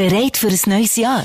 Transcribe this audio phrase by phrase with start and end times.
[0.00, 1.24] Bereit für ein neues Jahr?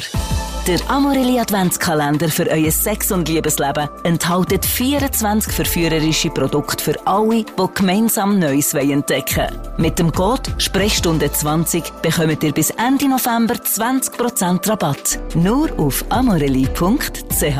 [0.67, 7.73] Der Amorelli Adventskalender für euer Sex- und Liebesleben enthält 24 verführerische Produkte für alle, die
[7.73, 9.59] gemeinsam Neues entdecken wollen.
[9.77, 15.19] Mit dem Code Sprechstunde 20 bekommt ihr bis Ende November 20% Rabatt.
[15.35, 17.57] Nur auf amorelli.ch.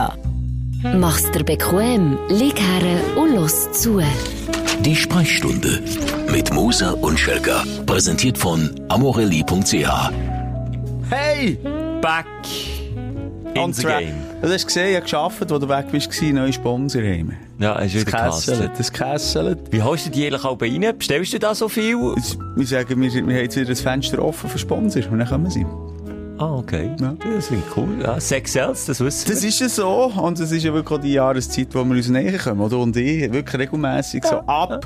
[0.84, 4.02] Mach's dir bequem, lieg her und los zu.
[4.82, 5.82] Die Sprechstunde
[6.30, 7.64] mit Musa und Schelga.
[7.86, 10.35] Präsentiert von amorelli.ch.
[11.16, 11.58] Hey!
[12.02, 12.26] Back
[13.56, 14.16] in the game.
[14.42, 17.38] Du hast gesehen, ich habe gearbeitet, wo du weg bist, neue Sponsor haben.
[17.58, 18.72] Ja, ist Das wieder Kassel.
[18.78, 19.58] das Kessel.
[19.72, 20.86] Wie holst du die eigentlich auch rein?
[20.98, 21.96] Bestellst du da so viel?
[21.96, 25.50] Wir sagen, wir, wir haben jetzt wieder das Fenster offen für Sponsor und dann kommen
[25.50, 25.66] sie.
[26.38, 26.92] Ah, okay.
[27.00, 27.16] Ja.
[27.34, 27.98] Das klingt cool.
[28.04, 31.02] Ja, Sex Sales, das wissen Das ist ja so und es ist ja wirklich auch
[31.02, 32.78] die Jahreszeit, wo wir uns näher kommen, oder?
[32.78, 34.86] Und ich, wirklich regelmässig so ab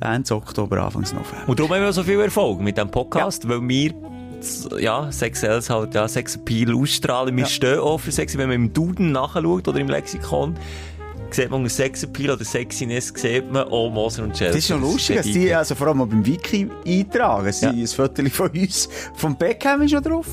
[0.00, 1.48] Ende Oktober, Anfang November.
[1.48, 3.92] Und darum haben wir so viel Erfolg mit diesem Podcast, weil wir
[4.78, 7.36] ja, Sex Sales halt, ja, Sex Appeal ausstrahlen.
[7.36, 7.48] Wir Ja.
[7.48, 8.36] stehen auch für Sex.
[8.36, 10.56] Wenn man im Duden nachschaut oder im Lexikon,
[11.30, 14.48] sieht man Sex Appeal oder Sexiness, sieht man auch Moser und Chelsea.
[14.48, 17.52] Das ist schon lustig, dass die also vor allem beim Wiki eintragen.
[17.52, 17.70] Sie, Ja.
[17.72, 20.26] Ein Foto von uns, vom Beckham ist noch drauf.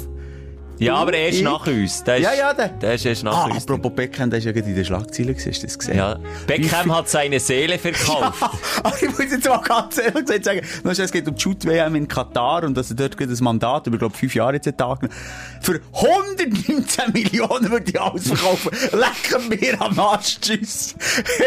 [0.82, 2.04] Ja, aber er ist nach uns.
[2.04, 3.58] Der ist, Ja, ja, der- der ist erst nach Ah, uns.
[3.64, 5.96] apropos Beckham, der ist ja gerade in den Schlagzeilen hast du das gesehen?
[5.98, 8.42] Ja, Beckham hat seine Seele verkauft.
[8.84, 11.94] Aber ich muss jetzt mal ganz ehrlich gesagt sagen, noch es geht um die Shoot-WM
[11.96, 15.16] in Katar und dass er dort ein Mandat über, glaube fünf Jahre jetzt hat angenommen.
[15.62, 18.72] Für 119 Millionen würde ich alles verkaufen.
[18.92, 20.96] Lecken mir am Arsch, tschüss.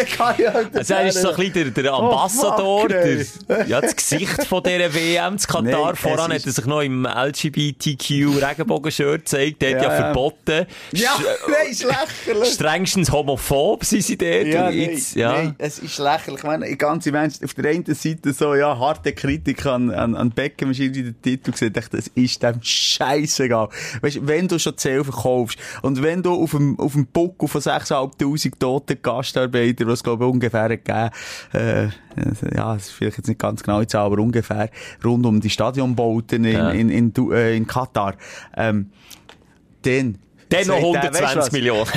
[0.05, 3.27] Ich kann ja Also er ist so ein bisschen der, der Ambassador, fuck, ey.
[3.48, 5.92] der, ja, das Gesicht von dieser WM zu Nein, Katar.
[5.94, 9.62] es Voran hat er sich noch im LGBTQ-Regenbogen-Shirt gezeigt.
[9.62, 10.05] Der hat Ja, ja, ja.
[10.05, 10.67] verboten.
[10.92, 11.11] Ja,
[11.48, 12.48] nein, ist lächerlich.
[12.55, 14.47] Strengstens homophob sind sie dort.
[14.47, 15.33] Ja, nein, jetzt, ja.
[15.33, 16.39] nein, es ist lächerlich.
[16.41, 20.14] Ich meine, die ganze Mensch, auf der einen Seite so, ja, harte Kritik an, an,
[20.14, 23.69] an Beckham, ist irgendwie der Titel gesehen, ich dachte, das ist dem scheißegal.
[24.02, 27.48] Weißt du, wenn du schon Zell verkaufst und wenn du auf dem, auf dem Buckel
[27.48, 31.11] von 6'500 toten Gastarbeitern, was glaube ich ungefähr hat gegeben,
[31.52, 31.84] äh,
[32.55, 34.70] ja, das ist vielleicht jetzt nicht ganz genau Zahl, aber ungefähr
[35.05, 36.70] rund um die Stadionbauten in, Ja.
[36.70, 38.14] in, in, Du- äh, in Katar,
[38.57, 38.90] ähm,
[39.84, 40.18] dann,
[40.48, 41.52] Dann noch sagt der, weisst du 120 was?
[41.52, 41.90] Millionen.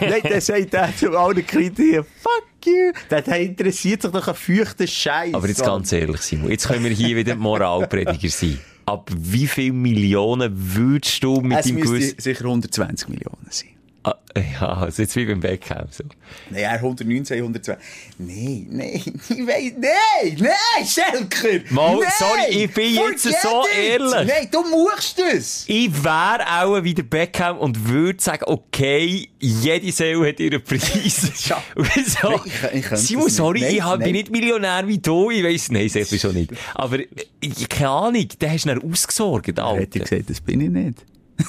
[0.00, 2.92] Nein, der sagt der zu allen Kritikern, fuck you.
[3.10, 5.34] Der interessiert sich doch ein feuchter Scheiß.
[5.34, 8.58] Aber jetzt ganz ehrlich, Simon, jetzt können wir hier wieder Moralprediger sein.
[8.84, 12.20] Ab wie viele Millionen würdest du mit Es müsste gewissen...
[12.20, 13.71] sicher 120 Millionen sein.
[14.04, 14.16] Ah,
[14.60, 15.86] ja, also jetzt wie beim Beckham.
[15.90, 16.02] So.
[16.50, 17.84] Nein, er 119, 120.
[18.18, 21.60] Nein, nein, ich weiss, nein, nein, Schelker!
[21.72, 23.78] Mal, nein, sorry, ich bin jetzt so it.
[23.90, 24.26] ehrlich.
[24.28, 25.64] Nein, du musst es!
[25.68, 31.46] Ich wäre auch wie der Beckham und würde sagen, okay, jede Seele hat ihren Preis.
[31.48, 31.62] Ja.
[31.76, 33.60] So, Nein, ich- ich könnte Simon, sorry.
[33.60, 36.50] Nein, ich bin nicht Millionär wie du, ich weiss, nein, sicher schon nicht.
[36.74, 36.98] Aber,
[37.40, 39.82] ich, keine Ahnung, der hast du dann ausgesorgt, Hätte Alter.
[39.96, 41.04] ich gesagt, das bin ich nicht.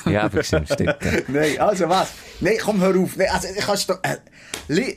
[0.05, 0.79] Ja, stimmt.
[0.79, 0.95] ja.
[1.27, 2.11] Nein, also was?
[2.39, 3.15] Nein, komm, hör auf.
[3.15, 4.17] Nein, also, ich kannst doch, äh,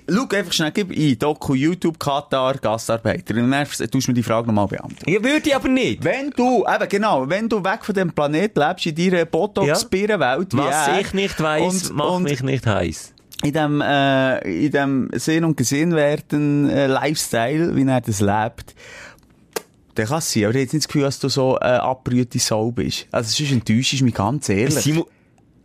[0.09, 3.35] schau einfach schnell, gib ein, Doku, YouTube, Katar, Gastarbeiter.
[3.35, 5.11] Und dann tust du mir die Frage nochmal beantworten.
[5.11, 6.03] Ja, würde ich aber nicht.
[6.03, 10.59] Wenn du, eben genau, wenn du weg von dem Planet lebst, in deiner Botox-Birrenwelt, wie
[10.59, 13.13] Was er, ich nicht weiss, und, macht und mich nicht heiß.
[13.43, 18.75] in dem, äh, in dem Sehen und Gesehen werden äh, Lifestyle, wie er das lebt,
[19.97, 20.45] dann kann es sein.
[20.45, 23.07] Aber ich habe jetzt nicht das Gefühl, dass du so äh, abbrühte Sau bist.
[23.11, 24.75] Also, sonst enttäuschst du mich ganz ehrlich.
[24.75, 25.05] Simon,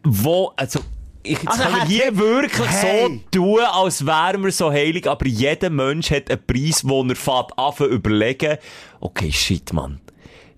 [0.03, 0.79] wo, also,
[1.23, 3.21] ich, Also, hat- hier wirklich Hey.
[3.31, 7.15] so tun, als wären wir so heilig, aber jeder Mensch hat einen Preis, wo er
[7.15, 8.57] fährt an überlegen,
[8.99, 10.01] okay, shit, Mann.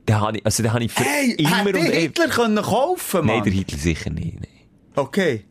[0.07, 1.93] Den habe ich, also den habe ich für Hey, immer und ewig.
[1.93, 3.35] Hitler können kaufen, Mann?
[3.37, 4.39] Nein, der Hitler sicher nicht.
[4.39, 4.47] Nee.
[4.95, 5.45] Okay.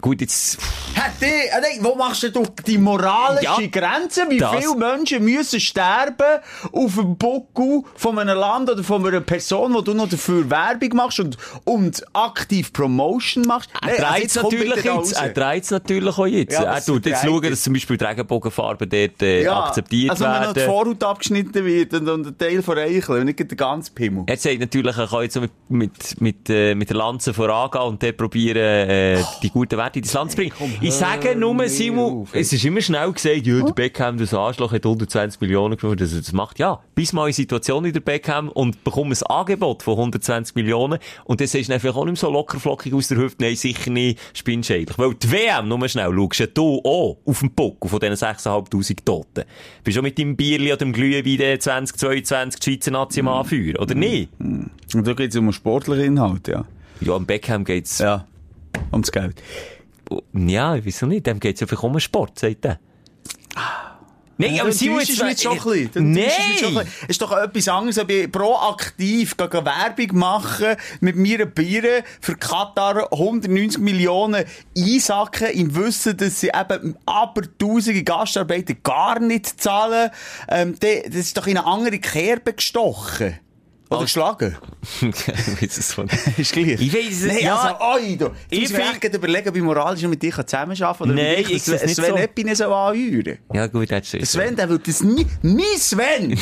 [0.00, 0.58] Gut, jetzt,
[0.94, 2.30] Hätte, äh, nein, wo machst du
[2.66, 4.22] die moralische Ja, Grenze?
[4.28, 6.40] Wie das- viele Menschen müssen sterben
[6.72, 10.96] auf dem Buckel von einem Land oder von einer Person, wo du noch dafür Werbung
[10.96, 13.70] machst und, und aktiv Promotion machst?
[13.82, 15.12] er also dreht es natürlich jetzt.
[15.12, 16.52] Er dreht es natürlich auch jetzt.
[16.52, 20.32] Ja, er tut jetzt schauen, dass zum Beispiel die Regenbogenfarben dort äh, akzeptiert also, wenn
[20.42, 20.70] noch die werden.
[20.72, 24.24] Vorhaut abgeschnitten wird und, und ein Teil von Eichel und nicht der ganze Pimmel.
[24.26, 28.02] Er sagt natürlich, er kann jetzt mit, mit, mit, äh, mit der Lanze vorangehen und
[28.02, 28.56] dort probieren,
[28.88, 30.52] äh, die guten Werte in das Land zu bringen.
[30.80, 34.72] ich sage nur, Simon, auf, es ist immer schnell gesagt, ja, der Beckham, das Arschloch,
[34.72, 36.58] hat 120 Millionen genommen, dass er das macht.
[36.58, 40.98] Ja, bis mal in Situation in der Beckham und bekomme ein Angebot von 120 Millionen
[41.24, 43.90] und dann siehst du einfach auch nicht mehr so lockerflockig aus der Hüfte, nein, sicher
[43.90, 44.98] nicht, eigentlich.
[44.98, 49.44] Weil die WM, nur schnell, schaust du auch auf den Puckel von diesen 6'500 Toten.
[49.82, 53.76] Bist du auch mit deinem Bierli oder dem Glühwein 2022 die Schweizer Nazi am Anführen,
[53.76, 54.30] oder nicht?
[54.38, 56.64] Und da geht es um einen sportlichen Inhalt, ja.
[57.00, 58.26] Ja, am Beckham geht's, ja,
[58.76, 58.82] Ja.
[58.90, 59.42] Um das Geld.
[60.32, 61.26] ja wieso nicht?
[61.26, 62.78] Dem geht's ja vielleicht um den Sport, sagt er.
[64.36, 66.88] Nein, aber du Simon, jetzt- mich schon ein Nein.
[67.02, 73.12] Es ist doch etwas anderes, ob ich proaktiv Werbung machen mit meiner Biere für Katar
[73.12, 74.44] 190 Millionen
[74.76, 80.10] einsacken, im Wissen, dass sie eben aber tausende Gastarbeiter gar nicht zahlen.
[80.48, 83.38] Ähm, das ist doch in eine andere Kerbe gestochen.
[83.94, 84.56] Oder geschlagen.
[85.60, 86.80] Ist gleich.
[86.80, 87.56] Ich weiss es- Nein, ja.
[87.56, 88.26] also, oi, du.
[88.50, 91.14] Ich Ich muss mir find- echt überlegen, ob ich moralisch mit dir zusammenarbeiten kann.
[91.14, 92.16] Nein, ich sehe es nicht Sven so.
[92.16, 93.38] Epine so anheuern.
[93.52, 96.30] Ja, gut, das ist Sven, der würde das nie, mein Sven,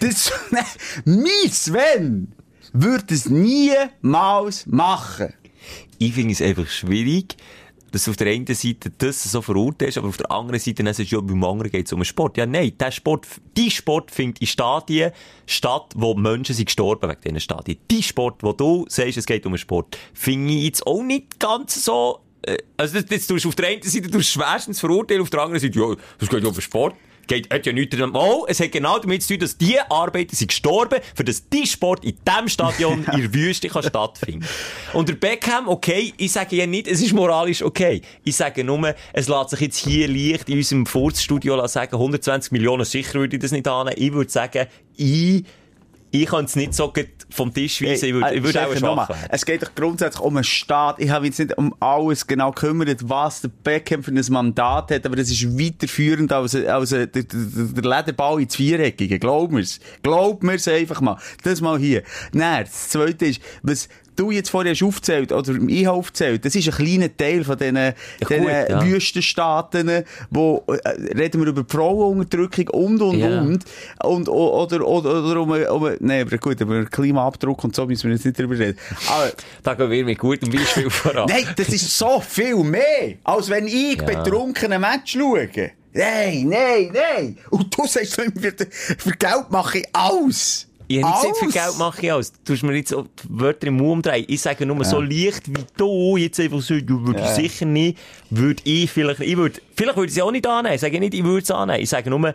[0.00, 0.32] das,
[1.04, 2.32] mein Sven,
[2.72, 5.32] würde es niemals machen.
[5.98, 7.36] Ich finde es einfach schwierig,
[7.92, 10.94] dass du auf der einen Seite das so verurteilst, aber auf der anderen Seite dann
[10.94, 12.36] sagst du, ja, beim anderen geht es um Sport.
[12.36, 13.26] Ja, nein, der Sport,
[13.56, 15.12] die Sport findet in Stadien
[15.46, 17.78] statt, wo Menschen sind gestorben wegen diesen Stadien.
[17.90, 21.84] Die Sport, wo du sagst, es geht um Sport, finde ich jetzt auch nicht ganz
[21.84, 25.30] so, äh, also das, das tust du auf der einen Seite du schwerstens verurteilen, auf
[25.30, 26.94] der anderen Seite, ja, das geht um Sport.
[27.30, 30.34] Geht, hat ja nichts damit, oh, es hat genau damit zu tun, dass die Arbeiter
[30.34, 34.44] sind gestorben, für dass die Sport in diesem Stadion in der Wüste kann stattfinden.
[34.94, 38.02] Und der Beckham, okay, ich sage ja nicht, es ist moralisch okay.
[38.24, 42.84] Ich sage nur, es lässt sich jetzt hier leicht in unserem Furzstudio sagen, 120 Millionen,
[42.84, 43.96] sicher würde ich das nicht annehmen.
[43.96, 44.66] Ich würde sagen,
[44.96, 45.44] ich,
[46.10, 46.92] ich kann es nicht so
[47.30, 49.22] vom Tisch weisen, ich würde, ich würde auch schwach werden.
[49.30, 50.98] Es geht doch grundsätzlich um einen Staat.
[50.98, 55.06] Ich habe jetzt nicht um alles genau gekümmert, was der Beckham für ein Mandat hat,
[55.06, 59.18] aber das ist weiterführend als, als der, der, der Lederball ins Viereckige.
[59.18, 59.78] Glaub mir's.
[60.02, 61.18] Glaub mir's einfach mal.
[61.44, 62.02] Das mal hier.
[62.32, 63.88] Nein, das zweite ist, was
[64.20, 67.56] du jetzt vorher hast aufgezählt, oder ich habe aufgezählt, das ist ein kleiner Teil von
[67.58, 67.74] diesen,
[68.20, 68.84] diesen gut, ja.
[68.86, 73.40] Wüstenstaaten, wo, äh, reden wir über Frauenunterdrückung und, und, Ja.
[73.40, 73.64] und.
[74.02, 78.16] Und, oder, oder, oder um, um, nein, aber gut, über Klimaabdruck und so müssen wir
[78.16, 78.78] jetzt nicht drüber reden.
[79.08, 79.30] Aber,
[79.62, 81.26] Da gehen wir mit gutem Beispiel voran.
[81.28, 84.04] nein, das ist so viel mehr, als wenn ich Ja.
[84.04, 85.48] betrunken Match schaue.
[85.92, 87.38] Nein, nein, nein.
[87.50, 88.14] Und du sagst
[88.98, 90.66] für Geld mache ich alles.
[90.90, 91.54] Ich habe nicht gesagt, für Alles.
[91.54, 92.32] Geld mache ich alles.
[92.44, 94.24] Du hast mir jetzt die Wörter im Mund umdrehen.
[94.26, 97.96] Ich sage nur, so leicht wie du jetzt einfach so, du würdest sicher nicht,
[98.28, 100.74] würde ich vielleicht, ich würde, vielleicht würde ich es auch nicht annehmen.
[100.74, 101.80] Ich sage nicht, ich würde es annehmen.
[101.80, 102.34] Ich sage nur,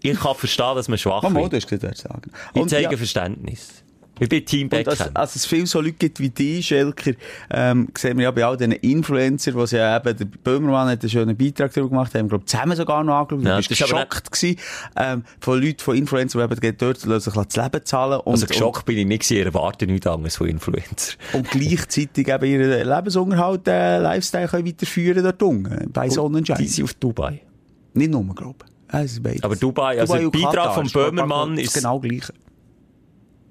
[0.00, 1.52] ich kann verstehen, dass man schwach wird.
[1.52, 2.30] du hast gesagt, sagen.
[2.54, 3.82] Ich zeige ja, Verständnis.
[4.20, 4.96] Ich bin Team Und Beckham.
[4.98, 7.12] dass, als es viele so Leute gibt wie die, Schelker,
[7.50, 11.00] ähm, sehen wir ja bei all diesen Influencern, wo sie ja eben, der Böhmermann hat
[11.02, 13.44] einen schönen Beitrag darüber gemacht, haben, glaube zusammen sogar noch angeschaut.
[13.44, 14.56] Ja, ist aber geschockt gewesen,
[14.96, 18.20] ähm, von Leuten, von Influencern, die eben dort lassen sich das Leben zahlen.
[18.20, 21.14] Und, also geschockt bin ich nicht gewesen, ich erwarte nichts anderes von Influencer.
[21.32, 26.58] Und, und gleichzeitig eben ihren Lebensunterhalt, äh, Lifestyle können weiterführen dort unten, bei Sonnenschein.
[26.58, 27.40] Die sind auf Dubai.
[27.94, 28.92] Nicht nur, glaube ich.
[28.94, 29.42] Ja, es ist beides.
[29.42, 32.22] Aber Dubai, also der und Beitrag Katar vom ich, Böhmermann ist ist- genau gleich.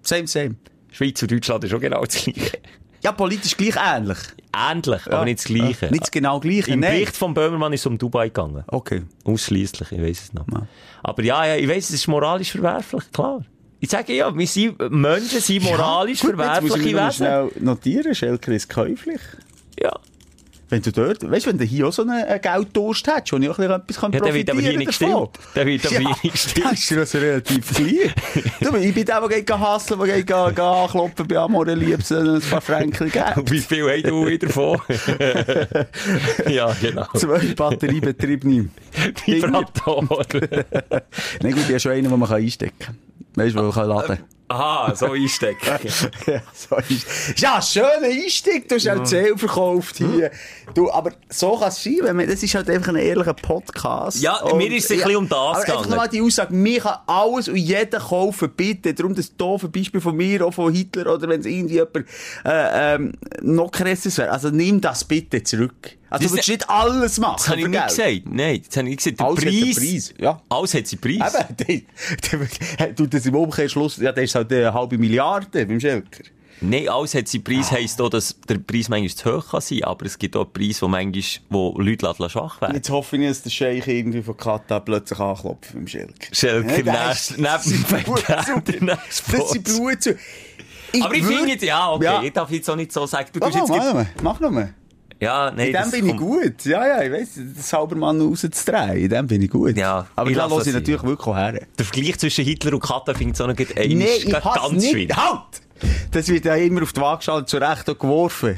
[0.08, 0.56] Same, same.
[0.92, 2.60] Schweiz und Deutschland ist auch genau das Gleiche.
[3.04, 4.18] Ja, politisch gleich ähnlich.
[4.56, 5.86] Ähnlich, aber nicht das Gleiche.
[5.86, 6.94] Ja, nicht das genau gleiche, Im nein.
[6.94, 8.64] Bericht vom Böhmermann ist es um Dubai gegangen.
[8.68, 9.04] Okay.
[9.26, 10.48] Ausschließlich, ich weiß es noch.
[10.52, 10.66] Ja.
[11.04, 13.44] Aber ja, ja, ich weiß, es ist moralisch verwerflich, klar.
[13.80, 17.16] Ich sage ja, wir sind, Menschen sind moralisch Gut, jetzt muss ich verwerfliche noch Wesen.
[17.18, 19.22] schnell notieren, Schelker ist käuflich.
[19.80, 19.92] Ja.
[20.70, 23.38] Wenn du dort, weißt du, wenn du hier auch so einen äh, Gelddurst hättest, wo
[23.38, 25.30] ich auch ein bisschen etwas Ja, der wird aber hier profitieren nicht gestimmt.
[25.56, 26.66] Der wird aber ja, hier nicht gestimmt.
[26.66, 28.14] Das ist also relativ klein.
[28.60, 32.62] du, ich bin der, der geht hasseln, der geht anklopfen bei Amore Liebs ein paar
[32.62, 33.12] Franken.
[33.36, 34.82] Und wie viel hast du wieder davon?
[36.50, 37.08] ja, genau.
[37.16, 38.70] Zwei batteriebetriebene.
[39.26, 40.04] Vibrator.
[41.42, 42.98] Nein, gut, ich habe schon einen, den man einstecken kann.
[43.36, 45.60] Weißt du, wo man kann laden Aha, so einstecken.
[46.26, 47.38] ja, so ist.
[47.38, 48.70] Ja, schöner Einstieg.
[48.70, 50.32] Du hast auch Zähl verkauft hier.
[50.74, 54.22] Du, aber so kann es sein, wenn man, das ist halt einfach ein ehrlicher Podcast.
[54.22, 55.78] Ja, mir ist es ein bisschen um das aber gegangen.
[55.78, 58.94] Einfach nochmal die Aussage, mir kann alles und jeder kaufen, bitte.
[58.94, 61.98] Darum das doofe Beispiel von mir, auch von Hitler, oder wenn es irgendwie jemand,
[62.46, 64.32] äh, ähm, noch krasses wäre.
[64.32, 65.98] Also nimm das bitte zurück.
[66.10, 67.36] Also Das- du willst nicht alles machen.
[67.38, 68.22] Das habe ich nicht gesagt.
[68.26, 69.20] Nein, das habe ich nicht gesagt.
[69.20, 70.42] Der Alles hat einen Preis, Preis, ja.
[70.50, 71.34] Alles hat seinen Preis.
[71.68, 71.82] Eben,
[72.32, 72.48] der,
[72.88, 76.24] der, du, das im Umkehrschluss, ja, das ist halt eine halbe Milliarde beim Schelker.
[76.60, 79.84] Nein, alles hat seinen Preis, heisst auch, dass der Preis manchmal zu hoch kann sein,
[79.84, 82.74] aber es gibt auch Preise, wo manchmal, wo Leute lassen schwach werden.
[82.76, 86.14] Jetzt hoffe ich, dass der Scheich irgendwie von Katar plötzlich anklopft beim Schelker.
[86.32, 87.54] Schelker, Ja, neben ist dem der
[88.96, 89.64] Das sind Post.
[89.66, 90.16] Blut zu.
[91.02, 92.24] Aber ich finde jetzt, ja, okay, Ja.
[92.24, 93.68] ich darf jetzt auch nicht so sagen, du Mach tust jetzt...
[93.70, 94.74] noch gleich- mal, mach noch mal.
[95.20, 96.66] Ja, nein, In dem bin ich gut.
[96.66, 98.98] Ja, ja, ich weiss, das Saubermann rauszudrehen.
[98.98, 99.76] In dem bin ich gut.
[99.76, 101.62] Ja, Aber ich lasse ich natürlich wirklich her.
[101.78, 105.16] Der Vergleich zwischen Hitler und Katar finde ich so Nee, einmal ich ganz nicht.
[105.16, 105.62] Halt!
[106.12, 108.56] Das wird ja immer auf die Waagschale zu Recht auch geworfen.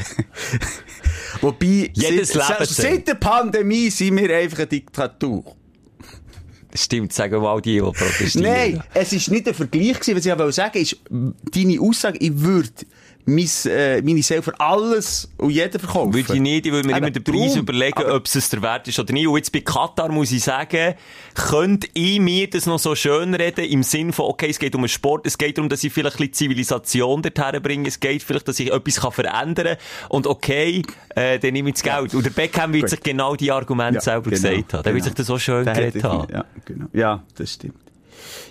[1.41, 5.55] Wobei, Jedes seit, Leben seit, der Pandemie sind wir einfach eine Diktatur.
[6.73, 8.51] Stimmt, sagen mal die, die protestieren.
[8.51, 10.97] Nein, es ist nicht ein Vergleich was ich wollte sagen, ist,
[11.51, 12.69] deine Aussage, ich würde
[13.65, 16.13] äh, meine Seele für alles und jeden verkaufen.
[16.13, 17.59] Würde ich nicht, ich würde mir Eben, immer den Preis darum.
[17.59, 19.27] überlegen, Aber- ob es der Wert ist oder nicht.
[19.27, 20.95] Und jetzt bei Katar muss ich sagen,
[21.35, 24.81] könnte ich mir das noch so schön reden, im Sinn von, okay, es geht um
[24.81, 28.23] einen Sport, es geht darum, dass ich vielleicht ein bisschen Zivilisation dorthin bringe, es geht
[28.23, 29.77] vielleicht, dass ich etwas kann verändern kann.
[30.09, 30.81] Und okay,
[31.15, 32.13] äh, dann nehme ich das Geld.
[32.15, 32.89] Und der Beckham wird Gut.
[32.89, 34.83] sich genau die Argumente Ja, selber genau, gesagt haben.
[34.83, 35.03] Der wird genau.
[35.05, 36.27] sich das so schön geredet haben.
[36.33, 36.85] Ja, genau.
[36.93, 37.75] Ja, das stimmt.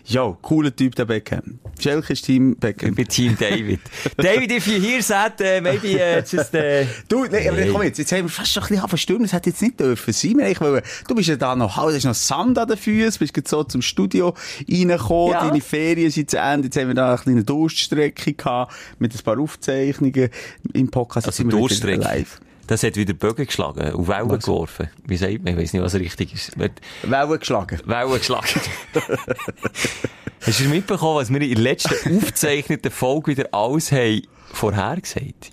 [0.06, 1.58] Ja, cooler Typ, der Beckham.
[1.78, 2.90] Schelke ist Team Beckham.
[2.90, 3.80] Ich bin Team David.
[4.16, 6.54] David, if you hear that, uh, maybe uh, just...
[6.54, 9.32] Uh, Du, nee, aber komm jetzt, jetzt haben wir fast schon ein bisschen verstürmt, das
[9.32, 10.40] hätte jetzt nicht dürfen sein.
[10.40, 13.34] Eigentlich wollen- Du bist ja da noch, halt, hast noch Sand an den Füßen, bist
[13.34, 14.34] gerade so zum Studio
[14.70, 15.46] reingekommen, Ja.
[15.46, 19.22] deine Ferien sind zu Ende, jetzt haben wir da eine kleine Durststrecke gehabt, mit ein
[19.22, 20.30] paar Aufzeichnungen
[20.72, 21.26] im Podcast.
[21.26, 22.40] Jetzt also live.
[22.68, 24.90] Das hat wieder Bögen geschlagen, auf Wellen geworfen.
[25.06, 25.54] Wie sagt man?
[25.54, 26.52] Ich weiss nicht, was richtig ist.
[26.58, 27.80] Wellen geschlagen.
[27.87, 28.60] Wellen geschlagen.
[30.42, 34.22] Hast du mitbekommen, was wir in der letzten aufgezeichneten Folge wieder alles haben
[34.52, 35.52] vorhergesagt?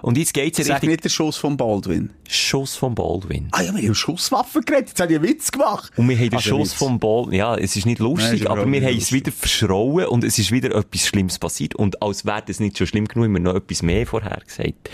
[0.00, 2.10] Und jetzt geht's ja Sag richtig nicht der Schuss von Baldwin.
[2.26, 3.48] Schuss von Baldwin.
[3.50, 5.92] Ah ja, wir haben Schusswaffen geredet, jetzt habe ich einen Witz gemacht.
[5.96, 8.46] Und wir haben den Also Schuss vom Ball, ja, es ist nicht lustig, Nein, ist
[8.46, 11.74] aber wir haben es wieder verschrauen und es ist wieder etwas Schlimmes passiert.
[11.74, 14.88] Und als wäre das nicht schon schlimm genug, haben wir noch etwas mehr vorhergesagt.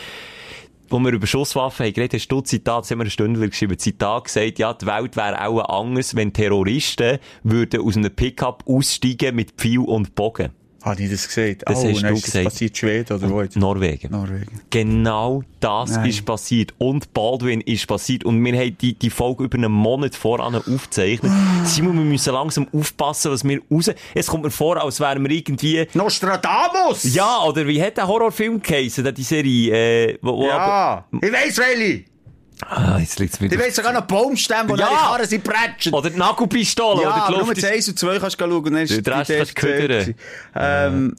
[0.89, 4.25] Wo wir über Schusswaffen haben geredet, hast du Zitat, haben wir eine Stunde geschrieben, Zitat
[4.25, 9.53] gesagt, ja, die Welt wäre auch anders, wenn Terroristen würden aus einem Pickup aussteigen mit
[9.53, 10.53] Pfeil und Bogen.
[10.85, 11.57] Habe ich das gesehen?
[11.65, 12.45] Das oh, hast du ist gesagt.
[12.45, 13.57] passiert Schweden oder wo jetzt?
[13.57, 14.13] Norwegen.
[14.13, 14.61] Norwegen.
[14.69, 16.11] Genau das Nein.
[16.11, 16.75] ist passiert.
[16.77, 18.23] Und Baldwin ist passiert.
[18.25, 21.33] Und wir haben die, die Folge über einen Monat voran aufgezeichnet.
[21.65, 23.91] Simon, wir müssen langsam aufpassen, was wir raus...
[24.15, 25.87] Es kommt mir vor, als wären wir irgendwie...
[25.95, 27.15] Nostradamus!
[27.15, 30.11] Ja, oder wie hat der Horrorfilm geheißen, die Serie?
[30.11, 31.07] Äh, wo, wo Ja!
[31.13, 32.14] Ich weiss, welche!
[32.61, 33.59] Ah, jetzt liegt's Ich wieder...
[33.59, 34.91] weiss sogar noch Baumstämme, wo Ja.
[34.91, 34.97] ja.
[34.97, 35.93] Karren sind prätschen.
[35.93, 37.65] Oder die Nagelpistole, ja, oder die nur Luft mit ist...
[37.65, 38.55] 1 und 2 kannst du schauen.
[38.55, 40.15] und Dann ist die Rest kannst du ködern.
[40.55, 41.17] Ähm,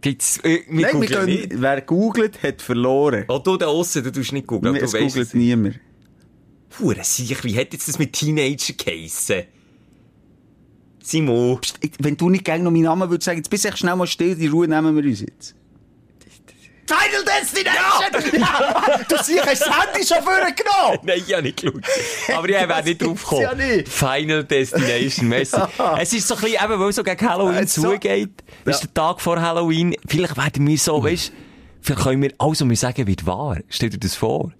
[0.00, 0.38] Gibt's...
[0.38, 1.48] Äh, wir nein, wir gehen, nicht.
[1.62, 3.24] wer googelt, hat verloren.
[3.28, 5.34] Oh, du da aussen, du tust nicht googeln, es du weißt googelt es.
[5.34, 5.80] niemand.
[6.80, 9.44] Hure sicher, wie hat jetzt das mit Teenager geheissen?
[11.02, 11.60] Simon...
[11.60, 13.96] Psst, Wenn du nicht gerne noch meinen Namen würdest sagen, jetzt bist du echt schnell
[13.96, 15.54] mal still, die Ruhe nehmen wir uns jetzt.
[16.86, 18.40] Final Destination!
[18.40, 18.98] Ja!
[19.08, 20.98] du siehst, hast das Handy schon vorgenommen!
[21.02, 21.82] Nein, ich habe nicht geschaut.
[22.36, 23.42] Aber ich wäre Das nicht drauf gibt's gekommen.
[23.42, 23.88] ja nicht.
[23.88, 25.56] Final Destination, Messi.
[25.98, 28.42] es ist so ein bisschen, eben, weil es so gegen Halloween Äh, so- zugeht.
[28.64, 29.94] Das ist der Tag vor Halloween.
[30.06, 31.32] Vielleicht werden wir so, weißt
[31.80, 33.58] vielleicht können wir alles, was wir sagen, wird wahr.
[33.68, 34.52] Stell dir das vor.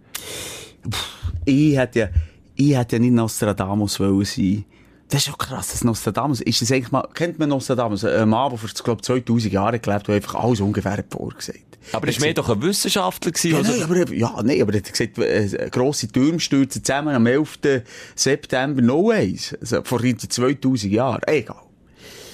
[1.44, 2.08] Ich hätte ja,
[2.54, 4.64] ich hätte ja nicht Nostradamus wollen sein.
[5.08, 6.40] Das ist schon krass, das Nostradamus.
[6.40, 8.04] Ist das eigentlich mal, kennt man Nostradamus?
[8.04, 11.73] Ein Mann, der vor, glaub, 2000 Jahren gelebt hat, der einfach alles ungefähr vorgesagt.
[11.92, 13.32] Aber es war mehr doch ein Wissenschaftler.
[13.32, 17.14] Gewesen, Ja, nein, aber, ja, nein, aber er hat gesagt, äh, grosse Türme stürzen zusammen
[17.14, 17.82] am 11.
[18.14, 19.56] September no ways.
[19.60, 21.22] Also, vor irgendwie 2000 Jahren.
[21.26, 21.56] Egal.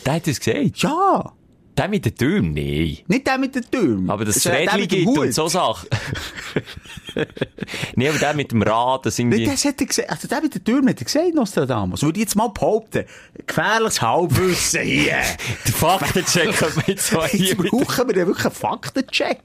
[0.06, 0.78] Der hat das gesagt.
[0.78, 1.32] Ja.
[1.76, 2.52] Der mit den Türmen?
[2.52, 2.98] Nein.
[3.06, 4.10] Nicht der mit den Türmen.
[4.10, 5.88] Aber es Das der Rädchen gibt und so Sachen.
[7.96, 9.38] nee, aber der mit dem Rad, das irgendwie...
[9.38, 10.10] Nicht, das hat er gesagt.
[10.10, 12.02] Also, der mit den Türmen hat er gesagt, Nostradamus.
[12.02, 13.04] Würde ich jetzt mal behaupten.
[13.46, 15.16] Gefährliches Halbwissen hier.
[15.66, 19.40] Der Faktencheck können wir jetzt mal hier Jetzt brauchen wir wirklich einen Faktenchecker.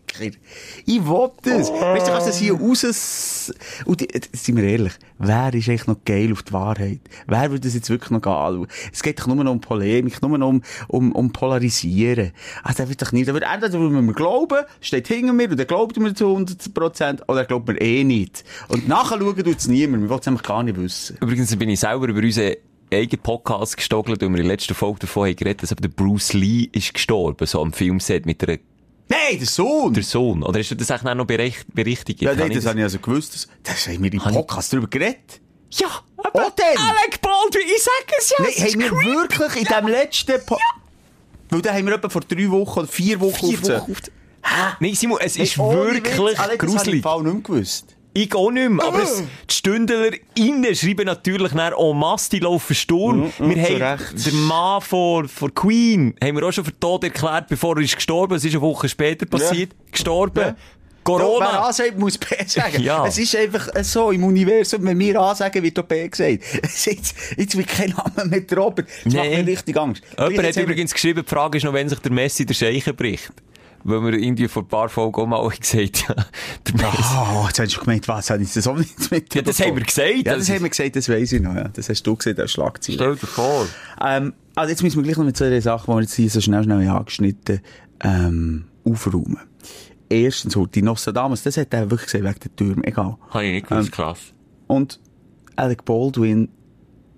[0.86, 1.72] Ich will das.
[1.72, 3.54] Weißt du, kannst das hier raus...
[3.86, 7.00] Und die, sind wir ehrlich, wer ist eigentlich noch geil auf die Wahrheit?
[7.28, 8.68] Wer würde das jetzt wirklich noch anschauen?
[8.92, 12.15] Es geht doch nur noch um Polemik, nur noch um, um, um Polarisieren.
[12.64, 15.66] Also, der wird doch nicht, entweder will man mir glauben, steht hinter mir und der
[15.66, 18.44] glaubt mir zu 100%, oder er glaubt mir eh nicht.
[18.68, 20.04] Und nachher schauen tut es niemand.
[20.04, 21.18] Wir wollen es nämlich gar nicht wissen.
[21.22, 22.56] Übrigens bin ich selber über unseren
[22.92, 25.90] eigenen Podcast gestogelt, und wir in der letzten Folge davon haben geredet, dass eben der
[25.90, 28.60] Bruce Lee ist gestorben, so am Filmset mit der,
[29.08, 29.94] Nein, der Sohn!
[29.94, 30.42] der Sohn.
[30.44, 32.22] Oder hast du das eigentlich auch noch bericht, berichtigt?
[32.22, 33.36] ja, nein, ich das habe ich also gewusst.
[33.36, 35.42] Das, das haben wir im ich- Podcast darüber geredet.
[35.72, 36.40] Ja, aber Oh?
[36.62, 40.58] Alec Baldwin, ich sag es ja, Nein, haben wir wirklich in dem letzten po
[41.50, 43.62] Weil da haben wir etwa vor drei Wochen oder vier Wochen Vier.
[43.64, 44.02] Wochen auf-
[44.80, 47.04] Nein, Simon, es ist Hey, wirklich Witz, Alter, Das habe ich gruselig.
[47.06, 47.96] Nicht mehr gewusst.
[48.18, 52.74] Ich auch nicht mehr, aber es, die StündlerInnen schreiben natürlich nach en masse, die laufen
[52.74, 53.18] Sturm.
[53.40, 54.26] Mm, mm, wir haben Recht.
[54.26, 57.96] den Mann von, von Queen, haben wir auch schon für tot erklärt, bevor er ist
[57.96, 58.36] gestorben.
[58.36, 59.72] Es ist eine Woche später passiert.
[59.92, 60.40] Gestorben.
[60.40, 60.56] Ja.
[61.08, 61.60] Wer Corona.
[61.68, 62.82] A sagt, muss B sagen.
[62.82, 63.06] Ja.
[63.06, 66.40] Es ist einfach so im Universum, wenn wir A sagen, wird auch B gesagt.
[66.86, 68.88] Jetzt, jetzt wird kein Name mehr Robert.
[69.04, 69.38] Das macht Nee.
[69.44, 70.02] mir richtig Angst.
[70.18, 72.54] Jemand hat haben wir- übrigens geschrieben, die Frage ist noch, wenn sich der Messi der
[72.56, 73.32] Scheichen bricht.
[73.88, 76.24] Weil wir irgendwie vor ein paar Folgen auch mal gesagt haben,
[76.74, 77.16] Messi.
[77.36, 78.30] Oh, jetzt hast du gemeint, was?
[78.32, 80.26] Habe ich das auch nicht mit Ja, das haben wir gesagt.
[80.26, 81.54] Ja, das haben wir gesagt, das weiss ich noch.
[81.54, 81.68] Ja.
[81.68, 82.98] Das hast du gesehen, das Schlagzeile.
[82.98, 83.68] Stell dir vor.
[84.04, 86.42] Ähm, also jetzt müssen wir gleich noch mit zwei Sachen, die wir jetzt hier so
[86.42, 87.62] schnell, schnell angeschnitten
[88.04, 89.38] ähm, aufräumen.
[90.10, 93.18] Erstens, so, die Nostradamus, das hat er wirklich gesagt, wegen der Türme, egal.
[93.30, 94.20] Habe ich nicht gewusst, Ähm, krass.
[94.68, 95.00] Und
[95.56, 96.50] Alec Baldwin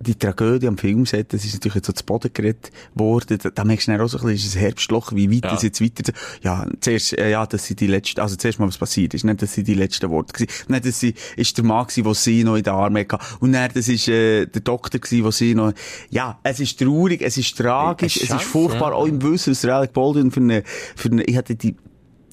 [0.00, 3.38] die Tragödie am Filmset, das ist natürlich jetzt so zu Boden geredet worden.
[3.42, 5.50] Da, da merkst du dann auch so ein bisschen, ist ein Herbstloch, wie weit Ja.
[5.50, 8.78] das jetzt weiter, ja, zuerst, äh, ja, das sind die letzten, also zuerst mal was
[8.78, 10.52] passiert ist, nicht, das sind die letzten Worte gewesen.
[10.68, 13.18] Nicht, das sie, ist der Mann gewesen, der sie noch in den Armen hatte.
[13.40, 15.72] Und dann, das ist, äh, der Doktor gewesen, der sie noch,
[16.10, 18.96] ja, es ist traurig, es ist tragisch, Es ist es ist furchtbar, ja.
[18.96, 20.62] auch im Wissen, der Alec Baldwin für eine,
[20.94, 21.74] für eine, ich hatte die,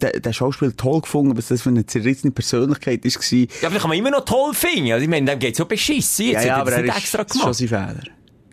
[0.01, 3.47] der, der Schauspieler toll gefunden, was das für eine zerrissene Persönlichkeit ist gewesen.
[3.61, 4.91] Ja, aber das kann man immer noch toll finden.
[4.91, 6.27] Also, ich meine, dem geht's so beschissen.
[6.27, 7.55] Jetzt er das nicht extra das ist schon gemacht.
[7.55, 8.03] sein Fehler.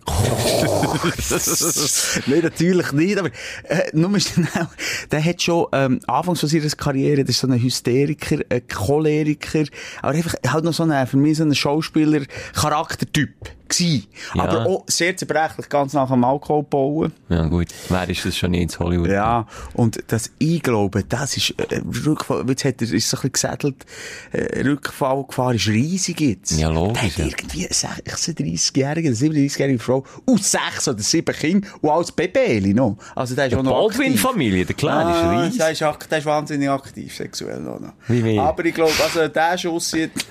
[2.26, 3.30] Nein, natürlich nicht, aber
[3.68, 4.66] äh, nur schnell,
[5.12, 9.62] der hat schon ähm, anfangs von seiner Karriere, das ist so ein Hysteriker, ein Choleriker,
[10.00, 13.32] aber einfach halt noch so ein, für mich so ein Schauspieler-Charaktertyp
[13.72, 14.04] gsi.
[14.34, 14.42] Ja.
[14.44, 17.12] Aber auch sehr zerbrechlich, ganz nach dem Alkohol bauen.
[17.28, 17.68] Ja, gut.
[17.88, 19.08] Wer ist das schon nicht in Hollywood?
[19.10, 23.32] Ja, und das Einglauben, das ist, äh, Rückfall, jetzt hat er, ist so ein bisschen
[23.32, 23.86] gesättelt,
[24.32, 26.52] äh, Rückfallgefahr ist riesig jetzt.
[26.52, 31.70] Ja, logisch, Der hat irgendwie eine 36-jährige, eine 37-jährige Frau, aus sechs oder sieben Kindern
[31.80, 32.96] und als Baby noch.
[33.14, 33.72] Also der ist auch noch.
[33.88, 35.72] Baldwin-Familie, der Kleine Ah, ist der riesig.
[35.72, 37.80] ist, ak- der ist wahnsinnig aktiv, sexuell noch.
[38.08, 38.42] Wie wir.
[38.42, 40.26] Aber ich glaube, also der Schuss jetzt,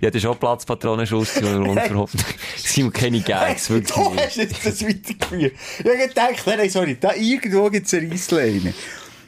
[0.00, 2.16] Ja, das ist auch Platzpatronenschuss und verhofft.
[2.56, 5.52] Es sind keine Gags, wirklich du hast jetzt das weitergeführt.
[5.78, 8.74] Ich habe gedacht, nein, sorry, da irgendwo gibt es eine Reissleine.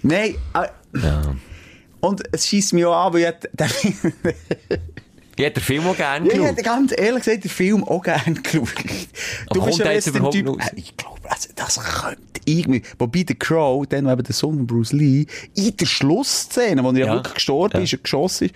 [0.02, 1.35] Nein, äh, Ja.
[2.00, 3.69] und es schießt mich auch an, weil ich, der,
[5.37, 6.50] Ich hätte den Film auch gerne Ja, ich geschaut.
[6.57, 8.69] hätte ganz ehrlich gesagt den Film auch gerne geschaut.
[9.50, 10.57] Aber kommt der jetzt überhaupt raus?
[10.61, 14.67] Äh, Ich glaube, also, das könnte irgendwie, wobei der Crow, dann eben der Sohn von
[14.67, 17.12] Bruce Lee, in der Schlussszene, wo er ja, Ja.
[17.14, 17.85] wirklich gestorben Ja.
[17.85, 18.55] ist und geschossen ist,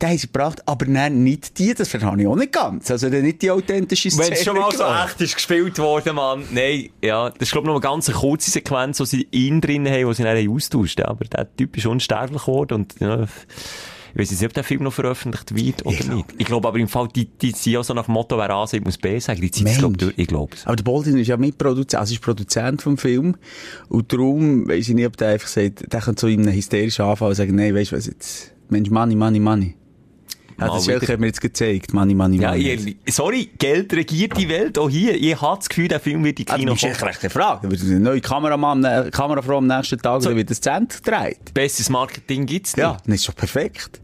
[0.00, 2.90] den haben sie gebracht, aber dann nicht die, das verstehe ich auch nicht ganz.
[2.90, 4.26] Also nicht die authentische Szene.
[4.26, 6.44] Wenn es schon mal so echt ist gespielt worden, Mann.
[6.50, 7.30] Nein, ja.
[7.30, 10.12] Das ist, glaube ich, noch eine ganz kurze Sequenz, wo sie ihn drin haben, wo
[10.12, 11.00] sie haben austauscht.
[11.00, 13.26] Aber der Typ ist unsterblich geworden und, ja,
[14.14, 16.34] ich weiß nicht, ob der Film noch veröffentlicht wird oder Ich glaub nicht.
[16.38, 18.66] Ich glaube aber im Fall, die, die sind ja so nach dem Motto, wer A
[18.66, 19.40] sagt, muss B sagen.
[19.40, 20.14] Die ziehen es, glaube ich, Mensch.
[20.14, 20.18] durch.
[20.18, 20.66] Ich glaube es.
[20.66, 23.36] Aber der Baldwin ist ja Mitproduzent, also ist Produzent vom Film.
[23.88, 27.04] Und darum weiss ich nicht, ob der einfach sagt, der könnte so in einem hysterischen
[27.04, 28.52] Anfall sagen, nein, weißt du was jetzt?
[28.70, 29.74] Mensch, Money, Money, Money.
[30.58, 31.00] Ja, das wieder.
[31.12, 31.92] Hat mir jetzt gezeigt.
[31.94, 32.96] Money, Money, Ja, Money.
[33.04, 35.14] ich, sorry, Geld regiert die Welt, auch hier.
[35.14, 36.94] Ich habe das Gefühl, der Film wird in Ah, Kino echt kommen.
[37.04, 37.64] recht gefragt.
[37.64, 40.30] Da wird eine neue Kameramann, äh, Kamerafrau am nächsten Tag, So.
[40.30, 40.36] so.
[40.36, 41.54] wird das Zent gedreht.
[41.54, 42.82] Besseres Marketing gibt's nicht.
[42.82, 44.00] Ja, das ist doch perfekt.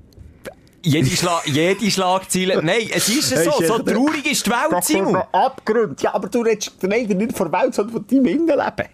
[0.87, 2.61] Jede, Schla jede Schlagzeile.
[2.63, 3.53] Nein, es ist Hey, so.
[3.67, 5.17] So traurig ist die Welt, Simon.
[5.33, 6.03] Abgrund.
[6.03, 8.87] Ja, aber du redest leider nicht von der Welt, sondern von deinem Innenleben.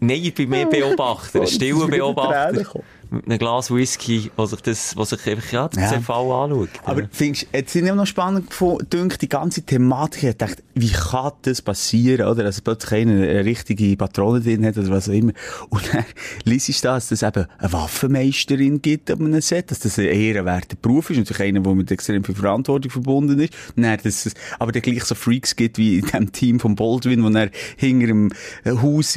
[0.00, 2.82] Nein, ich bin mehr Beobachter, ein stiller das ist Beobachter.
[3.10, 5.88] Mit einem Glas Whisky, wo sich das, wo sich einfach, ja, den Ja.
[5.88, 6.68] Zerfall anschaut.
[6.84, 10.24] Aber findest, jetzt sind immer noch spannend gefunden, die ganze Thematik.
[10.24, 12.44] Ich dachte, wie kann das passieren, oder?
[12.44, 15.32] Dass plötzlich einer eine richtige Patrone drin hat, oder was auch immer.
[15.70, 16.04] Und dann
[16.44, 20.06] liest ich da, dass es eben eine Waffenmeisterin gibt an einem Set, dass das ein
[20.06, 23.54] ehrenwerter Beruf ist, natürlich einer, der mit extrem viel Verantwortung verbunden ist.
[23.76, 26.74] Und dann, dass es aber dann gleich so Freaks gibt, wie in dem Team von
[26.76, 28.30] Baldwin, wo er hinter dem
[28.66, 29.14] Haus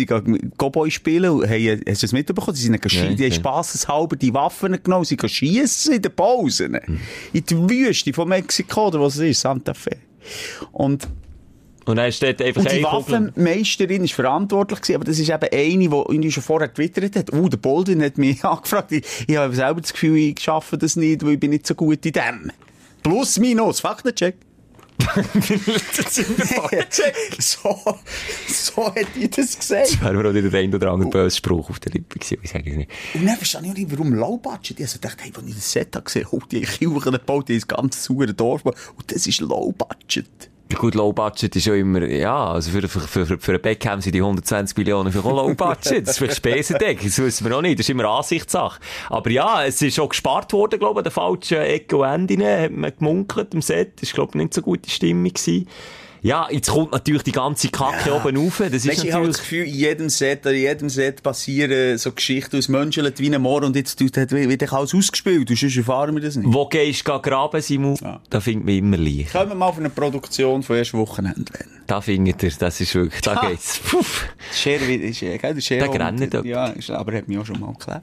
[0.57, 2.55] Cowboy spielen, und hey, hast du das mitbekommen?
[2.55, 3.31] Die sind Nein, ja, die haben nein.
[3.81, 6.79] Spasseshalber die Waffen genommen, sie schiessen in den Pausen.
[7.33, 9.97] In der Wüste von Mexiko, oder was es ist, Santa Fe.
[10.71, 11.07] Und,
[11.85, 15.89] Und dann steht einfach und die Waffenmeisterin ist verantwortlich gewesen, aber das ist eben eine,
[15.89, 17.33] die irgendwie schon vorher getwittert hat.
[17.33, 18.91] Oh, der Baldwin hat mich angefragt.
[18.91, 21.75] Ich, ich habe selber das Gefühl, ich schaffe das nicht, weil ich bin nicht so
[21.75, 22.51] gut in dem.
[23.03, 24.35] Plus, minus, Faktencheck.
[27.39, 27.95] So,
[28.47, 30.01] so hat ich das gesagt.
[30.01, 32.37] Wäre mir auch nicht der ein oder andere böse Spruch auf der Lippe gewesen.
[32.41, 32.91] Ich sage es nicht.
[33.13, 34.79] Und dann verstehe ich auch nicht, warum Low Budget.
[34.79, 37.49] Ich habe so gedacht, hey, als ich das Set habe gesehen, oh, die Kirche gebaut,
[37.49, 38.65] die ist ganz saure Dorf.
[38.65, 38.75] Und
[39.07, 40.27] das ist Low Budget.
[40.27, 44.01] Ja, Gut, Low Budget ist ja immer, ja, also für, für, für, für einen Beckham
[44.01, 46.07] sind die 120 Millionen für Low Budget.
[46.07, 47.79] Das ist vielleicht Spesendeck, das wissen wir auch nicht.
[47.79, 48.79] Das ist immer Ansichtssache.
[49.09, 52.43] Aber ja, es ist auch gespart worden, glaube ich, an den falschen Ecken und Enden,
[52.43, 54.01] hat man gemunkelt im Set.
[54.01, 55.67] Das war, glaube ich, nicht so gute Stimmung gewesen.
[56.23, 58.59] Ja, jetzt kommt natürlich die ganze Kacke oben rauf.
[58.59, 59.37] Das ist Weißt, ich habe natürlich...
[59.37, 63.41] das Gefühl, in jedem Set, an jedem Set passieren so Geschichten aus Menschen wie ein
[63.41, 65.49] Moor und jetzt wird wird alles ausgespielt.
[65.49, 66.53] Und sonst erfahren wir das nicht.
[66.53, 67.97] Wo gehst du graben, Simon?
[68.01, 68.21] Ja.
[68.29, 69.31] Da findet man immer Licht.
[69.31, 71.51] Kommen wir mal auf eine Produktion von erst Wochenende.
[71.87, 73.49] Da findet ihr, das ist wirklich, da Ha.
[73.49, 73.79] geht's.
[73.79, 74.27] Puff.
[74.53, 75.79] Scher, ist, gell, der Scher.
[75.79, 78.01] Der grennt nicht Ja, ist, aber hat mich auch schon mal geklebt.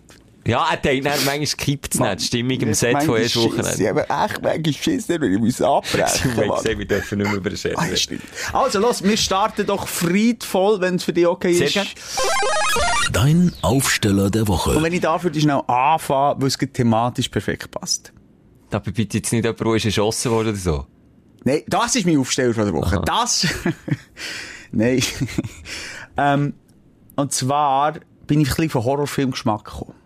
[0.49, 3.45] Ja, er denkt dann, manchmal kippt es nicht, die Stimmung im Set von erst Schiss.
[3.45, 3.83] Wochenende.
[3.83, 6.49] Ja, aber echt, manchmal Schiss, wenn ich muss abbrechen Mann.
[6.57, 8.59] gesehen, wir dürfen nicht mehr über den Ah.
[8.63, 11.73] Also, los, wir starten doch friedvoll, wenn es für dich okay Sehr ist.
[11.75, 11.87] gern.
[13.13, 14.83] Dein Aufsteller der Und Woche.
[14.83, 18.13] wenn ich dafür schnell anfange, weil es thematisch perfekt passt.
[18.71, 20.87] Aber bitte jetzt nicht jemand, der ist erschossen worden oder so.
[21.45, 22.97] Nein, das ist mein Aufsteller von der Woche.
[22.97, 23.05] Aha.
[23.05, 23.47] Das.
[24.73, 25.03] Nein.
[26.17, 26.55] ähm,
[27.17, 27.95] und zwar
[28.27, 29.98] bin ich ein bisschen von Horrorfilmgeschmack gekommen.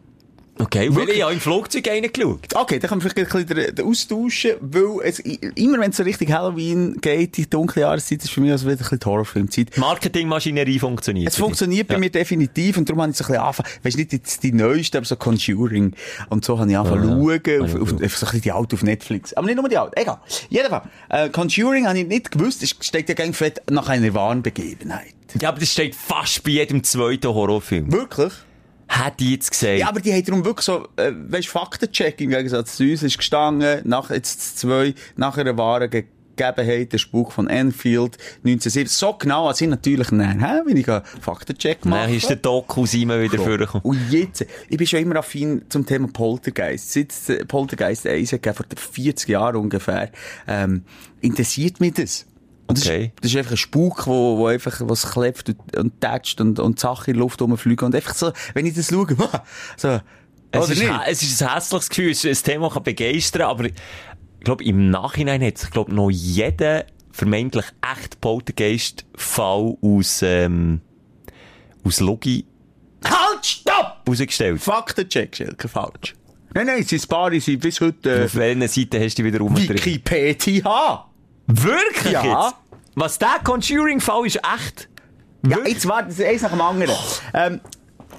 [0.59, 2.55] Okay, weil ich habe im Flugzeug reingeschaut.
[2.55, 6.31] Okay, dann können wir vielleicht ein bisschen austauschen, weil es, immer wenn es so richtig
[6.31, 9.75] Halloween geht, die dunkle Jahreszeit, ist für mich also wieder ein bisschen die Horrorfilmzeit.
[9.77, 11.29] Die Marketingmaschinerie funktioniert.
[11.33, 12.01] Es funktioniert bei Ja.
[12.01, 14.99] mir definitiv und darum habe ich so ein bisschen angefangen, weisst nicht jetzt die neueste,
[14.99, 15.95] aber so Conjuring.
[16.29, 17.59] Und so habe ich angefangen Ja, zu ja.
[17.59, 18.07] schauen, auf, Ja, auf, ja.
[18.07, 19.33] auf, so ein bisschen die Alte auf Netflix.
[19.35, 20.19] Aber nicht nur die Alte, egal.
[20.51, 24.43] Jedenfalls, äh, Conjuring habe ich nicht gewusst, es steht ja gegen fett nach einer wahren
[24.43, 25.15] Begebenheit.
[25.41, 27.91] Ja, aber das steht fast bei jedem zweiten Horrorfilm.
[27.91, 28.33] Wirklich?
[28.95, 29.79] Hätte ich jetzt gesagt.
[29.79, 33.17] Ja, aber die haben darum wirklich so, äh, weisst, Faktencheck im Gegensatz zu uns, ist
[33.17, 35.89] gestanden, nach jetzt zwei, nach einer wahren
[36.37, 38.91] Gegebenheit, der Spuk von Enfield, 1970.
[38.91, 42.07] So genau, als ich natürlich nein, hä, wenn ich einen Faktencheck mache.
[42.07, 43.83] Dann ist der Doku Simon wieder vorgekommen.
[43.83, 46.93] Und jetzt, ich bin schon immer affin zum Thema Poltergeist.
[46.93, 50.11] Seit äh, Poltergeist 1 hat vor 40 Jahren ungefähr,
[50.47, 50.85] ähm,
[51.23, 52.27] interessiert mich das.
[52.73, 53.05] Und das, Okay.
[53.07, 56.79] ist, das ist einfach ein Spuk, wo, wo einfach, was klebt und, tätscht und, und
[56.81, 57.87] Sachen in die Luft rumfliegen.
[57.87, 59.07] Und einfach so, wenn ich das schaue,
[59.77, 60.01] so,
[60.51, 63.65] Es oder ist, es ist ein hässliches Gefühl, es ist ein Thema, das begeistern, aber
[63.65, 63.75] ich
[64.45, 70.81] glaube, im Nachhinein hat sich, glaube noch jeder vermeintlich echt Poltergeist-Fall aus, ähm,
[71.85, 72.47] aus Logi
[73.05, 74.03] Halt, stopp!
[74.09, 74.61] rausgestellt.
[74.61, 76.15] Faktencheck, Schelke, falsch.
[76.55, 79.43] Nein, nein, sie sind Paare, sie bis heute, Auf welcher Seite hast du wieder äh,
[79.43, 79.85] rumgedreht?
[79.85, 81.07] Wikipedia.
[81.47, 82.47] Wirklich Ja.
[82.47, 82.57] jetzt?
[82.95, 84.89] Was der Conjuring-Fall ist echt?
[85.47, 86.95] Ja, jetzt warte, das ist eins nach dem anderen.
[87.35, 87.61] Ähm,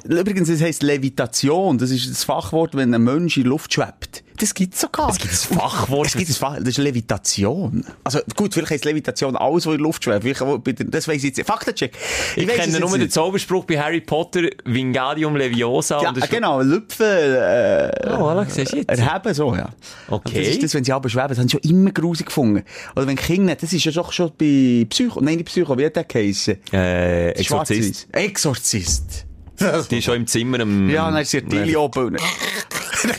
[0.04, 1.78] übrigens, es heisst Levitation.
[1.78, 4.23] Das ist das Fachwort, wenn ein Mensch in die Luft schwebt.
[4.38, 5.10] Das gibt's sogar.
[5.10, 6.08] Es gibt ein Fachwort.
[6.08, 7.86] Es gibt ein Fach, das ist Levitation.
[8.04, 10.24] Also, gut, vielleicht heisst Levitation alles, was in die Luft schwebt.
[10.24, 11.48] Vielleicht auch bei der- Das weiss ich jetzt.
[11.48, 11.96] Faktencheck.
[12.36, 13.10] Ich, weiss kenne nur den.
[13.10, 16.02] Zauberspruch bei Harry Potter, Wingardium Leviosa.
[16.02, 18.90] Ja, und das ist- genau, Lüpfen, äh, Oh, voilà, siehst du jetzt?
[18.90, 19.70] erheben, so, ja.
[20.10, 20.30] Okay.
[20.30, 22.64] Und Das ist das, wenn sie aber schweben, das haben sie schon immer grusig gefunden.
[22.96, 25.96] Oder wenn Kinder, das ist ja doch schon bei Psycho, nein, nicht Psycho, wie hat
[25.96, 26.58] der geheissen?
[26.72, 28.08] Äh, Exorzist.
[28.12, 29.26] Exorzist.
[29.90, 30.90] Die ist schon im Zimmer am...
[30.90, 32.18] Ja, dann ist sie Tilly oben.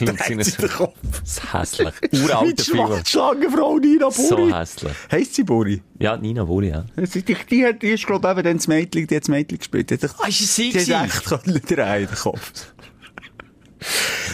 [0.01, 0.97] Dann hat sie den Kopf.
[1.53, 1.93] hässlich.
[2.11, 2.81] Wie Uralter die Film.
[2.87, 4.51] Schla- Schlangenfrau Nina So Buri.
[4.51, 4.93] hässlich.
[5.13, 5.83] Heisst sie Buri?
[5.99, 6.87] Ja, Nina Wohl, ja.
[6.97, 7.37] Die, die,
[7.79, 9.91] die, ist, glaube ich, eben dann das Mädchen, die hat das Mädchen gespielt.
[9.91, 12.51] Die hat, Ah, ist sie die hat echt können drehen, den Kopf.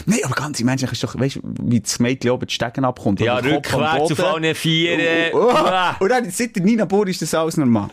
[0.07, 2.85] Nein, aber ganz im Menschen ist doch, weißt du, wie das Mädchen oben die Stegen
[2.85, 3.19] abkommt.
[3.21, 5.01] Ja, rückwärts auf allen Vieren.
[5.33, 5.97] Oh, oh, Uah.
[5.99, 7.89] Und dann, seit Nina Buri ist das alles normal.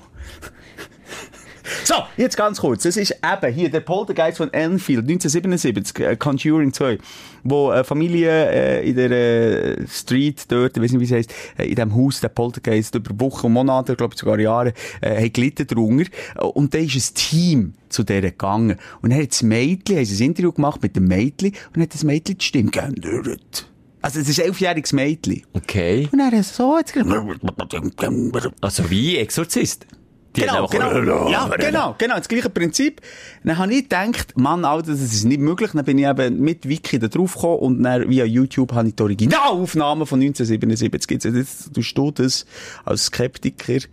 [1.88, 2.84] So, jetzt ganz kurz.
[2.84, 6.98] Das ist eben hier der Poltergeist von Enfield, 1977, äh, Conjuring 2,
[7.46, 11.34] wo eine Familie äh, in der äh, Street dort, ich weiß nicht, wie es heisst,
[11.58, 15.28] äh, in dem Haus, der Poltergeist, über Wochen und Monate, glaube ich sogar Jahre, äh,
[15.28, 16.10] hat gelitten darunter.
[16.56, 18.78] Und da ist ein Team zu der gegangen.
[19.02, 21.94] Und dann hat das Mädchen, haben sie ein Interview gemacht mit dem Mädchen, und hat
[21.94, 23.66] das Mädchen die Stimme geändert.
[24.02, 25.44] Also, es ist ein elfjähriges Mädchen.
[25.54, 26.10] Okay.
[26.12, 26.94] Und dann hat er so, jetzt
[28.62, 29.88] Also wie Exorzist.
[30.36, 31.30] Die Genau, genau.
[31.30, 33.02] Ja, genau, genau, das gleiche Prinzip.
[33.44, 35.72] Dann habe ich gedacht, Mann, Alter, das ist nicht möglich.
[35.74, 38.96] Dann bin ich eben mit Wiki da drauf gekommen und dann via YouTube habe ich
[38.96, 41.12] die Originalaufnahmen von 1977.
[41.12, 42.46] Jetzt, jetzt tust du das
[42.86, 43.90] als Skeptiker, jetzt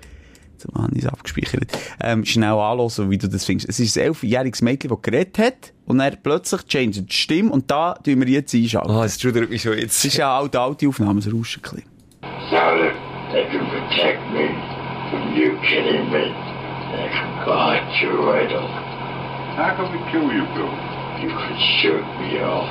[0.74, 1.64] habe ich es abgespeichert,
[2.00, 3.68] ähm, schnell anhören, wie du das findest.
[3.68, 7.70] Es ist ein elfjähriges Mädchen, das geredet hat und dann plötzlich changed die Stimme und
[7.70, 8.90] da tun wir jetzt einschalten.
[8.90, 9.96] Ah, es trudert mich schon jetzt.
[9.98, 11.62] Es ist ja alte, alte Aufnahme, ein bisschen.
[12.50, 12.92] Father,
[13.32, 14.53] they can protect me
[15.34, 16.30] you killing me.
[16.94, 18.70] They can guard you right off.
[19.56, 20.72] How can we kill you, Bill?
[21.22, 22.68] You can shoot me off.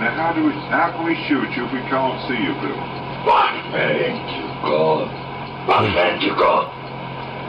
[0.00, 2.80] Now, how do we, how can we shoot you if we can't see you, Bill?
[3.26, 5.08] Batman to God.
[5.66, 6.66] Batman to God.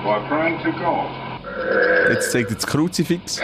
[0.04, 1.10] By praying to God.
[2.10, 3.42] Jetzt zeigt er das Kruzifix.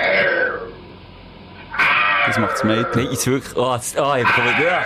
[2.26, 3.04] Das macht das Mädchen.
[3.04, 3.56] Nein, jetzt wirklich...
[3.56, 4.50] Oh, jetzt, oh, ich bekomme...
[4.64, 4.84] Ja.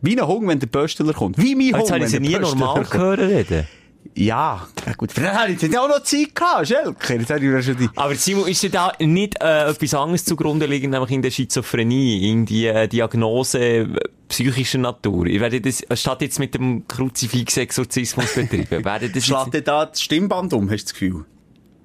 [0.00, 1.36] Wie ein Hund, wenn der Pöstler kommt.
[1.36, 3.66] Wie mein Hund, Jetzt habe ich sie nie normal gehört reden.
[4.14, 5.10] Ja, ja gut.
[5.16, 7.14] Dann habe ich ja auch noch Zeit gehabt, Schelker.
[7.14, 7.88] Jetzt habe ich schon die...
[7.96, 12.30] Aber Simon, ist dir da nicht äh, etwas anderes zugrunde liegend, nämlich in der Schizophrenie,
[12.30, 13.86] in die äh, Diagnose äh,
[14.28, 15.26] psychischer Natur?
[15.26, 19.86] Ich werde das, statt jetzt mit dem Kruzifix-Exorzismus betreiben, werde das Schlägt jetzt dir da
[19.86, 21.24] das Stimmband um, hast du das Gefühl?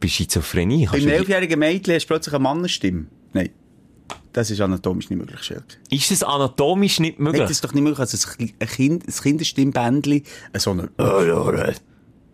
[0.01, 0.87] bei Schizophrenie?
[0.91, 3.05] Bei einem elfjährigen Mädchen hast du plötzlich eine Mannenstimme.
[3.31, 3.49] Nein.
[4.33, 5.77] Das ist anatomisch nicht möglich, Schelker.
[5.89, 7.43] ist das anatomisch nicht Nein, möglich?
[7.43, 10.89] das ist doch nicht möglich, also ein ein Kind, ein Kinderstimmbändchen, äh, so eine...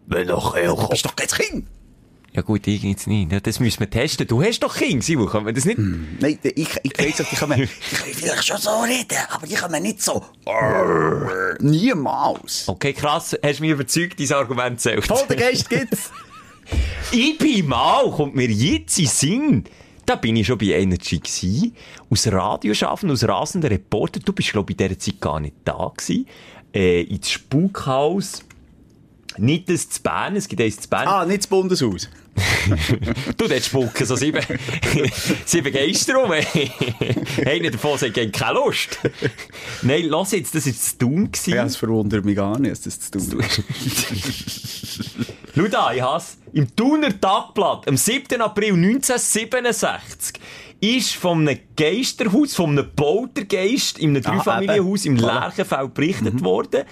[0.08, 1.68] Wenn doch Du bist doch kein Kind!
[2.34, 3.32] Ja gut, ich jetzt nicht.
[3.32, 4.28] Ja, Das müssen wir testen.
[4.28, 5.80] Du hast doch Kinder, Simon, können wir das nicht?
[5.80, 7.70] Nein, ich, ich weiss doch, die können, können
[8.14, 10.24] vielleicht schon so reden, aber die können nicht so...
[11.60, 12.68] Niemals.
[12.68, 15.08] Okay, krass, hast mich überzeugt, dein Argument zählt.
[15.08, 16.12] Poltergeist gibt's.
[17.12, 19.64] Ich bin mal, kommt mir jetzt in Sinn.
[20.06, 21.72] Da bin ich schon bei Energy gsi.
[22.10, 24.20] Aus Radioschaffen, aus rasender Reporter.
[24.20, 26.26] Du bist, glaube ich, in dieser Zeit gar nicht da gsi.
[26.74, 28.44] Äh, ins Spukhaus.
[29.38, 31.08] Nicht das zu Bern, es gibt eins zu Bern.
[31.08, 32.10] Ah, nicht das Bundeshaus.
[33.38, 34.44] Du, dort spucken so sieben,
[35.46, 36.32] sieben Geister rum.
[37.46, 39.00] Einer davon sagt, ich keine Lust.
[39.82, 41.32] Nein, lass jetzt, das war das Tun.
[41.32, 41.54] gewesen.
[41.56, 43.64] Ja, es verwundert mich gar nicht, dass das zu tun ist.
[45.56, 48.40] Schau da, ich has Im Thuner Tagblatt, am 7.
[48.42, 50.40] April 1967,
[50.80, 55.16] ist von einem Geisterhaus, von einem Poltergeist in einem Ah, Dreifamilienhaus im.
[55.16, 56.84] Lerchenfeld berichtet worden.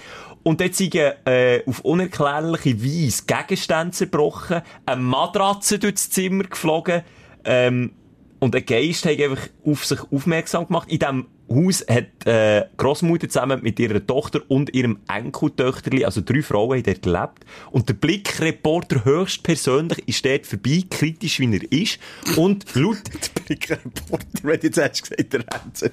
[0.48, 7.02] Und dort sind äh, auf unerklärliche Weise Gegenstände zerbrochen, eine Matratze durchs Zimmer geflogen,
[7.46, 7.92] ähm,
[8.40, 10.88] und ein Geist hat einfach auf sich aufmerksam gemacht.
[10.92, 16.42] In diesem Haus hat äh, Großmutter zusammen mit ihrer Tochter und ihrem Enkeltöchterli, also drei
[16.42, 17.46] Frauen, haben dort gelebt.
[17.72, 22.00] Und der Blickreporter höchstpersönlich ist dort vorbei, kritisch wie er ist.
[22.38, 22.98] Und laut
[23.46, 25.92] Blickreporter, wenn du jetzt hättest gesagt, der Renze.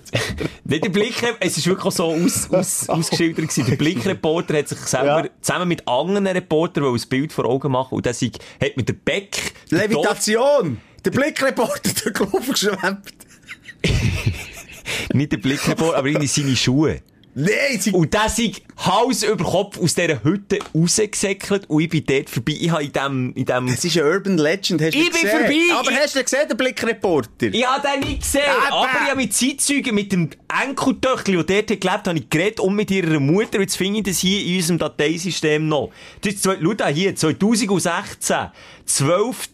[0.64, 3.66] Nicht der Blickreporter, es ist wirklich so aus, aus, ausgeschildert gewesen.
[3.66, 5.30] Der Blickreporter hat sich selber Ja.
[5.42, 8.94] zusammen mit anderen Reportern ein Bild vor Augen machen und der sei, hat mit der
[8.94, 10.78] Beck, der Levitation!
[11.04, 13.12] Der Blickreporter, der Kopf geschwemmt.
[15.12, 17.00] Nicht der Blickreporter, aber in seine Schuhe.
[17.34, 17.92] Nein, sie...
[17.92, 22.52] Und der sei Hals über Kopf aus dieser Hütte rausgesäckelt und ich bin dort vorbei.
[22.60, 25.22] Ich habe in dem, in dem, Das ist eine Urban Legend, hast du Ich bin
[25.22, 25.30] gesehen?
[25.30, 25.56] vorbei.
[25.78, 27.46] Aber Ich- hast du gesehen, den Blickreporter?
[27.46, 30.28] ich habe den nicht gesehen, Aber- aber ich habe mit Zeitzeugen, mit dem
[30.62, 33.60] Enkeltöchli, der dort gelebt hat, habe ich geredet und mit ihrer Mutter.
[33.60, 35.90] Jetzt finde ich das hier in unserem Dateisystem noch.
[36.20, 38.36] Das ist, schau hier, 2016,
[38.84, 39.48] 12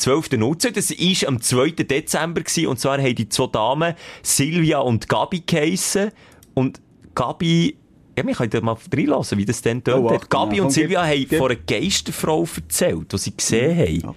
[0.00, 0.70] 12.02.
[0.70, 1.70] Das war am 2.
[1.84, 6.10] Dezember gewesen, und zwar haben die zwei Damen Silvia und Gabi geheissen.
[6.54, 6.80] Und
[7.14, 7.76] Gabi,
[8.16, 10.04] ja, wir können mal reinlassen, wie das dann tönt.
[10.04, 14.14] Oh, Gabi ja, und Silvia haben von einer Geisterfrau erzählt, die sie gesehen haben.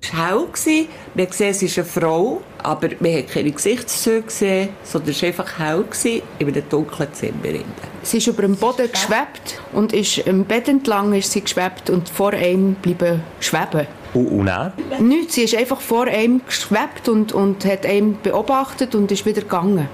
[0.00, 0.46] Es war hell.
[0.46, 0.88] gewesen.
[1.14, 5.22] Wir haben gesehen, es ist eine Frau, aber wir haben keine Gesichtszüge gesehen, sondern es
[5.22, 7.64] war einfach hell gewesen, in einem dunklen Zimmer.
[8.02, 12.08] Sie ist über dem Boden geschwebt und ist im Bett entlang ist sie geschwebt und
[12.08, 13.86] vor einem bleiben schweben.
[14.14, 14.72] Und, und dann?
[15.00, 19.42] Nichts, sie ist einfach vor einem geschwebt und, und hat einen beobachtet und ist wieder
[19.42, 19.88] gegangen.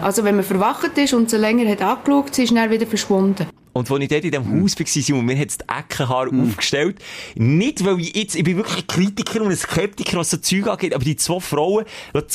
[0.00, 3.46] Also wenn man verwacht ist und sie länger hat angeschaut, sie ist dann wieder verschwunden.
[3.72, 6.96] Und als ich dort in diesem Haus war, Simon, mir hat das Eckenhaar aufgestellt.
[7.36, 10.66] Nicht, weil ich jetzt, ich bin wirklich ein Kritiker und ein Skeptiker, was so Zeug
[10.66, 11.84] angeht, aber die zwei Frauen,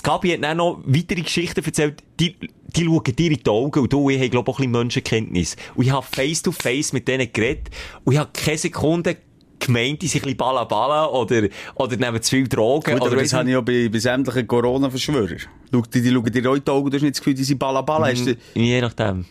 [0.04, 2.36] Gabi hat dann noch weitere Geschichten erzählt, die,
[2.76, 4.72] die schauen dir in die Augen und du, ich habe, glaube ich, auch ein bisschen
[4.72, 5.56] Menschenkenntnis.
[5.76, 7.70] Und ich habe face to face mit denen geredet
[8.04, 9.18] und ich habe keine Sekunde
[9.60, 12.92] gemeint, die sind ein bisschen balla oder, oder nehmen zu viel Drogen.
[12.94, 15.38] Gut, aber oder das habe ich auch bei, bei sämtlichen Corona-Verschwörern.
[15.74, 17.60] Die, die schauen dir auch in die Augen, du hast nicht das Gefühl, die sind
[17.60, 18.08] balla-balla.
[18.08, 19.26] Hast du- Je nachdem.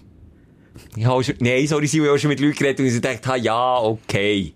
[0.96, 3.36] Ich habe schon, nein, sorry, ich habe schon mit Leuten geredet und ich dachte, ha,
[3.36, 4.54] ja, okay.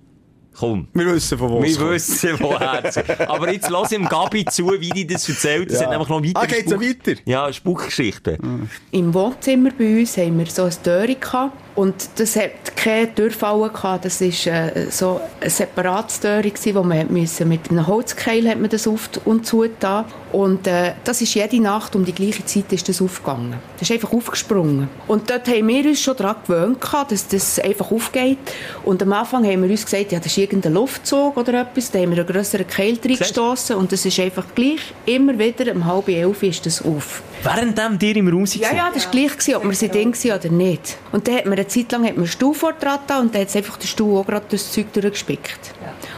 [0.58, 0.88] Komm.
[0.94, 1.90] Wir wissen, von wo es Wir kommt.
[1.92, 5.70] wissen, woher Aber jetzt lass ihm Gabi zu, wie die das erzählt.
[5.70, 5.82] Es Ja.
[5.84, 7.20] hat nämlich noch weitere Ah, geht's noch Spuk- weiter?
[7.26, 8.68] Ja, Spukgeschichten.
[8.90, 13.70] Im Wohnzimmer bei uns haben wir so ein Türchen gehabt und das hat keine Türfallen
[13.70, 14.06] gehabt.
[14.06, 18.58] Das ist äh, so ein separates Türchen gewesen, wo man müssen, mit einem Holzkeil hat
[18.58, 20.06] man das auf und zugetan.
[20.32, 23.56] Und äh, das ist jede Nacht um die gleiche Zeit ist das aufgegangen.
[23.78, 24.88] Das ist einfach aufgesprungen.
[25.06, 28.38] Und dort haben wir uns schon daran gewöhnt gehabt, dass das einfach aufgeht.
[28.84, 31.90] Und am Anfang haben wir uns gesagt, ja, das ist irgendein Luftzug oder etwas.
[31.90, 35.84] Da haben wir einen grösseren Keil reingestossen und das ist einfach gleich immer wieder um
[35.84, 37.22] halb elf ist das auf.
[37.42, 40.38] Währenddem dir im Raum Ja, ja, das war gleich, gewesen, ob wir sie drin waren
[40.38, 40.98] oder nicht.
[41.12, 43.56] Und dann hat man eine Zeit lang hat man Stuhl vor dran und dann hat
[43.56, 45.74] einfach den Stuhl auch gerade das Zeug durchgespickt.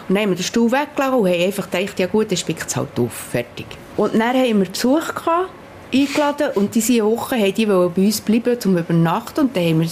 [0.09, 2.67] Und dann haben wir den Stuhl weggelassen und haben einfach gedacht, ja gut, dann spickt
[2.67, 3.67] es halt auf, fertig.
[3.97, 5.51] Und dann haben wir Besuch gehabt,
[5.93, 9.89] eingeladen und diese Woche haben die bei uns bleiben zum Übernachten und dann haben wir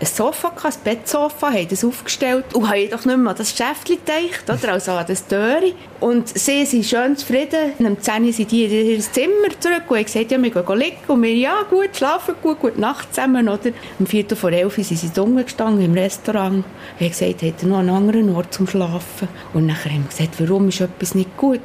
[0.00, 3.98] ein Sofa ein Bettsofa, haben das aufgestellt und haben jedoch nicht mehr an das Schäftchen
[4.04, 5.74] gedacht, oder, also an das Türchen.
[6.00, 7.72] Und sie sind schön zufrieden.
[7.78, 10.50] Und am 10 Uhr sind die in ihr Zimmer zurück und haben gesagt, ja, wir
[10.50, 10.96] gehen liegen.
[11.08, 13.70] Und wir, ja, gut, schlafen gut, gute Nacht zusammen, oder?
[13.98, 16.64] Um 4 Uhr vor 11 Uhr sind sie unten gestanden im Restaurant.
[16.64, 16.64] Und
[17.00, 19.28] haben gesagt, hätte noch einen anderen Ort zum Schlafen.
[19.52, 21.60] Und nachher haben wir gesagt, warum ist etwas nicht gut?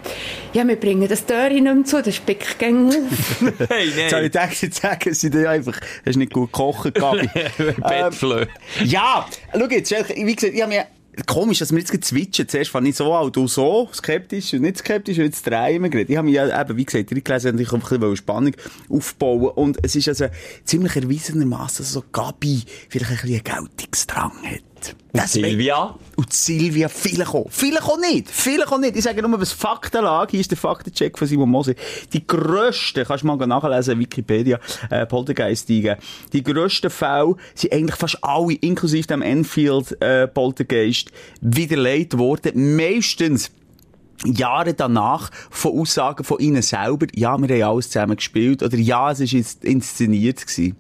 [0.52, 2.96] Ja, wir bringen das Türchen nicht mehr zu, das spickt gegen auf.
[3.70, 4.50] Hey, Jetzt soll ich nein.
[4.50, 7.30] dir jetzt sagen, sie dir einfach, hast nicht gut gekocht, Gabi.
[8.26, 8.46] Bettflö.
[8.86, 10.86] Ja, schau jetzt, wie gesagt, ich habe mir
[11.28, 12.50] Komisch, dass wir jetzt gezwitschen.
[12.50, 15.90] Zuerst fand ich so an, du so, skeptisch und nicht skeptisch, und jetzt drehen wir
[15.90, 16.12] gerade.
[16.12, 18.54] Ich habe mich ja eben, wie gesagt, reingelesen und ich habe ein bisschen Spannung
[18.90, 20.26] aufbauen Und es ist also
[20.66, 24.75] ziemlich erwiesenermaßen, dass so Gabi vielleicht ein bisschen einen Geltungsdrang hat.
[25.14, 25.96] Das Silvia?
[26.16, 27.48] Und Silvia, vielleicht auch.
[27.50, 28.30] Vielleicht auch nicht.
[28.30, 28.96] Vielleicht auch nicht.
[28.96, 31.74] Ich sage nur, was Faktenlage, hier ist der Faktencheck von Simon Moser.
[32.12, 35.98] Die grössten, kannst du mal nachlesen, Wikipedia, äh, Poltergeist eingeben.
[36.34, 42.76] Die grössten Fälle sind eigentlich fast alle, inklusive dem Enfield, äh, Poltergeist, widerlegt worden.
[42.76, 43.52] Meistens
[44.24, 49.12] Jahre danach von Aussagen von ihnen selber, ja, wir haben alles zusammen gespielt, oder ja,
[49.12, 50.78] es ist jetzt inszeniert gewesen.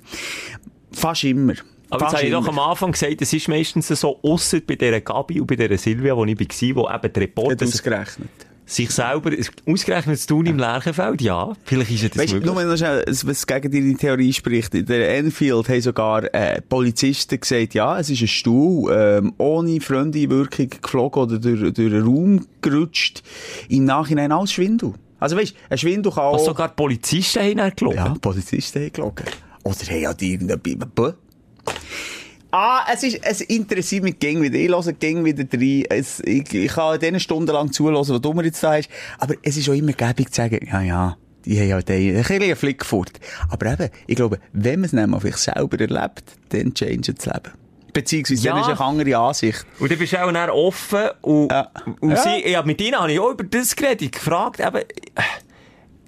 [0.92, 1.54] Fast immer.
[1.90, 5.02] Aber jetzt habe ich doch am Anfang gesagt, es ist meistens so, ausser bei dieser
[5.02, 8.30] Gabi und bei dieser Silvia, wo ich war, wo eben die Reporter ausgerechnet.
[8.66, 9.32] sich selber,
[9.68, 12.54] ausgerechnet zu tun im Lerchenfeld, ja, vielleicht ist ja das Weißt du, möglich.
[12.54, 14.74] nur noch schnell, was gegen deine Theorie spricht.
[14.74, 19.80] In der Enfield haben sogar äh, Polizisten gesagt, ja, es ist ein Stuhl, ähm, ohne
[19.80, 23.22] Freundewirkung geflogen oder durch, durch einen Raum gerutscht.
[23.70, 24.94] Im Nachhinein alles Schwindel.
[25.20, 26.46] Also weißt ein Schwindel kann Was auch...
[26.48, 27.98] sogar die Polizisten haben gelogen.
[27.98, 29.26] Ja, Polizisten haben gelogen.
[29.64, 31.14] Oder haben halt irgendetwas...
[32.58, 34.56] Ah, es ist, es interessiert mich gegen wieder.
[34.56, 35.84] Ich höre gegen wieder rein.
[35.90, 38.88] Es, ich, ich kann denen stundenlang zuhören, was du mir jetzt da hast.
[39.20, 42.42] Aber es ist auch immer gäbig zu sagen, ja, ja, die haben halt einen, ein
[42.42, 43.12] einen Flick fort.
[43.50, 47.52] Aber eben, ich glaube, wenn man es nämlich sich selber erlebt, dann change das Leben.
[47.92, 48.54] Beziehungsweise, Ja.
[48.54, 49.66] dann ist eine andere Ansicht.
[49.80, 51.72] Und dann bist du auch dann offen und, Ja.
[52.00, 52.18] und Ja.
[52.18, 54.82] sie, ja, mit ihnen habe ich auch über das geredet, ich gefragt, eben,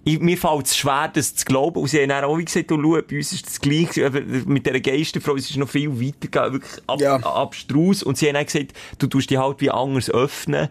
[0.08, 1.82] ich, mir fällt es schwer, das zu glauben.
[1.82, 4.22] Und sie haben dann auch wie gesagt, du, schau, bei uns ist das gleich, aber
[4.22, 7.16] mit dieser Geisterfrau, es ist noch viel weiter wirklich ab, Ja.
[7.18, 8.04] abstrus.
[8.04, 10.70] Und sie haben dann gesagt, du tust die halt wie anders öffnen.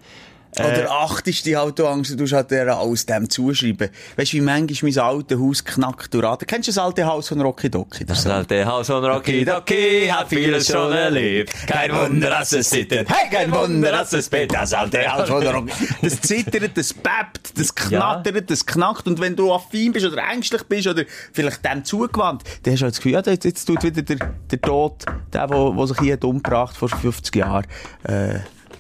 [0.58, 3.90] Oder achtest die halt Angst, du halt der aus dem zuschreiben.
[4.16, 6.46] Weißt du, wie manchmal mein altes Haus knackt durch Ader.
[6.46, 8.06] Kennst du das alte Haus von Rocky Docky?
[8.06, 11.52] Das alte Haus von Rocky Docky hat vieles schon erlebt.
[11.66, 13.08] Kein Wunder, dass es zittert.
[13.08, 15.72] Hey, kein Wunder, dass es bett, das alte Haus von Rocky.
[16.02, 19.06] Das zittert, das bebt, das knattert, das knackt.
[19.06, 22.84] Und wenn du affin bist oder ängstlich bist oder vielleicht dem zugewandt, dann hast du
[22.84, 24.16] halt das Gefühl, ja, jetzt, jetzt tut wieder der,
[24.50, 27.66] der Tod, der, der, der sich hier umgebracht vor 50 Jahren,
[28.04, 28.38] äh,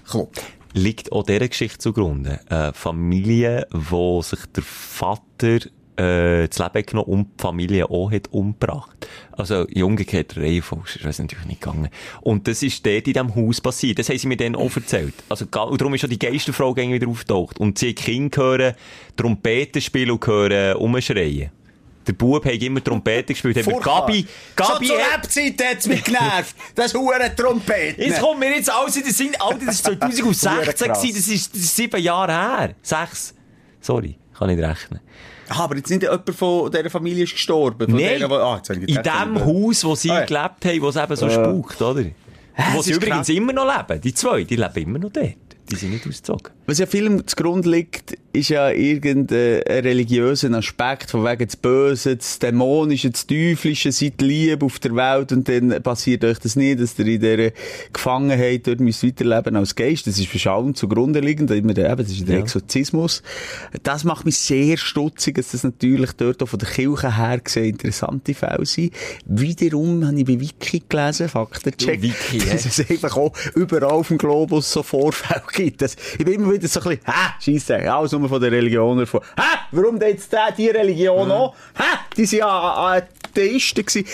[0.08, 0.55] klopft.
[0.76, 2.40] Liegt auch dieser Geschichte zugrunde.
[2.48, 5.58] Eine Familie, wo sich der Vater
[5.96, 9.08] äh, das Leben genommen und die Familie auch hat umgebracht.
[9.32, 11.88] Also in umgekehrter Reihenfolge, ist das natürlich nicht gegangen.
[12.20, 13.98] Und das ist dort in diesem Haus passiert.
[13.98, 15.14] Das haben sie mir dann auch erzählt.
[15.28, 17.58] Also, und darum ist schon die Geisterfrau wieder auftaucht.
[17.58, 18.74] Und sie Kinder hören
[19.16, 21.50] Trompeten spielen und hören umschreien.
[22.06, 23.56] Der Bub hat immer Trompete gespielt.
[23.56, 23.80] Haben.
[23.80, 26.54] Gabi, Gabi, Schon zur Lebzeit hat's mich genervt.
[26.74, 28.04] Das hure Trompeten.
[28.04, 29.32] Jetzt kommt mir jetzt alles in den Sinn.
[29.38, 30.78] Alter, das war 2016 Hure krass.
[31.02, 31.14] gewesen.
[31.16, 32.74] Das ist, das ist sieben Jahre her.
[32.82, 33.34] Sechs.
[33.80, 35.00] Sorry, kann nicht rechnen.
[35.48, 37.88] Ah, aber jetzt nicht jemand von dieser Familie ist gestorben.
[37.90, 40.24] Von Nein, denen, wo, ah, in dem äh, Haus, wo sie Ah, ja.
[40.24, 42.04] gelebt haben, wo es eben so spukt, oder?
[42.72, 43.28] Wo es sie übrigens krass.
[43.28, 44.00] immer noch leben.
[44.00, 45.34] Die zwei, die leben immer noch dort.
[45.70, 46.52] Die sind nicht ausgezogen.
[46.66, 52.38] Was ja Film zugrunde liegt, ist ja irgendein religiöser Aspekt, von wegen das Böse, das
[52.38, 56.98] Dämonische, das Teuflische, seid lieb auf der Welt und dann passiert euch das nicht, dass
[56.98, 57.52] ihr in dieser
[57.92, 60.06] Gefangenheit dort müsst weiterleben als Geist.
[60.06, 63.22] Das ist für allem zugrunde liegend, eben, das ist der Exorzismus.
[63.82, 67.66] Das macht mich sehr stutzig, dass das natürlich dort auch von der Kirche her gesehen
[67.70, 68.92] interessante Fälle sind.
[69.26, 74.08] Wiederum habe ich bei Wiki gelesen, Faktencheck, Du Wiki, dass es einfach auch überall auf
[74.08, 75.82] dem Globus so Vorfälle gibt.
[75.82, 78.98] Das, ich bin immer wieder so ein bisschen, hä, scheisse, alles nur von der Religion
[79.00, 79.24] erfahren.
[79.36, 81.54] Hä, warum denn jetzt der, die Religion auch?
[81.76, 84.06] Hä, die sind ja Atheisten gewesen.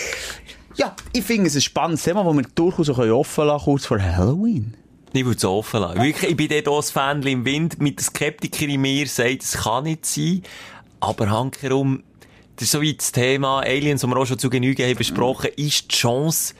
[0.75, 4.01] Ja, ich finde es ein spannendes Thema, das wir durchaus auch offen lassen kurz vor
[4.01, 4.73] Halloween.
[5.13, 6.01] Ich würde es offen lassen.
[6.01, 7.79] Wirklich, ich bin dort auch ein Fan im Wind.
[7.79, 10.41] Mit der Skeptiker in mir sagt, es kann nicht sein.
[10.99, 12.01] Aber handherum,
[12.55, 15.51] das ist so wie das Thema Aliens, das wir auch schon zu Genüge haben besprochen,
[15.55, 16.55] ist die Chance,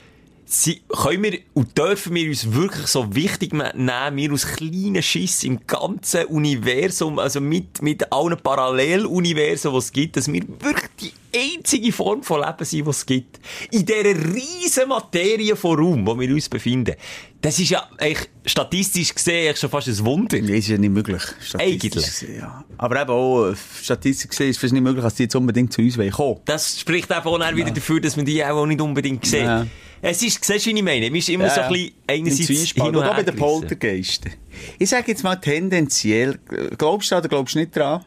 [0.45, 5.43] sie, können wir und dürfen wir uns wirklich so wichtig nehmen, wir aus kleinen Schiss
[5.43, 11.13] im ganzen Universum, also mit, mit allen Paralleluniversen, die es gibt, dass wir wirklich die
[11.55, 13.39] einzige Form von Leben sind, die es gibt.
[13.71, 16.95] In dieser riesen Materie von Raum, wo wir uns befinden.
[17.41, 20.39] Das ist ja eigentlich statistisch gesehen schon fast ein Wunder.
[20.39, 21.21] Das ist ja nicht möglich.
[21.55, 21.91] Eigentlich.
[21.91, 22.63] gesehen, Ja.
[22.77, 25.73] Aber eben auch, äh, statistisch gesehen ist es fast nicht möglich, dass die jetzt unbedingt
[25.73, 26.39] zu uns kommen.
[26.45, 29.43] Das spricht eben auch dann wieder dafür, dass man die auch nicht unbedingt sieht.
[29.43, 29.67] Ja.
[30.05, 31.09] Es ist, siehst du, wie ich meine?
[31.09, 33.35] Man ist immer so ein bisschen einerseits hin und Und auch bei den.
[33.37, 34.33] Poltergeisten.
[34.77, 36.39] Ich sage jetzt mal tendenziell,
[36.77, 38.03] glaubst du oder glaubst du nicht dran?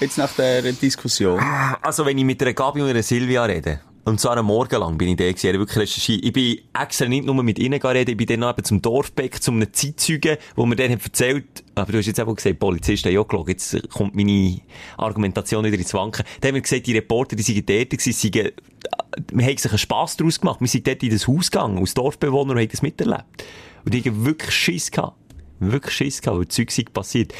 [0.00, 1.38] Jetzt nach der Diskussion.
[1.82, 4.96] Also, wenn ich mit einer Gabi und einer Silvia rede, und zwar einen Morgen lang
[4.98, 6.24] bin ich da gewesen, ich wirklich recherchiert.
[6.24, 9.42] Ich bin extra nicht nur mit ihnen reden, ich bin dann noch eben zum Dorfbeck,
[9.42, 13.08] zum einem Zeitzeugen, wo mir dann hat erzählt, aber du hast jetzt eben gesagt, Polizisten
[13.08, 14.60] haben ja gelogen, jetzt kommt meine
[14.96, 16.24] Argumentation wieder ins Wanken.
[16.40, 19.78] Dann haben wir gesagt, die Reporter, die sind dort gewesen, sind, wir haben sich einen
[19.78, 22.82] Spass daraus gemacht, wir sind dort in das Haus gegangen, als Dorfbewohner, und haben das
[22.82, 23.24] miterlebt.
[23.84, 25.19] Und ich habe wirklich Schiss gehabt.
[25.60, 27.34] Wirklich Schiss gehabt, weil Zeug passiert.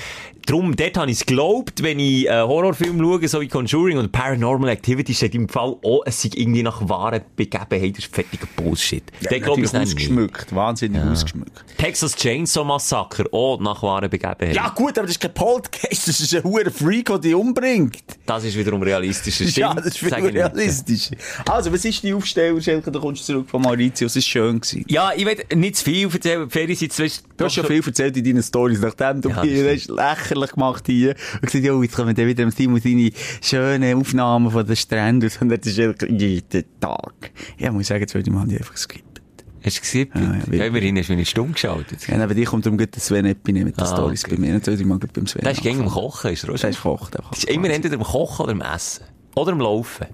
[0.46, 4.09] Drum, dort habe ich es geglaubt, wenn ich äh, Horrorfilme schaue, so wie Conjuring oder
[4.09, 8.46] Paranormal Activity, steht im Fall, oh, es sei irgendwie nach wahren Begebenheiten, das ist fettiger
[8.56, 9.04] Bullshit.
[9.20, 9.83] Ja, Dort glaube ich es nicht.
[9.83, 11.64] ausgeschmückt, wahnsinnig ausgeschmückt.
[11.78, 14.54] Texas Chainsaw Massacre, oh, nach wahren Begebenheiten.
[14.54, 18.02] Ja gut, aber das ist kein Podcast, das ist ein hoher Freak, der dich umbringt.
[18.26, 19.44] Das ist wiederum realistischer.
[19.61, 20.35] ja, stimmt, das ist viel nicht.
[20.35, 21.11] realistisch.
[21.48, 22.90] Also, was ist die Aufsteller, Schelke?
[22.90, 24.61] Da kommst du zurück von Mauritius, es war schön.
[24.61, 24.85] Gewesen.
[24.88, 26.50] Ja, ich will nicht zu viel erzählen,
[26.90, 27.24] zwischen...
[27.37, 30.51] Du hast schon viel erzählt in deinen Stories, nachdem du Ja, hier das hast lächerlich
[30.53, 33.11] gemacht hier und gesagt, ja, jetzt kommen dann wieder im Simon seine
[33.43, 37.30] schönen Aufnahmen von den Stränden und der Schelke jeden Tag.
[37.59, 39.22] Ja, muss sagen, Mal habe ich einfach geskippt.
[39.62, 40.09] Hast du gesehen?
[40.14, 40.62] ja, Ja, wirklich.
[40.62, 42.07] immerhin hast du mich stumm geschaltet.
[42.09, 44.37] Ja, neben dir kommt darum gut der Sven Epine mit den Ah, Stories okay.
[44.37, 44.55] bei mir.
[44.55, 45.84] Jetzt ich mal beim Sven Der ist gegen.
[45.84, 46.70] Kochen, ist er auch Der schon.
[46.70, 47.30] ist kocht einfach.
[47.30, 49.05] Das ist immer entweder am Kochen oder am Essen.
[49.34, 50.07] Oder am Laufen.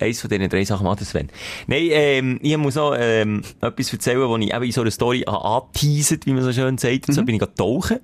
[0.00, 1.28] Eins von diesen drei Sachen macht der Sven.
[1.66, 5.24] Nein, ähm, ich muss noch, ähm, etwas erzählen, wo ich eben in so einer Story
[5.26, 7.08] angeteasert, wie man so schön sagt.
[7.08, 7.98] Und so bin ich gerade tauchen.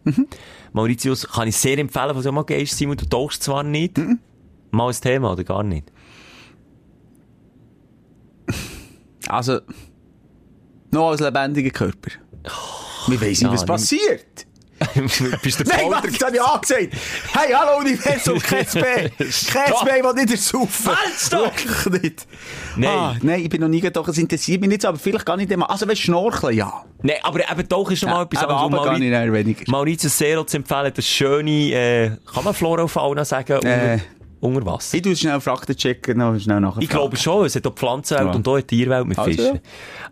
[0.72, 3.98] Mauritius kann ich sehr empfehlen, falls du mal gehst, Simon, du tauchst zwar nicht.
[4.70, 5.90] Mal ein Thema, oder gar nicht?
[9.28, 9.58] Also,
[10.92, 12.12] noch als lebendiger Körper.
[13.08, 14.46] Wir weiss nicht, was passiert.
[15.42, 16.92] Bist du Nein, was, das habe ich angesagt.
[17.32, 19.10] Hey, hallo Universum, kein Bein.
[19.52, 19.72] Kein.
[19.86, 20.86] Bein, das nicht ersaufen.
[20.88, 21.52] Halt, stopp.
[21.64, 22.26] Wirklich nicht.
[22.76, 22.90] Nein.
[22.90, 25.36] Ah, nein, ich bin noch nie getaucht, es interessiert mich nicht so, aber vielleicht gar
[25.38, 25.70] nicht immer.
[25.70, 26.84] Also, wenn Schnorcheln, ja.
[27.02, 28.80] Nein, aber eben Tauchen ist noch mal etwas aber anderes.
[28.86, 29.64] aber gar nicht weniger.
[29.68, 33.56] Mauritius Zero zu empfehlen, das schöne, äh, kann man Flora und Fauna sagen, Äh.
[33.56, 34.00] unter,
[34.40, 34.96] unter Wasser?
[34.96, 36.82] Ich tue schnell Fakten checken, noch schnell nachher.
[36.82, 38.34] Ich glaube schon, es hat auch Pflanzenwelt Ja.
[38.34, 39.60] und auch eine Tierwelt mit Also, Fischen.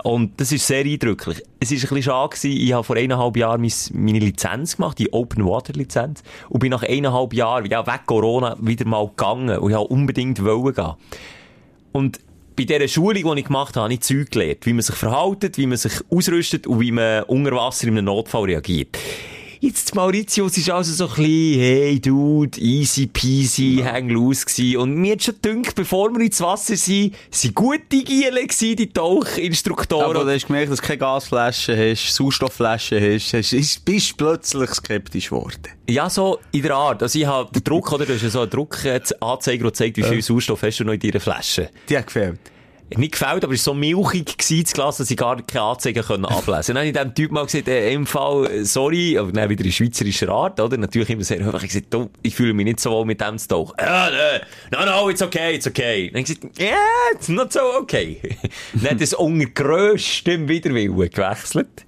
[0.02, 1.42] Und das ist sehr eindrücklich.
[1.60, 4.98] Es ist ein bisschen schade gewesen, ich habe vor eineinhalb Jahren mein, meine Lizenz gemacht,
[4.98, 9.58] die Open Water Lizenz, und bin nach eineinhalb Jahren, ja, weg Corona, wieder mal gegangen
[9.58, 10.92] und ich wollte unbedingt wollen gehen.
[11.92, 12.20] Und
[12.56, 15.58] bei dieser Schulung, die ich gemacht habe, habe ich Zeug gelernt, wie man sich verhält,
[15.58, 18.96] wie man sich ausrüstet und wie man unter Wasser in einem Notfall reagiert.
[19.66, 24.76] Jetzt Mauritius ist also so ein bisschen, hey, Dude, easy peasy, hang loose gewesen.
[24.76, 28.92] Und mir hat schon gedacht, bevor wir ins Wasser sind, sind gute Giele gewesen, die
[28.92, 30.04] Tauchinstruktoren.
[30.16, 34.68] Aber du hast gemerkt, dass du keine Gasflaschen hast, Sauerstoffflaschen hast, hast ist- bist plötzlich
[34.70, 35.62] skeptisch geworden.
[35.88, 37.02] Ja, so in der Art.
[37.02, 38.04] Also ich habe den Druck, oder?
[38.04, 41.00] Du hast ja so einen Druckanzeiger, der zeigt, wie viel Sauerstoff hast du noch in
[41.00, 41.70] deiner Flasche.
[41.88, 42.38] Die hat gefällt.
[42.90, 46.04] Nicht gefällt, aber es war so milchig gewesen, das Glas, dass ich gar keine Anzeigen
[46.04, 49.32] können ablesen Dann habe ich dem Typ mal gesagt, äh, im Fall, äh, sorry, aber
[49.32, 50.76] dann wieder in schweizerischer Art, oder?
[50.76, 51.74] Natürlich immer sehr höflich.
[51.74, 53.74] Ich gesagt, ich fühle mich nicht so wohl mit dem zu tauchen.
[53.78, 56.10] Ne, no, no, it's okay, it's okay.
[56.10, 56.76] Dann habe ich gesagt, yeah,
[57.12, 58.20] it's not so okay.
[58.74, 61.86] dann hat es unter grösstem Widerwillen gewechselt.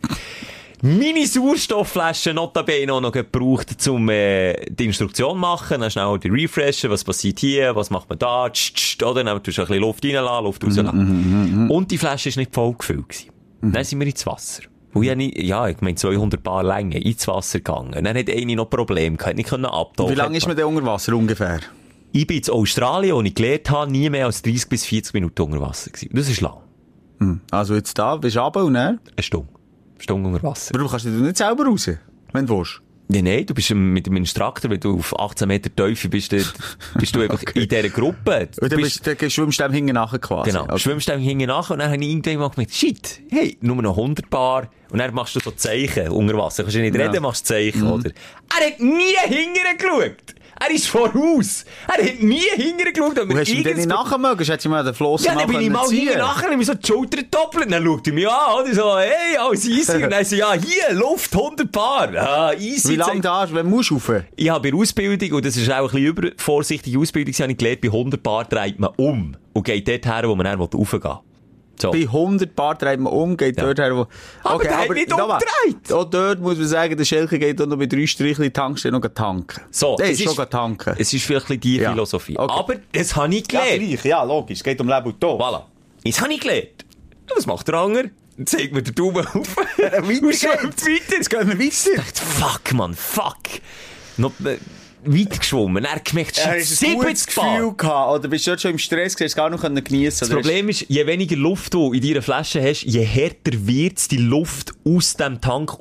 [0.86, 5.80] Meine Sauerstoffflasche notabene auch noch gebraucht, um äh, die Instruktion machen.
[5.80, 9.24] Dann schnell die refreshen, was passiert hier, was macht man da, tsch, tsch, oder?
[9.24, 11.70] Dann tust du ein bisschen Luft reinlassen, Luft rauslassen.
[11.70, 13.26] Und die Flasche ist nicht voll gefüllt.
[13.62, 14.62] Dann sind wir ins Wasser.
[14.92, 18.04] Und ich, ja, ich meine 200 Bar Länge ins Wasser gegangen.
[18.04, 20.12] Dann hat eine noch Probleme gehabt, nicht können abtauchen.
[20.12, 21.58] Wie lange ist man denn unter Wasser ungefähr?
[22.12, 25.42] Ich bin in Australien, wo ich gelernt habe, nie mehr als 30 bis 40 Minuten
[25.42, 26.10] unter Wasser gewesen.
[26.14, 26.58] Das ist lang.
[27.50, 29.00] Also jetzt da, bist du runter und dann?
[29.16, 29.55] Eine Stunde.
[29.96, 30.72] Eine Stunde unter Wasser.
[30.72, 31.90] Du kannst dich nicht selber raus,
[32.32, 32.80] wenn du willst.
[33.08, 36.44] Nee, nein, du bist mit dem Instruktor, wenn du auf 18 Meter Tiefe bist, dann
[36.96, 38.48] bist du einfach in dieser Gruppe.
[38.56, 40.50] Du Und dann, bist- dann schwimmst du dem hinten nachher quasi.
[40.50, 40.78] Genau, Okay.
[40.80, 43.96] schwimmst dann hinten nach und dann habe ich irgendwann mal gemerkt, shit, hey, nur noch
[43.96, 46.64] 100 Bar und dann machst du so Zeichen unter Wasser.
[46.64, 47.06] Kannst du nicht Ja.
[47.06, 48.10] reden, machst Zeichen, oder?
[48.58, 50.34] Er hat nie hinten geschaut.
[50.58, 51.64] Er ist voraus.
[51.86, 53.18] Er hat nie hinten geschaut.
[53.18, 54.44] Und hast du ihm dann nicht nachher mögen?
[54.44, 56.74] Hättest du mal den Floss Ja, dann bin ich mal hinten nachher, und mir so
[56.74, 60.24] die Schulter doppelt, dann schaut er mich an, oder so, hey, alles easy, und dann
[60.24, 62.92] so, ja, hier, Luft, 100 Bar, ah, easy.
[62.92, 64.22] Wie lange da du, wenn musst du rauf?
[64.34, 67.52] ich habe bei der Ausbildung, und das ist auch ein bisschen übervorsichtige Ausbildung, gewesen, habe
[67.52, 70.58] ich gelernt, bei 100 Bar dreht man um und geht dort her, wo man dann
[70.58, 71.18] raufgehen will.
[71.80, 71.90] So.
[71.90, 73.64] Bei 100 Bar dreht man um, geht Ja.
[73.64, 74.06] dort her, wo...
[74.42, 75.92] Aber der hat nicht umgedreht.
[75.92, 78.52] Auch dort muss man sagen, der Schelke geht auch noch bei drei Strichen in die
[78.52, 79.60] Tankstelle noch tanken.
[79.70, 80.94] So, Der ist schon tanken.
[80.98, 81.90] Es ist vielleicht ein die Ja.
[81.92, 82.38] Philosophie.
[82.38, 82.52] Okay.
[82.54, 83.80] Aber das habe ich ja, gelernt.
[84.00, 84.58] gleich, ja, logisch.
[84.58, 85.40] Es geht um Leben und Tod.
[85.40, 85.62] Voilà.
[86.04, 86.84] Jetzt habe ich gelernt.
[87.34, 88.04] Was macht der Anger?
[88.36, 89.56] Dann zeigt mir den Daumen auf.
[89.78, 90.44] weiter geht's.
[90.44, 91.16] weiter.
[91.16, 91.90] Jetzt gehen wir weiter.
[91.90, 93.38] Ich dachte, fuck, man, fuck.
[94.18, 94.32] Noch
[95.06, 95.84] weiter geschwommen.
[95.84, 97.56] Er gemerkt, Er gutes 70 Bar.
[97.56, 100.68] Gefühl gehabt, oder bist du dort schon im Stress hast gar nicht geniessen Das Problem
[100.68, 105.14] ist, je weniger Luft du in deiner Flasche hast, je härter wird die Luft aus
[105.14, 105.74] dem Tank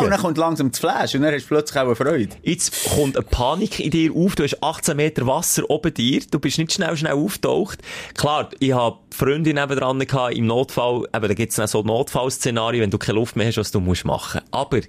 [0.00, 2.36] Ah, und dann kommt langsam das Flash und dann hast du plötzlich auch eine Freude.
[2.42, 4.34] Jetzt kommt eine Panik in dir auf.
[4.34, 6.22] Du hast 18 Meter Wasser oben dir.
[6.30, 7.78] Du bist nicht schnell, schnell auftaucht.
[8.14, 11.04] Klar, ich habe Freundin nebendran gehabt, im Notfall.
[11.14, 13.80] Eben, da gibt es dann so Notfallszenarien, wenn du keine Luft mehr hast, was du
[13.80, 14.40] musst machen.
[14.50, 14.80] Aber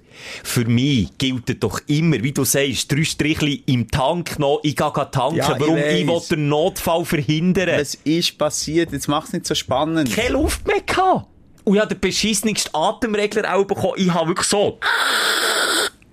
[0.44, 4.92] für mich gilt doch immer, wie du sagst, drei Strichli im Tank noch, ich gehe
[4.92, 5.36] tanken.
[5.36, 5.76] Ja, ich Warum?
[5.78, 6.28] Ich, will weiss.
[6.28, 7.80] den Notfall verhindern.
[7.80, 8.92] Was ist passiert?
[8.92, 10.14] Jetzt mach's nicht so spannend.
[10.14, 11.26] keine Luft mehr gehabt.
[11.64, 13.94] Und ich habe den beschissenigsten Atemregler auch bekommen.
[13.96, 14.78] Ich habe wirklich so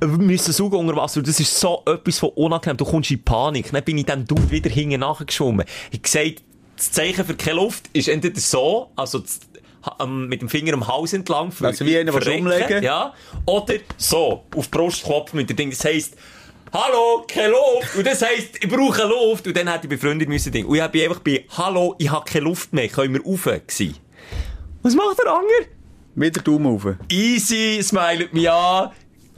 [0.05, 1.21] müssen saugen unter Wasser.
[1.21, 2.77] Das ist so etwas von unangenehm.
[2.77, 3.71] Du kommst in Panik.
[3.71, 5.65] Dann bin ich dem Dude wieder hinten nachgeschwommen.
[5.91, 6.43] Ich gesagt,
[6.78, 9.39] das Zeichen für keine Luft ist entweder so, also das,
[9.99, 11.51] ähm, mit dem Finger am Hals entlang.
[11.51, 12.84] Für, Also wie einer, der umlegen?
[12.84, 13.13] Ja.
[13.45, 15.69] Oder so, auf die Brustkopf mit dem Ding.
[15.71, 16.15] Das heisst,
[16.73, 17.95] Hallo, keine Luft.
[17.95, 19.47] Und das heisst, ich brauche Luft.
[19.47, 20.65] Und dann hätte ich befreundet müssen Ding.
[20.65, 22.89] Und ich bin einfach bei Hallo, ich habe keine Luft mehr.
[22.89, 23.43] Können wir rauf?
[23.45, 23.95] Gewesen.
[24.84, 25.67] Was macht der Anger?
[26.15, 26.95] Wieder Daumen rauf.
[27.09, 28.91] Easy, smilet mich an,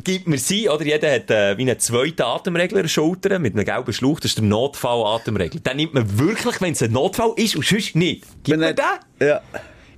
[0.03, 0.85] gibt mir sie, oder?
[0.85, 4.19] Jeder hat äh, wie einen zweiten Atemregler Schulter mit einem gelben Schlauch.
[4.19, 5.59] Das ist der Notfall-Atemregler.
[5.61, 8.25] Den nimmt man wirklich, wenn es ein Notfall ist und sonst nicht.
[8.47, 8.83] Man er- den?
[9.27, 9.41] Ja.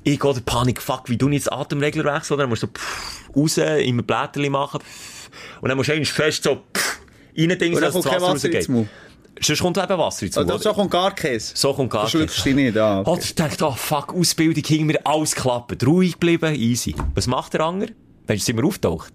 [0.03, 2.43] Ich gehe der Panik, fuck, wie du nicht das Atemregler wechseln, oder?
[2.43, 5.29] Dann musst du so, pff, raus, immer Blätterli machen, pff,
[5.61, 6.99] und dann musst du eigentlich fest so, pff,
[7.37, 8.67] rein Ding, dass das Wasser rausgeht.
[9.43, 10.45] Sonst kommt eben Wasser Oh, Maul.
[10.47, 11.51] das- so kommt gar Käse.
[11.55, 13.03] So kommt gar Du schluckst dich nicht an.
[13.05, 15.77] Oh, ich dachte, oh fuck, Ausbildung hing mir alles klappen.
[15.85, 16.95] Ruhig geblieben, easy.
[17.13, 17.87] Was macht der Anger?
[18.27, 19.13] Wenn sind wir auftaucht?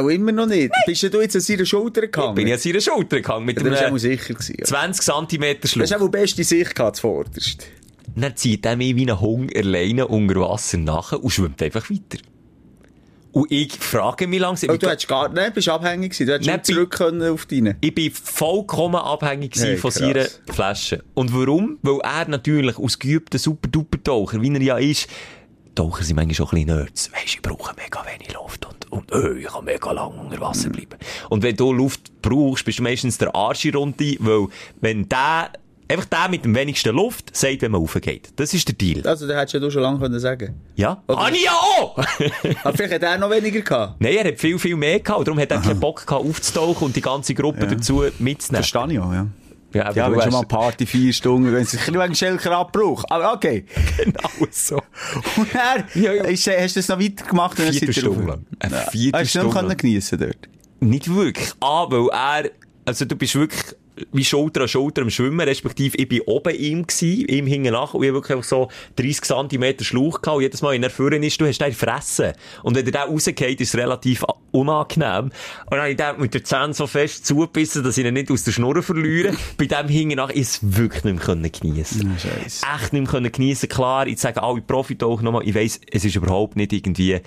[0.00, 0.72] Auch immer noch nicht.
[0.86, 2.34] Bist du jetzt an seiner Schulter gegangen?
[2.34, 4.34] Bin ich an seiner Schulter gegangen mit Ja, das war einem auch sicher.
[4.34, 4.64] Gewesen, ja.
[4.64, 5.84] 20 cm Das Schluck.
[5.84, 7.66] ist auch die beste Sicht gehabt, zuvorderst.
[8.14, 12.18] Dann zieht er mich wie ein Hung alleine unter Wasser nach und schwimmt einfach weiter.
[13.32, 16.26] Und ich frage mich langsam, Oh, du hättest gar, nein, bist abhängig gewesen.
[16.26, 17.76] Du hättest Nein, nicht zurück können auf deine.
[17.80, 20.00] ich bin vollkommen abhängig Hey, von krass.
[20.00, 21.02] seiner Flasche.
[21.14, 21.78] Und warum?
[21.80, 25.08] Weil er natürlich als geübter Super-Duper-Taucher, wie er ja ist,
[25.74, 27.10] Taucher sind manchmal schon ein bisschen Nerds.
[27.14, 30.96] Weisst, ich brauche mega wenig Luft und, öh, ich kann mega lang unter Wasser bleiben.
[31.30, 34.48] Und wenn du Luft brauchst, bist du meistens der Arsch Runde, weil
[34.82, 35.50] wenn der,
[35.88, 38.32] einfach der mit dem wenigsten Luft sagt, wenn man raufgeht.
[38.36, 39.06] Das ist der Deal.
[39.06, 41.02] Also, da hättest du ja schon lange können sagen Ja?
[41.08, 41.96] Oder- Ah, ja auch!
[42.64, 44.00] Aber vielleicht hat er noch weniger gehabt.
[44.00, 45.20] Nein, er hat viel, viel mehr gehabt.
[45.20, 48.62] Und darum hat er keinen Bock gehabt, aufzutauchen und die ganze Gruppe dazu mitzunehmen.
[48.62, 49.26] Verstehe ich auch, ja.
[49.72, 53.10] Ja, aber Ja, wenn schon mal Party vier Stunden, wenn es ein bisschen Schelker abbraucht.
[53.10, 53.64] Aber okay.
[53.96, 54.76] Genau so.
[55.36, 56.24] Und er, Ja, ja.
[56.24, 57.56] Ist, hast du das noch weitergemacht?
[57.58, 58.28] Viertelstunde rauf?
[58.28, 58.46] lang.
[58.60, 58.90] Eine Ja.
[58.90, 60.48] Viertelstunde Hast du können geniessen dort?
[60.80, 61.52] Nicht wirklich.
[61.60, 62.50] Ah, weil er,
[62.84, 63.62] also du bist wirklich
[64.12, 67.94] wie Schulter an Schulter am Schwimmen, respektive ich bin oben ihm gsi, ihm hinten nach,
[67.94, 71.40] und ich wirklich so 30 cm Schlauch gehabt, und jedes Mal, wenn er vorne ist,
[71.40, 72.32] du hast den fressen.
[72.62, 75.24] Und wenn der da rausgeht, ist es relativ unangenehm.
[75.24, 75.32] Und
[75.70, 78.44] dann habe ich den mit der Zähne so fest zugebissen, dass ich ihn nicht aus
[78.44, 79.34] der Schnur verliere.
[79.56, 82.16] Bei dem hinten nach ist es wirklich nicht mehr können geniessen.
[82.18, 82.66] Scheiße.
[82.74, 83.68] Echt nicht mehr können geniessen.
[83.68, 87.20] Klar, ich sage alle Profitaucher nochmal, ich weiss, es ist überhaupt nicht irgendwie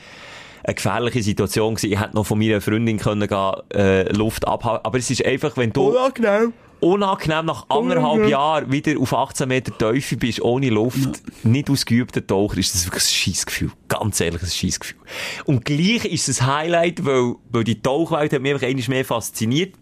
[0.65, 1.93] eine gefährliche Situation gewesen.
[1.93, 4.85] Ich hätte noch von meiner Freundin können gehen, äh, Luft abhalten.
[4.85, 6.53] Aber es ist einfach, wenn du Unangenehm.
[6.79, 12.57] Unangenehm nach anderthalb Jahren wieder auf 18 Meter Teufel bist, ohne Luft, nicht ausgeübter Taucher,
[12.57, 13.71] ist das wirklich ein Scheissgefühl.
[13.87, 14.97] Ganz ehrlich, ein Scheissgefühl.
[15.45, 19.05] Und gleich ist es ein Highlight, weil, weil die Tauchwelt hat mich einfach einmal mehr
[19.05, 19.73] fasziniert.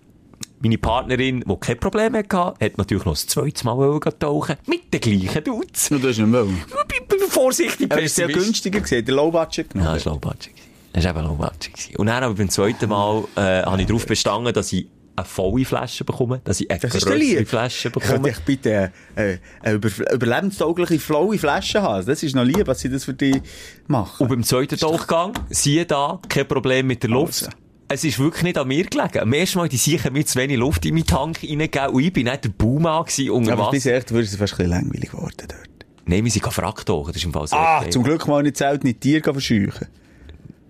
[0.61, 4.55] Meine Partnerin, die kein Problem hatte, hat natürlich noch das zweite Mal tauchen.
[4.65, 5.91] Mit den gleichen Dudes.
[5.91, 6.45] Nur das ist nicht mehr.
[6.45, 8.47] Ich bin vorsichtig Aber ist ja Pessimist.
[8.47, 9.93] günstiger gewesen, der Low Budget Ja, genommen.
[9.95, 10.53] das war low budget.
[10.93, 11.99] Das war eben low budget.
[11.99, 15.65] Und dann aber beim zweiten Mal, äh, habe ich darauf bestanden, dass ich eine volle
[15.65, 17.49] Flasche bekomme, dass ich eine Das ist.
[17.49, 18.29] Flasche Könnte bekomme.
[18.29, 22.05] ich bitte äh, eine über, überlebenstaugliche, flaue Flasche haben?
[22.05, 23.41] Das ist noch lieb, was sie das für dich
[23.87, 24.23] machen.
[24.23, 27.45] Und beim zweiten Tauchgang, siehe da, kein Problem mit der Luft.
[27.45, 27.57] Also.
[27.89, 29.19] Es ist wirklich nicht an mir gelegen.
[29.19, 32.13] Am ersten Mal, die sicher mir zu wenig Luft in meinen Tank reingegeben und ich
[32.13, 35.11] bin nicht der Baumann gewesen unter Aber bis echt, würde es fast ein bisschen langweilig
[35.11, 35.69] geworden dort.
[36.05, 38.83] Nein, wir sind tauchen, das ist im Fall sehr Ah, zum Glück mal nicht Zelt,
[38.83, 39.87] nicht Tier verscheuchen.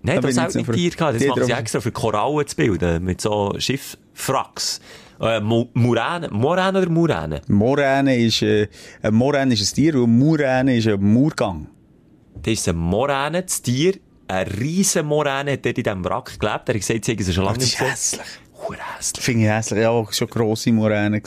[0.02, 1.16] Nein, da das hat ich nicht Tier gehabt.
[1.16, 3.54] Das machen sie extra für Korallen zu bilden, mit so
[4.14, 4.80] Schifffracks.
[5.20, 7.40] Äh, Mu- Muräne, Moräne oder Muräne?
[7.48, 8.68] Moräne ist, äh,
[9.02, 11.68] ein Moräne ist ein Tier und Muräne ist ein Murgang.
[12.42, 13.94] Das ist ein Moräne, das Tier.
[14.26, 16.68] Ein riesen Moräne hat dort in diesem Wrack gelebt.
[16.68, 17.90] Er hat gesagt, sie schon lange nicht gesehen.
[17.90, 18.26] hässlich.
[18.98, 19.24] Hässlich.
[19.24, 19.80] Finde ich hässlich.
[19.80, 21.20] Ja, auch schon grosse Moräne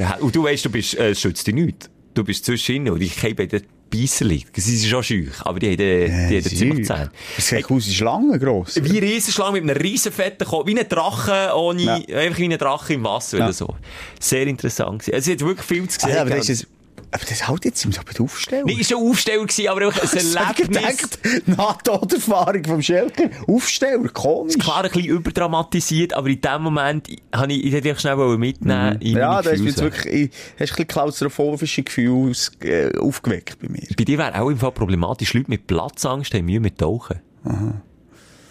[0.00, 1.90] hä- Und du weißt, du bist, äh, schützt dich nicht.
[2.12, 3.62] Du bist zwischen und ich habe den
[4.00, 4.44] Beisserli.
[4.56, 7.10] Sie sind schon schüch, aber die haben, äh, die haben ziemlich Zähne.
[7.36, 8.76] Das sieht aus wie Schlangen gross.
[8.82, 11.94] Wie eine Riesenschlange mit einem riesen fetten Kopf, wie ein Drache ohne, Ja.
[12.18, 13.44] einfach wie ein Drache im Wasser Ja.
[13.44, 13.74] oder so.
[14.20, 15.16] Sehr interessant gewesen.
[15.18, 16.14] Es hat wirklich viel zu Ah, sehen.
[16.16, 16.62] ja, aber das gehabt.
[16.62, 16.66] ist,
[17.14, 18.64] aber das halt jetzt so bei der Aufstellung.
[18.66, 21.10] Nicht schon Aufsteller gewesen, aber einfach ein Ich Erlebnis.
[21.10, 23.30] gedacht, Nahtoderfahrung vom Schelker.
[23.46, 24.58] Aufsteller, komisch.
[24.58, 29.16] Klar, ein bisschen überdramatisiert, aber in dem Moment habe ich, ich dich schnell mitnehmen Mhm.
[29.16, 33.68] Ja, da ist jetzt wirklich, ich, hast ein bisschen klaustrofobische Gefühle aus, äh, aufgeweckt bei
[33.68, 33.86] mir.
[33.96, 37.20] Bei dir wäre auch im Fall problematisch, Leute mit Platzangst haben Mühe mit Tauchen.
[37.44, 37.80] Aber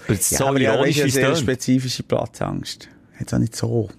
[0.07, 1.39] es ist so aber ja, ironisch, ja sehr tönt.
[1.39, 2.87] spezifische Platzangst.
[3.19, 3.89] Jetzt auch nicht so.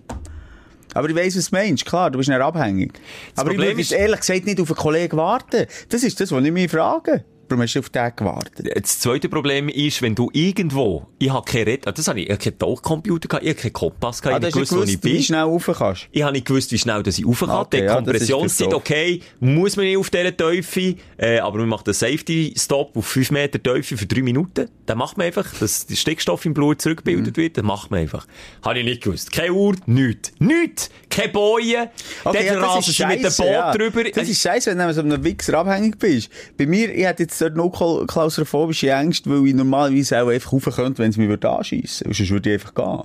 [0.95, 1.85] Aber ich weiss, was du meinst.
[1.85, 2.93] Klar, du bist nicht abhängig.
[3.37, 5.67] aber ich Problem würde ist- jetzt ehrlich gesagt nicht auf einen Kollegen warten.
[5.89, 7.25] Das ist das, was ich mich frage.
[7.49, 8.71] Warum hast du auf den gewartet?
[8.83, 12.33] Das zweite Problem ist, wenn du irgendwo, ich habe kein Red, das habe ich, ich
[12.33, 14.87] habe keinen Tauchcomputer gehabt, ich habe keinen Kompass gehabt, Ah, ich ja gewusst, wo ich
[15.01, 15.23] gewusst, wie bin.
[15.23, 16.09] schnell rauf kannst.
[16.13, 17.51] Ich habe nicht gewusst, wie schnell dass ich rauf kann.
[17.51, 21.87] Okay, die ja, Kompressionszeit, okay, muss man nicht auf dieser Teufel, äh, aber man macht
[21.87, 24.69] einen Safety-Stop auf 5 Meter Teufel für 3 Minuten.
[24.87, 26.81] Dann macht man einfach, dass der Stickstoff im Blut Mhm.
[26.81, 28.27] zurückgebildet wird, dann macht man einfach.
[28.63, 29.33] Habe ich nicht gewusst.
[29.33, 30.33] Keine Uhr, nichts.
[30.39, 30.91] Nichts!
[31.15, 31.89] Keine Bojen.
[32.25, 33.73] Okay, ja, das rasen ist sie mit dem Boot ja.
[33.73, 34.05] drüber.
[34.05, 36.29] Das ist scheiße, wenn du so einem Wichser abhängig bist.
[36.57, 40.53] Bei mir, ich hätte jetzt dort noch klau- klaustrophobische Ängste, weil ich normalerweise auch einfach
[40.53, 42.15] rauf könnte, wenn es mich anschiessen würde.
[42.17, 43.03] Sonst würde ich einfach gehen.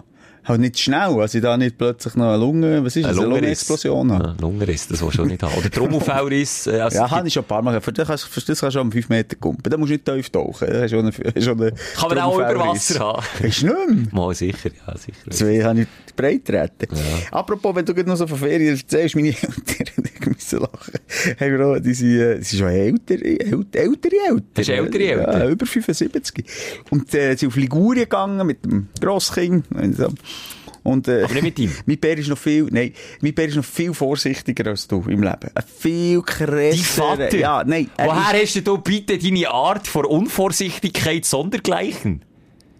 [0.49, 3.27] Halt nicht schnell, also ich da nicht plötzlich noch eine Lunge, was ist das, eine
[3.27, 4.23] Lungenexplosion habe.
[4.23, 5.53] Ja, Lungenriss, das willst du nicht haben.
[5.55, 6.67] Oder Trommelfellriss.
[6.67, 7.79] Äh, also Ja, habe ich schon ein paar Mal.
[7.81, 9.69] Für das kannst, für das kannst du am 5 Meter kumpen.
[9.69, 10.67] Da musst du nicht tief tauchen.
[10.67, 12.55] Ist schon eine, ist schon eine Kann man auch über.
[12.55, 13.23] Wasser haben.
[13.39, 13.75] Du nicht mehr?
[14.11, 15.17] Mal sicher, ja, sicher.
[15.27, 16.87] Deswegen habe ich breit treten.
[17.31, 20.93] Apropos, wenn du gerade noch so von Ferien erzählst, meine Eltern, müssen lachen.
[21.37, 24.45] Wir auch, die sind, äh, die sind schon ältere, ältere, ältere Eltern.
[24.53, 25.41] Das ist ältere Eltern?
[25.41, 26.43] Ja, über 75.
[26.89, 29.65] Und, äh, sind auf Ligurien gegangen mit dem Grosskind.
[30.83, 31.71] Und, äh, Aber nicht mit ihm?
[31.85, 35.21] Mein Bär ist noch viel, nein, mein Bär ist noch viel vorsichtiger als du im
[35.21, 35.49] Leben.
[35.53, 36.55] Ein viel krasser.
[36.69, 37.35] Dein Vater?
[37.37, 37.89] Ja, nein.
[37.97, 42.23] er Woher ist- hast du bitte deine Art von Unvorsichtigkeit sondergleichen?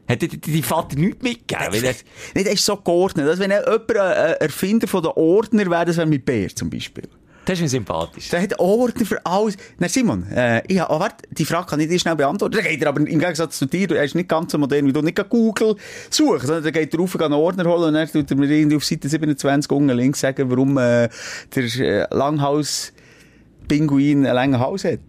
[0.07, 1.83] Hat dir dein Vater nichts mitgegeben?
[1.83, 1.93] Er-
[2.33, 3.27] Nicht, er ist so geordnet.
[3.27, 7.03] Also wenn jemand ein Erfinder von den Ordner wäre, das wäre mein Bär zum Beispiel.
[7.49, 8.29] Das ist mir sympathisch.
[8.29, 9.57] Der hat Ordner für alles.
[9.79, 12.55] Na Simon, äh, ich oh, warte, die Frage kann ich dir schnell beantworten.
[12.55, 14.93] Dann geht er aber im Gegensatz zu dir, er ist nicht ganz so modern wie
[14.93, 15.75] du, nicht Google
[16.11, 19.09] suchen, sondern er geht einen Ordner holen und dann tut er mir irgendwie auf Seite
[19.09, 21.09] 27 unten links sagen, warum äh,
[21.55, 24.99] der äh, Langhaus-Pinguin einen langen Hals hat.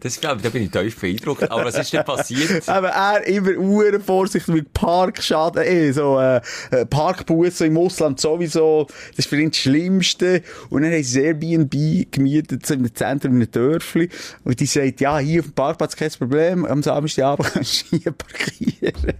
[0.00, 1.50] Das, da bin ich tief beeindruckt.
[1.50, 2.66] Aber was ist denn passiert?
[2.68, 6.40] Aber er immer uhren vorsichtig mit Parkschaden, eh, so, äh,
[6.70, 8.86] äh, Parkbussen im Ausland sowieso.
[9.10, 10.42] Das ist für ihn das Schlimmste.
[10.70, 14.08] Und dann haben sie Airbnb gemietet, so im Zentrum in einem Dörfli.
[14.44, 16.64] Und die sagt, ja, hier auf dem Parkplatz kein Problem.
[16.64, 19.14] Am Samstagabend kannst du hier parkieren.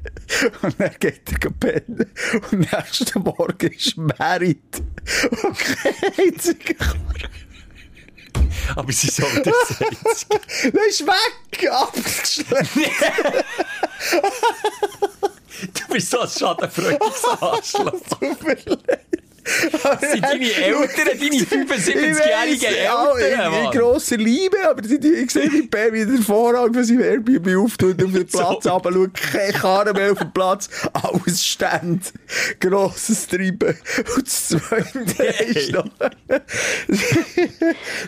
[0.62, 2.06] Und dann geht er pennen.
[2.50, 4.82] Und nächsten Morgen ist Merit.
[5.42, 6.74] Und kein einziger
[8.76, 9.42] Aber sie das sagen.
[9.42, 11.70] Der ist weg!
[11.70, 12.44] Abgeschlossen!
[15.60, 17.92] Du bist so ein schadenfreudiges Arschloch.
[18.18, 19.19] Tut mir leid.
[20.00, 20.88] Sind deine Eltern,
[21.18, 23.52] deine 75-jährigen Ja, Eltern?
[23.54, 26.84] in, in grosser Liebe, aber die, die, ich sehe wie Bär wieder den Vorhang von
[26.84, 28.70] seinem Airbnb auftut, auf den Platz So.
[28.70, 32.12] runter, schaut, keine Karre mehr auf dem Platz, alles Stand,
[32.60, 33.76] grosses Treiben.
[34.16, 35.86] Und das Zweite ist noch,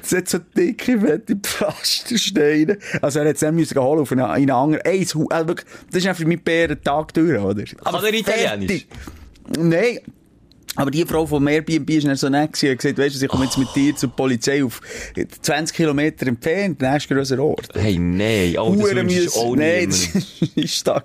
[0.03, 2.79] es hat so dicke, fette Pflastersteine.
[3.01, 5.67] Also er hat es dann müssen holen auf einen, in einen anderen, ey, also wirklich,
[5.91, 7.63] das ist einfach für mich Bär einen Tag durch, oder?
[7.65, 8.87] Kann er Italienisch?
[8.87, 8.89] fertig.
[9.59, 9.99] Nein.
[10.75, 13.31] Aber die Frau vom Airbnb ist dann so nett gewesen, und gesagt, weißt du, ich
[13.31, 14.81] komme jetzt mit dir zur Polizei auf
[15.43, 17.69] 20 Kilometer entfernt, nächstgrösser Ort.
[17.75, 18.57] Hey, nein.
[18.59, 20.09] Oh, das wünschst du Nein, das
[20.55, 21.05] ist stark.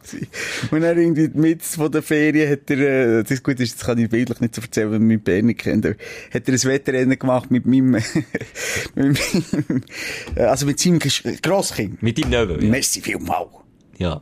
[0.72, 3.97] Und dann irgendwie mit von der Ferien hat er, äh, das gut ist, das kann
[3.97, 5.97] ich bildlich nicht so erzählen, man mein Bär nicht kennt, hat
[6.32, 7.91] er ein Wettrennen gemacht mit meinem,
[8.95, 9.84] mit meinem
[10.38, 12.01] also mit seinem Grosskind.
[12.01, 12.70] Mit deinem Neven, ja.
[12.70, 13.47] Merci vielmal.
[13.97, 14.22] ja.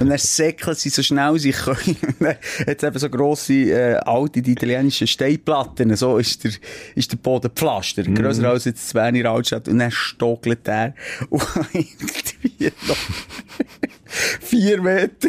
[0.00, 1.96] Und dann säckeln sie so schnell sie können.
[2.66, 5.94] Hat eben so grosse, äh, alte, die italienischen Steinplatten.
[5.96, 6.52] So ist der,
[6.94, 8.08] ist der Boden gepflastert.
[8.08, 8.14] Mhm.
[8.16, 9.68] Grösser als jetzt Zwerni Altstadt.
[9.68, 10.94] Und dann stockelt er.
[11.30, 11.42] Und
[11.72, 12.96] irgendwie noch
[14.40, 15.28] vier Meter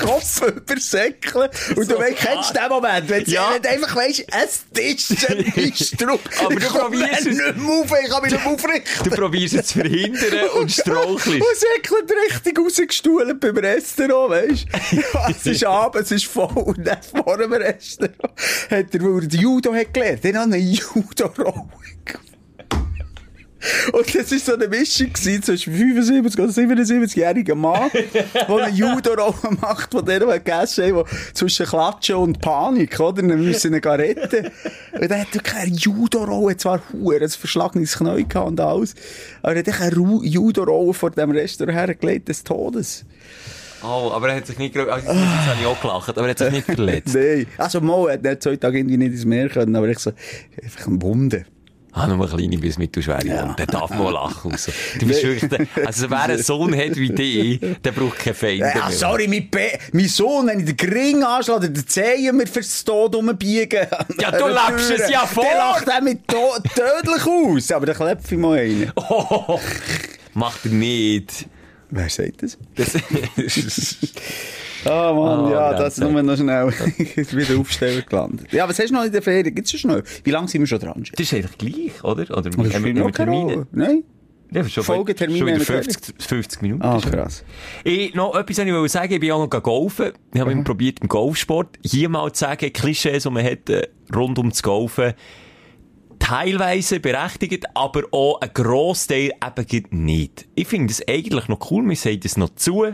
[0.00, 1.50] Kopf übersäckeln.
[1.76, 3.58] Und du weißt, kennst den Moment, wenn du Ja.
[3.58, 6.20] du einfach weisst, es ist ein Mistdruck.
[6.40, 7.36] Aber du probierst es.
[7.36, 9.04] nicht mehr auf, ich kann mich nicht mehr aufrichten.
[9.04, 11.26] Du probierst es zu verhindern und strauchelst.
[11.26, 15.02] Und säckelt richtig rausgestuhlt beim Restaurant, weisst du?
[15.30, 16.46] es ist Abend, es ist voll.
[16.56, 18.14] Und dann vor dem Restaurant
[18.70, 21.68] hat er, weil er Judo hat gelernt, den hat eine Judo-Rolle
[23.92, 29.56] Und das war so eine Mischung gewesen zwischen 75 oder 77-jährigen Mann, der eine Judo-Rolle
[29.60, 33.22] macht, von denen, die gegessen haben, die zwischen Klatschen und Panik, oder?
[33.22, 34.50] Dann müssen ihn retten.
[34.92, 38.94] Und dann hat er keine Judo-Rolle, zwar Huren, ein verschlagenes Knie gehabt und alles.
[39.42, 43.04] Aber er hat eine Judo-Rolle vor dem Restaurant hergelegt des Todes.
[43.82, 46.38] Oh, aber er hat sich nicht, also, jetzt habe ich auch gelacht, aber er hat
[46.38, 47.14] sich nicht verletzt.
[47.14, 47.46] Nein.
[47.56, 50.12] Also, Mo hat nicht zwei Tage irgendwie nicht ins Meer können, aber ich so,
[50.62, 51.40] einfach ein Wunder.
[51.92, 53.42] Ah, nur eine kleine bis mittelschwere Ja.
[53.42, 53.54] Wunde.
[53.58, 54.52] Der darf mal lachen.
[54.52, 54.70] Also.
[54.98, 58.58] Du bist wirklich, der- also wer einen Sohn hat wie dich, der braucht keine Feinde
[58.74, 58.92] Ja, mehr.
[58.96, 63.14] sorry, mein, Be mein Sohn, wenn ich den Gring anschlage, den Zehen mir fürs Tod
[63.16, 63.86] umbiegen.
[64.20, 65.42] Ja, du lebst es ja vor.
[65.44, 67.72] Der lacht auch mit tödlich aus.
[67.72, 68.92] Aber dann klepfe ich mal einen.
[68.96, 69.58] Oh,
[70.34, 71.46] macht er nicht.
[71.90, 72.56] Wer sagt das?
[72.76, 72.92] Das,
[74.84, 76.68] Ah, Mann, Oh, ja, das nur noch schnell.
[77.16, 78.52] Wieder Aufsteller gelandet.
[78.52, 79.54] Ja, was hast du noch in der Ferien?
[79.54, 80.02] Gibt's schon schnell?
[80.24, 81.02] Wie lange sind wir schon dran?
[81.12, 82.22] das ist eigentlich gleich, oder?
[82.36, 83.66] Oder Das haben wir noch Termine?
[83.72, 84.04] Nein?
[84.52, 86.82] Ja, schon Folgetermine schon wieder haben wir 50, 50 Minuten.
[86.82, 87.44] Ah, krass.
[87.84, 90.12] Ich, noch etwas ich wollte sagen, ich bin auch noch golfen.
[90.34, 93.86] Ich habe immer probiert im Golfsport, hier mal zu sagen, Klischees, die man hat, äh,
[94.14, 95.14] rund um das Golfen,
[96.18, 100.48] teilweise berechtigt, aber auch ein Grossteil eben nicht.
[100.56, 102.86] Ich finde das eigentlich noch cool, man sagt es noch zu,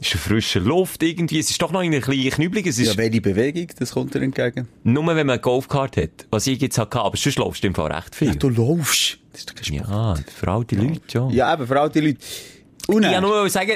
[0.00, 2.92] ist eine frische Luft irgendwie, es ist doch noch in einer kleinen Knüppelung, es ist
[2.94, 4.68] Ja, welche Bewegung, das kommt dir entgegen?
[4.84, 7.74] nur wenn man eine Golfkart hat, was ich jetzt hatte, aber sonst laufst du im
[7.74, 8.34] Fall recht viel.
[8.36, 9.18] Du laufst.
[9.32, 9.88] Das ist doch kein Sport.
[9.88, 11.28] ja, für alte Leute, ja.
[11.30, 12.18] Ja, eben, vor allem die Leute.
[12.88, 13.72] Und Ich wollte nur sagen,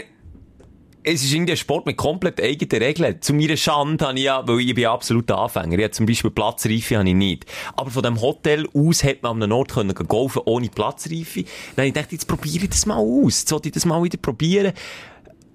[1.05, 3.20] es ist irgendwie ein Sport mit komplett eigenen Regeln.
[3.20, 5.77] Zu meiner Schande habe ich ja, weil ich bin ja absoluter Anfänger.
[5.77, 7.45] Ich habe zum Beispiel Platzreife habe ich nicht.
[7.77, 11.43] Aber von dem Hotel aus hätte man an einem Ort können golfen ohne Platzreife.
[11.75, 13.41] Dann habe ich gedacht, jetzt probiere ich das mal aus.
[13.41, 14.73] Jetzt sollte ich das mal wieder probieren.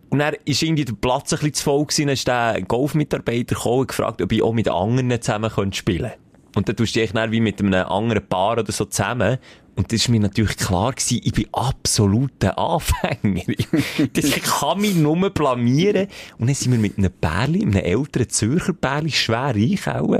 [0.09, 2.07] Und dann ist irgendwie der Platz ein bisschen zu voll gewesen.
[2.07, 6.11] Dann ist der Golfmitarbeiter gekommen und gefragt, ob ich auch mit anderen zusammen könnte spielen
[6.55, 9.37] Und dann tust du dich dann wie mit einem anderen Paar oder so zusammen.
[9.75, 13.43] Und das war mir natürlich klar gewesen, ich bin absoluter Anfänger.
[14.13, 16.07] das kann mich nur blamieren.
[16.39, 19.53] Und dann sind wir mit einem Pärli, einem älteren Zürcher Pärli, schwer
[19.85, 20.17] auch.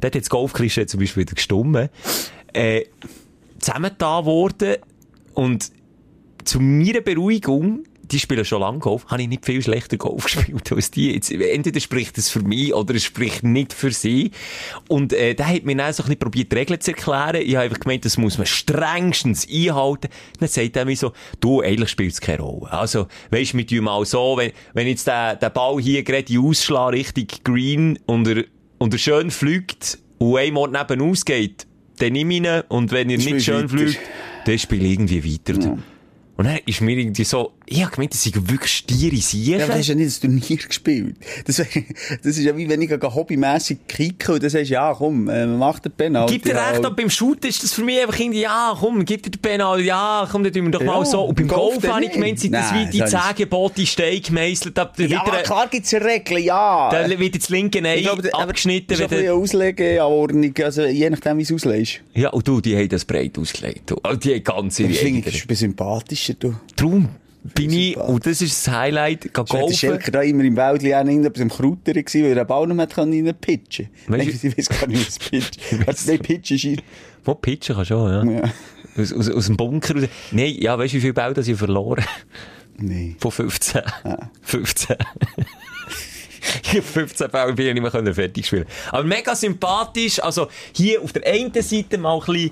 [0.00, 1.88] Dort hat das Golfklischee zum Beispiel wieder gestummen.
[2.52, 2.84] Äh,
[3.60, 4.76] zusammengetan worden.
[5.32, 5.72] Und
[6.44, 10.72] zu meiner Beruhigung, die spielen schon lange Golf, habe ich nicht viel schlechter Golf gespielt
[10.72, 11.12] als die.
[11.12, 14.30] Jetzt, entweder spricht es für mich oder es spricht nicht für sie.
[14.88, 17.36] Und äh, da hat mir dann so ein bisschen probiert, die Regeln zu erklären.
[17.36, 20.08] Ich habe einfach gemeint, das muss man strengstens einhalten.
[20.40, 22.72] Dann sagt er mir so, du, eigentlich spielt es keine Rolle.
[22.72, 26.38] Also, weisst du, mit tun mal so, wenn, wenn jetzt der, der Ball hier gerade
[26.38, 28.44] ausschlägt, richtig green, und er,
[28.78, 31.66] und er schön fliegt, und ein Ort nebenan ausgeht,
[31.98, 33.68] dann nehme ich ihn, und wenn er nicht schön weiter.
[33.68, 34.00] fliegt,
[34.44, 35.78] dann spiele ich irgendwie weiter.
[36.36, 39.58] Und dann ist mir irgendwie so, ich habe gemeint, das sind wirklich stiere Siechen.
[39.58, 41.16] Ja, aber das ist ja nicht ein Turnier gespielt.
[41.46, 41.66] Das, das
[42.22, 45.92] ist ja wie wenn ich hobbymässig kicke und dann sagst, ja, komm, äh, mach den
[45.92, 46.34] Penalty.
[46.34, 49.22] Gib dir recht, aber beim Shooten ist das für mich einfach irgendwie, ja, komm, gib
[49.22, 51.22] dir den Penal, ja, komm, dann tun wir doch Ja, mal so.
[51.24, 53.86] Und beim Golf Golf habe ich gemeint, sind das wie die das ist- zehn Gebote
[53.86, 56.88] Stein gemeißelt, ab, Ja, wieder, klar gibt's eine Regel, ja.
[56.90, 58.86] dann wird das linke Ei Ich aber abgeschnitten.
[58.88, 62.00] Das ist ein bisschen Auslegeordnung, also je nachdem, wie es auslegst.
[62.14, 63.90] ja, und du, die haben das breit ausgelegt.
[63.90, 63.96] du.
[64.04, 66.54] Oh, die haben ganz ihre Ich finde, das ist ein bisschen sympathischer, du.
[66.76, 67.08] Darum
[67.42, 69.72] bin ich, und das ist das Highlight, gehen Der.
[69.72, 72.76] Schelker da immer im Wäldli auch bei dem Krauter gewesen, weil er den Ball nicht
[72.76, 74.26] mehr reinpitchen konnte.
[74.26, 75.58] Weißt Ich weiss gar nicht, was Pitch.
[75.86, 76.82] Also, nein, Pitch ist,
[77.24, 78.40] Wo pitchen kann schon, ja.
[78.40, 78.52] ja.
[78.96, 80.08] Aus, aus, aus dem Bunker raus.
[80.32, 82.04] Nein, ja, weißt du, wie viele das ich verloren
[82.80, 83.16] Nee.
[83.18, 83.82] Von 15.
[84.42, 84.96] 15.
[86.62, 88.64] Ich hab 15 Bälle bin ich nicht mehr fertig spielen.
[88.90, 90.22] Aber mega sympathisch.
[90.22, 92.50] Also, hier auf der einen Seite mal ein bisschen,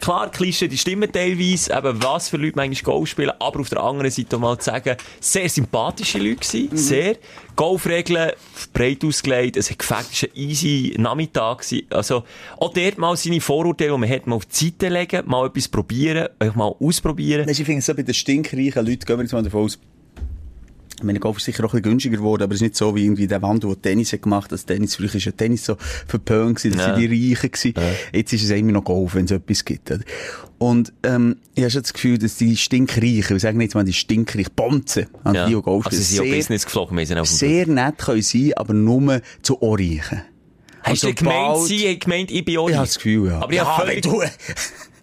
[0.00, 3.82] klar, Klischee, die stimmen teilweise, eben was für Leute manchmal Golf spielen, aber auf der
[3.82, 7.16] anderen Seite mal zu sagen, sehr sympathische Leute gewesen, sehr.
[7.56, 8.32] Golfregeln
[8.72, 11.86] breit ausgelegt, es hat gefällt, es war ein easy Nachmittag gewesen.
[11.90, 12.24] Also,
[12.58, 15.68] auch dort mal seine Vorurteile, die man hat, mal auf die Seite legen, mal etwas
[15.68, 17.46] probieren, einfach mal ausprobieren.
[17.46, 19.78] Weisst du, ich finde so bei den stinkreichen Leuten, gehen wir jetzt mal davon aus,
[20.96, 22.94] ich meine, Golf ist sicher auch ein bisschen günstiger geworden, aber es ist nicht so
[22.94, 24.52] wie irgendwie der Wand, der Tennis hat gemacht hat.
[24.52, 25.76] Das Tennis, früher ist ja Tennis so
[26.06, 26.94] verpönt das Ja.
[26.96, 27.74] sind die Reichen gewesen.
[28.12, 29.90] Jetzt ist es immer noch Golf, wenn es etwas gibt.
[29.90, 30.00] oder?
[30.58, 33.92] Und, ähm, ich habe schon das Gefühl, dass die stinkreichen, wir sagen jetzt mal die
[33.92, 35.46] stinkreichen Bonzen, an Ja.
[35.48, 37.98] die, die Golf Also, sie sind sehr, Business geflogen, wir sind auf dem sehr nett
[37.98, 40.22] können sein, aber nur zu Ohrreichen.
[40.82, 43.40] Hast du gemeint, sie haben gemeint, ich bin auch Ich habe das Gefühl, ja.
[43.40, 44.22] Aber ich habe wenn völlig- du,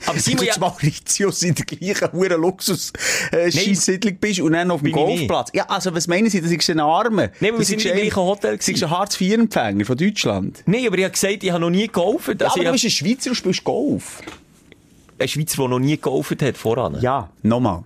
[0.06, 2.91] Aber Simon, du ja, jetzt Mauritius in der gleichen hohen luxus
[3.32, 5.49] äh, Scheisssiedlung bist und dann auf dem Golfplatz.
[5.54, 7.32] Ja, also was meinen Sie, das ist ein Arme?
[7.39, 8.86] Nee, aber wir das sind im gleichen Hotel Das ist gewesen.
[8.86, 10.64] ein Hartz-IV-Empfänger von Deutschland.
[10.66, 12.38] Nein, aber ich habe gesagt, ich habe noch nie geholfen.
[12.39, 14.22] Ja, Also aber ich du bist ein Schweizer und spielst Golf.
[15.20, 16.97] ein Schweizer, der noch nie geholfen hat voran.
[17.02, 17.84] Ja, nochmal.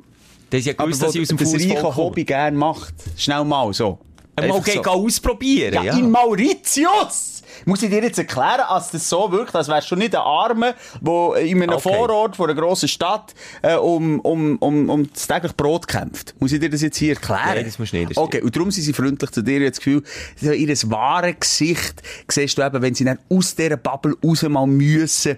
[0.51, 1.95] Der ist ja Aber gewusst, wo dass ich aus dem das reiche.
[1.95, 2.93] Hobby gerne macht.
[3.17, 3.99] Schnell mal so.
[4.37, 4.89] Mal gehen, so.
[4.89, 5.83] ausprobieren, ja.
[5.83, 7.34] Ja, in Mauritius!
[7.65, 10.75] Muss ich dir jetzt erklären, als das so wirkt, als wärst du nicht ein Arme,
[11.01, 11.93] der in einem Okay.
[11.93, 16.35] Vorort von einer grossen Stadt äh, um, um, um, um das tägliche Brot kämpft.
[16.39, 17.41] Muss ich dir das jetzt hier erklären?
[17.55, 19.57] Nein, das musst du nicht, das Okay, und darum sind sie freundlich zu dir.
[19.57, 20.03] Ich habe das Gefühl,
[20.41, 24.67] so ihr wahres Gesicht siehst du eben, wenn sie dann aus dieser Bubble raus mal
[24.67, 25.37] müssen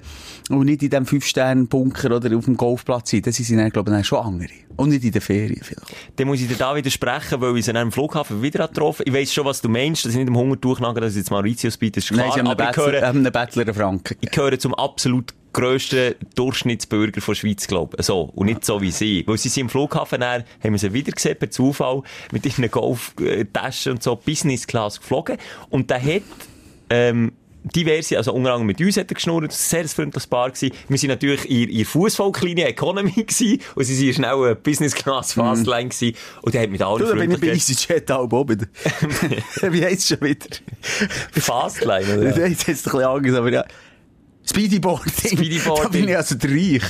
[0.50, 3.90] und nicht in diesem Fünf-Sterne-Bunker oder auf dem Golfplatz sind, dann sind sie dann, glaube
[3.92, 4.67] ich, dann schon andere.
[4.78, 5.94] Und nicht in den Ferien vielleicht.
[6.16, 9.14] Dann muss ich dir da widersprechen, weil ich sie dann am Flughafen wieder getroffen Ich
[9.14, 11.78] weiss schon, was du meinst, dass ich nicht am Hungertuch nage, dass ich jetzt Mauritius
[11.78, 12.28] biete, ist klar.
[12.28, 14.18] Nein, sie haben einen Bettler, einen Bettler Franken.
[14.22, 18.06] ich gehöre zum absolut grössten Durchschnittsbürger der Schweiz, glaube ich.
[18.06, 18.32] So.
[18.36, 19.24] Und nicht so wie sie.
[19.26, 22.70] Weil sie sind im Flughafen dann, haben wir sie wieder gesehen, per Zufall, mit ihren
[22.70, 25.38] Golftaschen und so, Business Class geflogen.
[25.70, 26.22] Und der hat,
[26.92, 27.32] ähm,
[27.76, 30.50] diverse, also unter anderem mit uns hat er geschnurrt, das war ein sehr freundliches Paar
[30.52, 30.76] gewesen.
[30.88, 35.90] Wir sind natürlich in ihr Fußvolklinie Economy gewesen, und sie sind schnell Business Class Fastline
[35.90, 36.16] gewesen.
[36.42, 38.68] Und der hat mit allen Du, da bin ich bei EasyJet auch oben.
[39.62, 40.48] Wie heisst es schon wieder?
[41.32, 42.36] Fastline, oder?
[42.44, 43.66] Heisst es ein bisschen anders, aber ja.
[44.50, 45.14] Speedyboarding.
[45.14, 45.84] Speedyboarding.
[45.84, 46.84] Da bin ich also reich.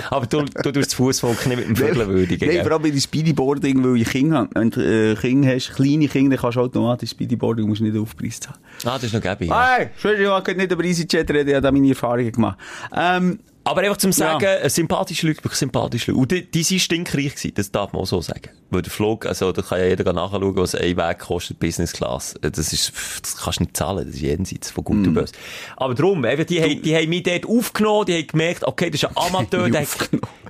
[0.10, 2.48] Aber du, du tust das Fußvolk nicht mit dem Vögeln würdigen.
[2.48, 4.50] Nein, vor allem bei dem Speedyboarding, weil ich Kinder habe.
[4.54, 8.58] Wenn du äh, Kinder hast, kleine Kinder, kannst du automatisch Speedyboarding, musst nicht Aufpreis zahlen.
[8.84, 9.48] Ah, das ist noch gäbig.
[9.48, 9.76] Ja.
[9.76, 12.58] Hey, Entschuldigung, ich kann nicht über EasyJet reden, ich habe da meine Erfahrungen gemacht.
[12.94, 14.54] Ähm, Aber einfach zum Sagen, Ja.
[14.58, 16.20] äh, sympathische Leute, wirklich sympathische Leute.
[16.20, 18.50] Und die, die sind stinkreich gewesen, das darf man auch so sagen.
[18.70, 22.34] Weil der Flug, also da kann ja jeder nachschauen, was ein Weg kostet, Business Class.
[22.42, 22.92] Äh, Das ist,
[23.22, 25.32] das kannst du nicht zahlen, das ist jenseits von gut und böse.
[25.76, 29.02] Aber darum, einfach, die, haben, die haben mich dort aufgenommen, die haben gemerkt, okay, das
[29.02, 29.88] ist ein Amateur, der hat,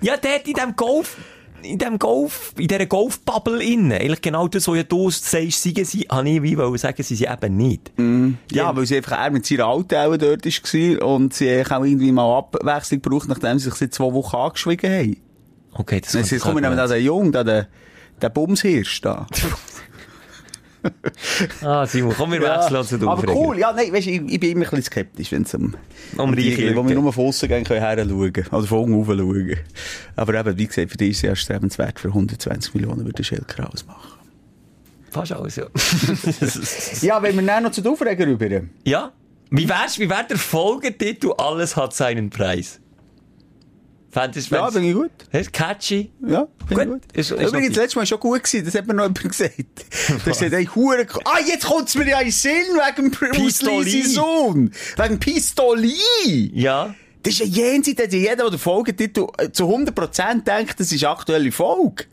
[0.03, 1.17] ja, der hat in dem Golf,
[1.67, 5.85] in dem Golf, in dieser Golfbubble innen, eigentlich genau das, was ja du sagst, sagen
[5.85, 7.93] sie, habe ich wie wollen sagen, sie sind eben nicht.
[8.51, 12.13] ja, weil sie einfach er mit seiner Alten auch dort war und sie auch irgendwie
[12.13, 15.17] mal Abwechslung gebraucht, nachdem sie sich seit zwei Wochen angeschwiegen haben.
[15.73, 17.67] Okay, das Dann kann kommen wir da den Jungen, den,
[18.23, 19.27] den Bumshirsch da.
[21.63, 23.37] Ah, Simon, komm, wir wechseln uns zu den Aber Aufregern.
[23.37, 25.75] cool, ja, nein, weißt, ich, ich bin immer ein bisschen skeptisch, wenn es um,
[26.17, 28.33] Um die, reiche wo wir nur von aussen gehen können, her schauen.
[28.53, 29.57] Oder von unten rauf schauen.
[30.17, 33.73] Aber eben, wie gesagt, für dich ist es ja strebenswert, für 120 Millionen würde Schelker
[33.73, 34.13] ausmachen.
[35.11, 35.67] Fast alles, ja.
[37.03, 38.49] Ja, wenn wir dann noch zu den Aufreger rüber.
[38.85, 39.13] ja?
[39.51, 42.81] Wie wär's, wie wär der Folgetitel «Alles hat seinen Preis»?
[44.17, 45.11] Fändest Ja, bin ich gut.
[45.31, 46.11] Ist catchy?
[46.27, 46.87] Ja, bin ich Gut.
[46.87, 47.03] gut.
[47.13, 49.55] Ist- ist Übrigens, letztes Mal schon gut gewesen, das hat mir noch jemand gesagt.
[50.25, 52.53] Der sagt, ey, Hure, ah, jetzt kommt's mir ja in den Sinn,
[52.97, 54.03] wegen Pistoli.
[54.05, 54.73] Sohn.
[54.97, 56.51] Wegen Pistoli.
[56.55, 56.95] Ja.
[57.25, 61.05] Das ist ja jenseits, dass jeder, der den Folgetitel äh, zu 100% denkt, das ist
[61.05, 62.05] aktuelle Folge.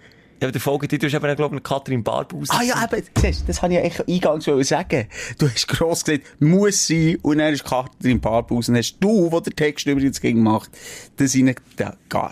[0.44, 2.50] Ja, aber der Folgetitel ist eben, glaube ich, Katrin Barbaus.
[2.50, 5.08] Ah ja, eben, siehst, das habe ich ja echt eingangs sagen.
[5.38, 9.40] Du hast gross gesagt, muss sein, und dann ist Katrin Barbaus, und hast du, der
[9.40, 10.70] den Text übrigens gemacht
[11.16, 11.34] das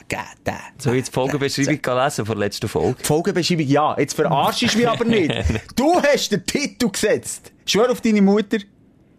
[0.09, 0.59] da, da.
[0.78, 2.97] Soll ich jetzt die Folgenbeschreibung lesen von der letzten Folge?
[2.99, 3.97] Die Folgebeschreibung, ja.
[3.97, 5.34] Jetzt verarschst du mich aber nicht.
[5.78, 7.53] Du hast den Titel gesetzt.
[7.66, 8.57] Schwör auf deine Mutter.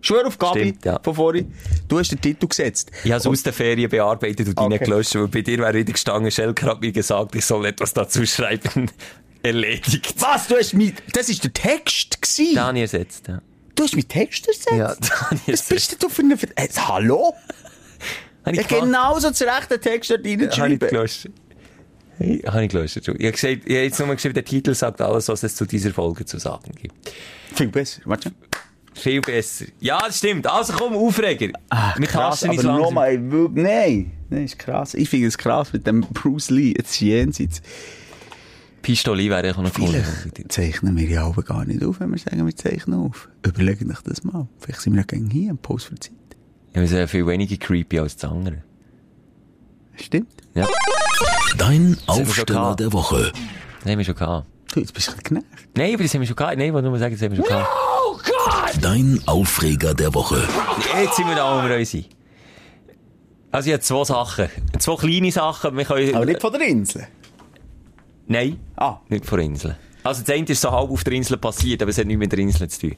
[0.02, 1.00] Schwör auf Gabi Stimmt, ja.
[1.02, 1.54] von vorhin.
[1.88, 2.90] Du hast den Titel gesetzt.
[3.04, 4.74] Ich habe es aus den Ferien bearbeitet und Okay.
[4.74, 4.84] okay.
[4.84, 8.26] gelöscht, weil bei dir wäre wieder gestanden, Schelker hat mir gesagt, ich soll etwas dazu
[8.26, 8.90] schreiben.
[9.44, 10.14] Erledigt.
[10.18, 10.46] Was?
[10.48, 12.54] Du hast mich, das ist der Text gewesen.
[12.54, 13.40] Da habe ich ersetzt, ja.
[13.74, 14.70] Du hast meinen Text ersetzt?
[14.70, 15.70] Ja, da habe ich Was ersetzt.
[15.70, 17.34] bist du für eine, äh, hallo?
[18.44, 18.84] Habe Ja, ich gemacht.
[18.84, 20.78] genauso zurecht den Text dort Habe ich reinschreiben.
[20.88, 21.28] gelöscht.
[22.18, 22.96] Hey, Habe ich gelöscht.
[22.98, 25.64] Ich habe gesagt, ich habe jetzt nur geschrieben, der Titel sagt alles, was es zu
[25.64, 26.94] dieser Folge zu sagen gibt.
[27.54, 28.02] Viel besser.
[28.04, 28.32] Warte.
[28.94, 29.66] Viel besser.
[29.80, 30.46] Ja, das stimmt.
[30.46, 31.48] Also komm, Aufreger.
[31.70, 34.12] Ah, Mit krass, aber nochmal, ich will- nein.
[34.30, 34.94] Nein, ist krass.
[34.94, 36.74] Ich finde es krass mit dem Bruce Lee.
[36.76, 37.62] Jetzt ist jenseits.
[38.82, 40.02] Pistoli wäre ich auch noch cool.
[40.48, 43.28] Zeichnen wir ja aber gar nicht auf, wenn wir sagen, wir zeichnen auf.
[43.46, 44.48] Überlegt euch das mal.
[44.58, 46.12] Vielleicht sind wir ja gegen hier im Post für Zeit.
[46.74, 48.62] Ja, wir sind ja viel weniger creepy als das andere.
[49.94, 50.32] Stimmt.
[50.54, 50.66] Ja,
[51.58, 53.32] Dein wir Aufsteller der Woche.
[53.82, 54.46] das haben wir schon gehabt.
[54.74, 55.68] Du, jetzt bist du ein bisschen genervt.
[55.76, 56.56] Nein, aber das haben wir schon gehabt.
[56.56, 57.68] Nein, ich wollte nur sagen, das haben wir schon gehabt.
[58.80, 60.46] Dein Aufreger der Woche.
[61.00, 62.08] Jetzt sind wir da, wo wir uns sind.
[63.50, 64.48] Also ich habe zwei Sachen.
[64.78, 65.76] Zwei kleine Sachen.
[65.76, 66.14] Wir können...
[66.14, 67.06] Aber nicht von der Insel.
[68.26, 68.96] Nein, Ah.
[69.08, 69.76] nicht von der Insel.
[70.04, 72.32] Also das eine ist so halb auf der Insel passiert, aber es hat nichts mit
[72.32, 72.96] der Insel zu tun.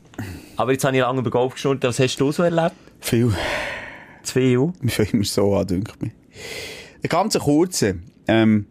[0.57, 1.83] Aber jetzt habe ich lange über Golf geschnurrt.
[1.85, 2.75] Was hast du so erlebt?
[3.01, 3.35] Viel.
[4.23, 4.73] Zu viel?
[4.81, 6.13] Wir fangen immer so an, denke mir.
[7.03, 7.95] Ein ganz kurzer.
[8.27, 8.67] Ähm,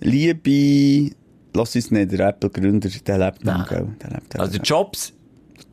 [0.00, 1.14] liebe,
[1.54, 3.66] lass uns nicht, der Apple-Gründer, der lebt noch, Nein.
[3.68, 3.88] gell?
[4.02, 4.68] Der lebt, der Also lebt.
[4.68, 5.12] Jobs,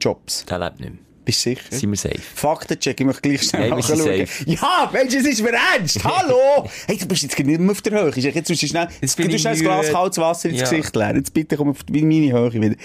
[0.01, 0.45] Jobs.
[0.45, 0.99] der lebt nicht mehr.
[1.23, 1.61] Bist du sicher?
[1.69, 2.19] Sind wir safe.
[2.19, 4.25] Faktencheck, ich möchte gleich schnell nachschauen.
[4.47, 5.99] Ja, Mensch, es ist mir ernst.
[6.03, 6.67] Hallo!
[6.87, 8.11] Hey, du bist jetzt nicht mehr auf der Höhe.
[8.15, 10.63] Jetzt musst du schnell, Jetzt du schnell ein Glas kaltes Wasser ins Ja.
[10.67, 11.17] Gesicht leeren.
[11.17, 12.75] Jetzt bitte komm auf meine Höhe wieder.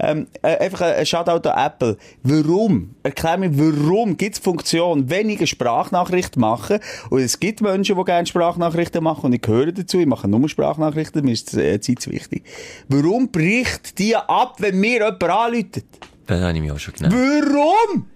[0.00, 1.96] Ähm, äh, einfach ein Shoutout an Apple.
[2.24, 2.96] Warum?
[3.04, 6.80] Erklär mir, warum gibt es die Funktion, weniger Sprachnachrichten machen?
[7.10, 10.00] Und es gibt Menschen, die gerne Sprachnachrichten machen und ich gehöre dazu.
[10.00, 12.42] Ich mache nur Sprachnachrichten, mir ist die äh, Zeit zu wichtig.
[12.88, 15.84] Warum bricht die ab, wenn mir jemand anläutet?
[16.26, 17.16] Das habe ich mir auch schon genommen.
[17.16, 18.06] Warum?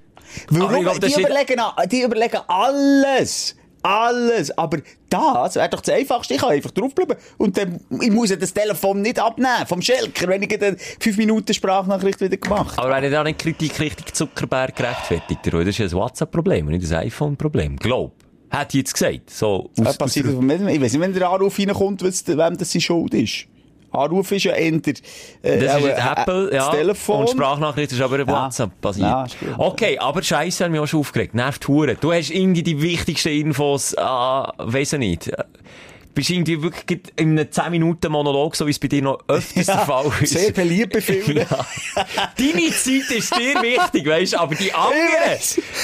[0.51, 0.77] Warum?
[0.77, 3.57] ich glaub, die, überlegen, die überlegen alles.
[3.83, 4.57] Alles.
[4.59, 4.79] Aber
[5.09, 6.35] das wäre doch das Einfachste.
[6.35, 7.17] Ich kann einfach draufbleiben.
[7.39, 11.17] Und dann, ich muss ja das Telefon nicht abnehmen vom Schelker, wenn ich dann fünf
[11.17, 12.89] Minuten Sprachnachricht wieder gemacht habe.
[12.89, 15.47] Aber wäre da nicht Kritik Richtung Zuckerberg gerechtfertigt?
[15.47, 15.65] oder?
[15.65, 17.77] Das ist ein WhatsApp-Problem und nicht ein iPhone-Problem.
[17.77, 18.13] Glaub.
[18.51, 19.31] Ich jetzt gesagt.
[19.31, 23.15] So, aus, passiert aus, Ich weiß nicht, wenn der Anruf reinkommt, wem das seine Schuld
[23.15, 23.47] ist.
[23.91, 24.97] Anruf ist ja eher, äh, das
[25.43, 26.67] ist äh, Apple, ja.
[26.67, 27.21] das Telefon.
[27.21, 28.27] Und Sprachnachricht ist aber Ja.
[28.27, 29.09] WhatsApp basiert.
[29.09, 29.49] Ja, ist gut.
[29.59, 31.35] okay, aber Scheiße hat mich auch schon aufgeregt.
[31.35, 31.95] Nervt Hure.
[31.95, 35.31] Du hast irgendwie die wichtigsten Infos, ah, weiss ich nicht.
[36.19, 40.11] Bist irgendwie wirklich in einem 10-Minuten-Monolog, so wie es bei dir noch öfters der Fall
[40.21, 40.33] ist.
[40.33, 41.29] Sehr beliebt bei vielen.
[41.49, 41.65] Ja.
[42.37, 45.39] Deine Zeit ist dir wichtig, weißt du, aber die anderen,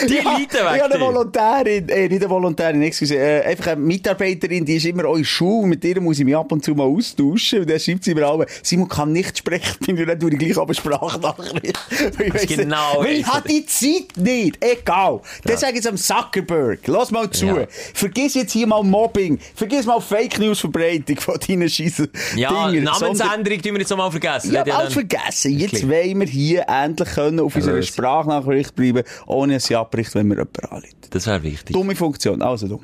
[0.09, 1.01] die ja, leiden Ich habe eine weg.
[1.01, 5.68] Volontärin, äh, nicht eine Volontärin, excuse, äh, einfach eine Mitarbeiterin, die ist immer in Schule,
[5.68, 8.26] mit der muss ich mich ab und zu mal austauschen, und dann schreibt sie mir
[8.26, 11.78] alle, Simon kann nicht sprechen, bin ich dann tue ich gleich aber Sprachnachricht.
[12.32, 15.20] Weiss genau Weil ich habe die Zeit nicht, egal.
[15.45, 17.47] Das sage ich jetzt am Zuckerberg, lass mal zu.
[17.47, 17.66] Ja.
[17.95, 22.83] Vergiss jetzt hier mal Mobbing, vergiss mal Fake News Verbreitung von deinen scheissen Ja, Dinger,
[22.83, 24.53] Namensänderung tun wir jetzt nochmal vergessen.
[24.53, 25.59] ja, ja vergessen.
[25.59, 27.83] Jetzt wollen wir hier endlich können auf unserer.
[27.83, 30.89] Sprachnachricht bleiben, ohne dass sie abbricht, wenn wir jemanden anrufen.
[31.11, 31.75] Das wäre wichtig.
[31.75, 32.81] Dumme Funktion, also dumm.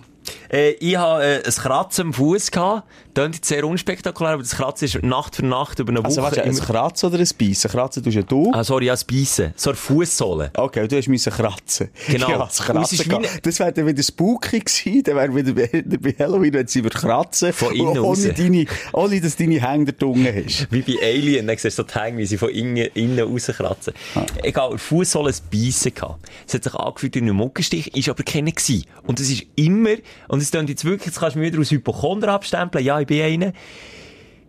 [0.50, 2.84] Äh, ich hatte äh, ein Kratzen am Fuß gehabt.
[3.14, 6.06] Klingt jetzt sehr unspektakulär, aber das Kratzen ist Nacht für Nacht über eine Woche.
[6.06, 7.70] Also warte, ein Kratzen oder ein Beißen?
[7.70, 8.50] Kratzen tust ja du.
[8.54, 9.52] ah, sorry, ja, das Beißen.
[9.56, 10.50] So eine Fußsohle.
[10.56, 11.90] Okay, du hast müssen kratzen.
[12.08, 12.30] Genau.
[12.30, 15.02] Ja, das Kratzen Das wäre dann wieder spooky gewesen.
[15.02, 17.52] Dann wäre wieder wieder bei Halloween, wenn sie über kratzen.
[17.52, 18.26] Von innen ohne, raus.
[18.36, 20.68] deine, ohne, dass deine Hänge der Tunge hast.
[20.70, 23.92] Wie bei Alien, dann siehst du die Hänge, wie sie von innen, innen rauskratzen.
[24.14, 24.24] Ah.
[24.42, 26.26] Egal, Fußsohle ein Beißen gehabt.
[26.46, 28.86] Es hat sich angefühlt wie ein Muckenstich, ist aber keiner gewesen.
[29.02, 29.96] Und es ist immer,
[30.28, 33.06] und es klingt jetzt wirklich, jetzt kannst du mich wieder aus Hypochonder abstempeln, ja, ich
[33.06, 33.52] bin einer,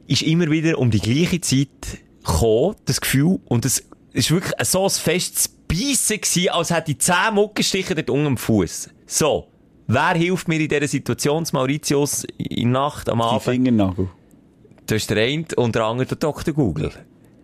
[0.08, 1.70] ist immer wieder um die gleiche Zeit
[2.24, 3.84] gekommen, das Gefühl, und es
[4.14, 8.38] war wirklich so ein festes Beißen gewesen, als hätte ich 10 Muckenstiche dort unten am
[8.38, 8.90] Fuß.
[9.06, 9.48] So.
[9.88, 13.44] Wer hilft mir in dieser Situation, Mauritius, in der Nacht, am Die Abend?
[13.44, 14.10] Fingernagel.
[14.86, 16.54] Das ist der eine und der andere der Dr.
[16.54, 16.92] Google.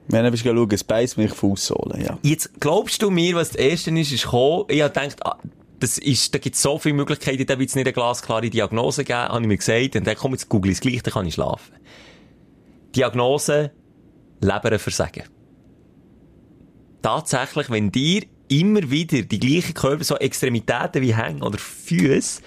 [0.08, 2.18] Wenn du schauen, es beißt mich Fußsohlen, ja.
[2.22, 4.66] Jetzt glaubst du mir, was das erste ist, ist gekommen?
[4.70, 5.38] Ich habe gedacht, ah,
[5.80, 9.04] das ist, da gibt es so viele Möglichkeiten, da wird es nicht eine glasklare Diagnose
[9.04, 9.96] geben, habe ich mir gesagt.
[9.96, 11.76] Und dann komm, jetzt google ich es gleich, dann kann ich schlafen.
[12.96, 13.72] Diagnose,
[14.42, 15.24] Leberversagen.
[17.02, 22.42] Tatsächlich, wenn dir immer wieder die gleichen Körper, so Extremitäten wie Hängen oder Füße,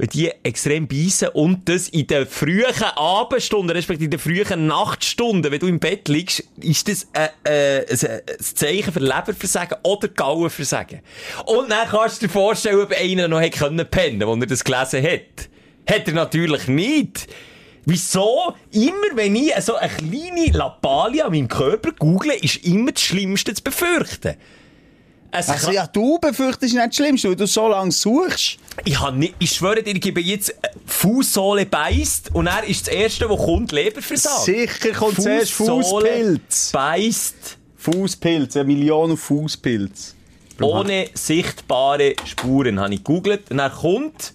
[0.00, 5.52] wenn die extrem beißen und das in den frühen Abendstunden, respektive in den frühen Nachtstunden,
[5.52, 11.00] wenn du im Bett liegst, ist das äh, äh, ein, Zeichen für Leberversagen oder Gallenversagen.
[11.44, 13.86] Und dann kannst du dir vorstellen, ob einer noch hätte können
[14.26, 15.50] wo er das gelesen hat.
[15.86, 17.26] Hat er natürlich nicht.
[17.84, 18.54] Wieso?
[18.72, 23.52] Immer wenn ich so eine kleine Lappalie an meinem Körper google, ist immer das Schlimmste
[23.52, 24.36] zu befürchten.
[25.32, 28.58] Also ja, du befürchtest nicht das Schlimmste, weil du so lange suchst.
[28.84, 32.86] ich, hab nicht, ich schwöre dir, ich gebe jetzt äh, Fußsohle beißt und er ist
[32.88, 34.44] das erste, wo kommt Leberversagen.
[34.44, 36.72] Sicher kommt zuerst Fußpilz.
[36.72, 40.14] beißt Fußpilz, eine Million Fußpilz.
[40.60, 42.80] ohne sichtbare Spuren.
[42.80, 44.34] Habe ich gegoogelt und er kommt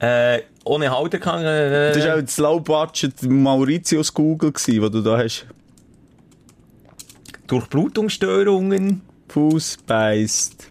[0.00, 1.42] äh, ohne Halterkang.
[1.42, 5.46] Äh, Das war auch das Low-Budget Mauritius Google, gewesen, was du da hast.
[7.48, 9.02] Durchblutungsstörungen.
[9.28, 10.70] Fuß beißt.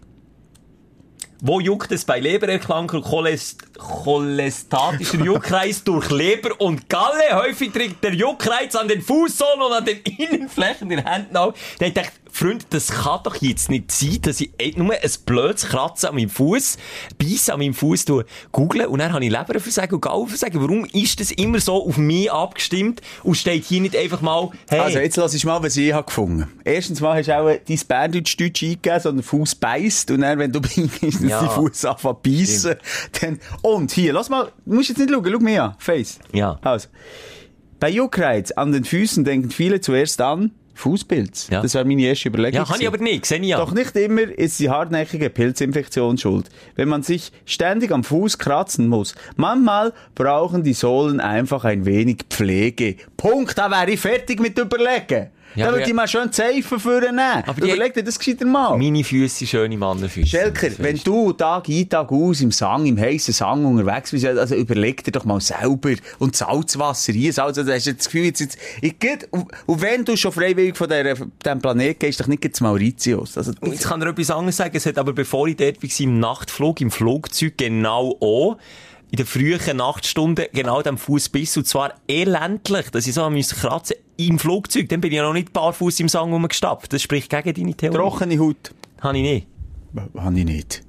[1.40, 7.22] Wo juckt es bei Lebererkrankung Cholest cholestatischer Juckreiz durch Leber und Galle?
[7.32, 11.54] Häufig trägt der Juckreiz an den Fußsohlen und an den Innenflächen der Händen auf.
[11.78, 15.66] Dann dachte ich, Freunde, das kann doch jetzt nicht sein, dass ich nur ein blödes
[15.66, 16.76] Kratzen an meinem Fuß,
[17.18, 18.04] Beißen an meinem Fuß
[18.52, 20.60] google und dann habe ich Leberversagen und Gallenversagen.
[20.60, 24.78] Warum ist das immer so auf mich abgestimmt und steht hier nicht einfach mal, hey,
[24.80, 27.80] Also, jetzt lass ich mal, was ich habe gefunden Erstens mal hast du auch dein
[27.88, 30.10] Berndeutsch-Deutsch eingegeben, sondern Fuß beißt.
[30.10, 30.60] Und dann, wenn du
[31.00, 31.42] bist, dass Ja.
[31.42, 32.76] die Fuß anfangen beißen.
[33.20, 33.40] Dann,
[33.74, 36.18] und hier, lass mal, du musst jetzt nicht schauen, schau mir an, Face.
[36.32, 36.58] Ja.
[36.62, 36.88] Also,
[37.80, 41.48] bei Juckreiz an den Füßen denken viele zuerst an Fußpilz.
[41.50, 41.60] Ja.
[41.60, 42.60] Das war meine erste Überlegung.
[42.60, 43.58] ja, habe ich aber nicht, sehe ich ja.
[43.58, 46.48] Doch nicht immer ist die hartnäckige Pilzinfektion schuld.
[46.76, 49.16] Wenn man sich ständig am Fuß kratzen muss.
[49.36, 52.96] Manchmal brauchen die Sohlen einfach ein wenig Pflege.
[53.16, 55.30] Punkt, da wäre ich fertig mit überlegen.
[55.54, 57.18] Ja, da aber würde ich mal schön Seifen vornehmen.
[57.46, 58.76] Aber die- Überleg dir das gescheiter mal.
[58.76, 60.28] Meine Füße sind schöne Mannenfüße.
[60.28, 64.54] Schelker, wenn du Tag ein, Tag aus im Sang, im heißen Sang unterwegs bist, also
[64.54, 65.90] überleg dir doch mal selber.
[66.18, 70.04] Und Salzwasser, hier Salz, also hast du das Gefühl, jetzt, jetzt, ich geht, und, wenn
[70.04, 73.36] du schon freiwillig von diesem Planeten gehst, doch nicht zu Mauritius.
[73.36, 74.76] Also, Und jetzt kann er etwas anderes sagen.
[74.76, 78.58] Es hat aber, bevor ich dort war, im Nachtflug, im Flugzeug genau auch,
[79.10, 81.56] in den frühen Nachtstunden, genau dem Fuß biss.
[81.56, 84.88] Und zwar elendlich, dass ich so musste kratzen im Flugzeug.
[84.88, 86.92] Dann bin ich ja noch nicht barfuß im Sang rumgestapft.
[86.92, 87.96] Das spricht gegen deine Theorie.
[87.96, 88.74] trockene Haut.
[89.00, 89.46] Habe ich nicht.
[90.16, 90.82] Habe ich nicht.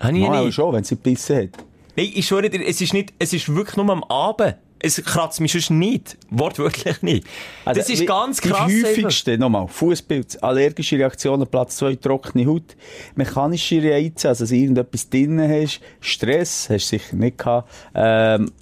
[0.00, 0.54] Habe ich Mal nicht.
[0.54, 1.64] schon, wenn sie gebissen hat.
[1.96, 4.56] Nein, ich schwöre dir, es ist nicht, es ist wirklich nur am Abend.
[4.86, 6.16] Es kratzt mich sonst nicht.
[6.30, 7.26] Wortwörtlich nicht.
[7.64, 8.68] das ist Also, ganz krass.
[8.68, 12.76] Die häufigste, nochmal, Fußpilz, allergische Reaktionen, Platz 2, trockene Haut,
[13.14, 18.52] mechanische Reize, also dass du irgendetwas drin hast, Stress, hast du sicher nicht gehabt, ähm,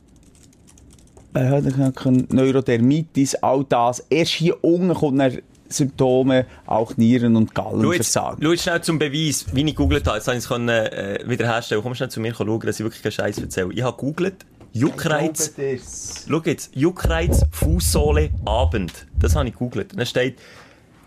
[1.35, 1.61] äh,
[2.29, 4.05] Neurodermitis, all das.
[4.09, 8.39] Erst hier unten kommt dann Symptome, auch Nieren- und Gallenversagen.
[8.43, 10.19] schau schnell zum Beweis, wie ich gegoogelt habe.
[10.19, 11.83] Jetzt habe ich es können, äh, wiederherstellen.
[11.83, 13.73] Komm schnell zu mir schauen, dass ich wirklich keinen Scheiß erzähle.
[13.73, 14.45] Ich habe gegoogelt,
[14.77, 15.53] Juckreiz,
[16.29, 19.07] schau jetzt, Juckreiz, Fußsohle, Abend.
[19.17, 19.97] Das habe ich gegoogelt.
[19.97, 20.41] Dann steht,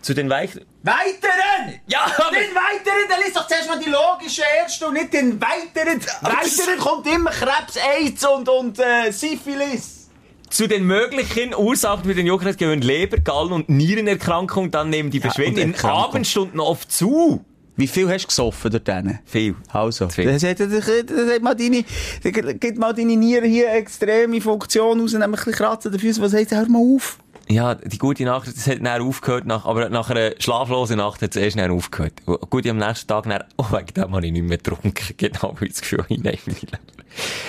[0.00, 0.64] zu den weichen...
[0.82, 1.78] Weiteren!
[1.86, 2.30] Ja, aber...
[2.30, 6.00] Den Weiteren, dann liest doch zuerst mal die logische erste und nicht den Weiteren.
[6.22, 10.08] Weiteren kommt immer Krebs, AIDS und, und äh, Syphilis.
[10.48, 14.70] Zu den möglichen Ursachen für den Juckreiz gehören Leber, Gallen- und Nierenerkrankung.
[14.70, 15.84] Dann nehmen die Beschwerden und in.
[15.84, 17.44] Abendstunden oft zu.
[17.78, 19.20] Wie viel hast du gesoffen dort drinnen?
[19.24, 19.54] Viel.
[19.72, 21.84] Also, das hat, das, das hat mal deine,
[22.24, 26.20] das gibt mal deine Nieren hier extreme Funktion raus, nämlich ein bisschen kratzen Füßen.
[26.20, 27.18] Was heißt, hör mal auf?
[27.50, 31.34] Ja, die gute Nachricht, es hat dann aufgehört, nach, aber nach einer schlaflosen Nacht hat
[31.34, 32.12] es erst dann aufgehört.
[32.26, 34.92] Gut, ich am nächsten Tag dann, oh, wegen dem habe ich nicht mehr getrunken.
[35.16, 36.66] Genau, weil ich das Gefühl ich nehme mich.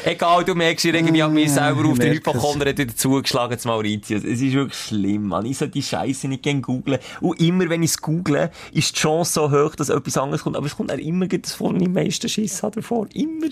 [0.06, 2.16] Egal, du merkst, ich irgendwie habe mich selber auf ich es.
[2.16, 4.24] Hypochonder wieder zugeschlagen, zu Mauritius.
[4.24, 5.46] Es ist wirklich schlimm, man.
[5.46, 7.00] Ich soll die Scheiße nicht gerne googlen.
[7.20, 10.56] Und immer, wenn ich es google, ist die Chance so hoch, dass etwas anderes kommt.
[10.56, 13.08] Aber es kommt auch immer das von den meisten Schiss hat davor.
[13.14, 13.50] Immer.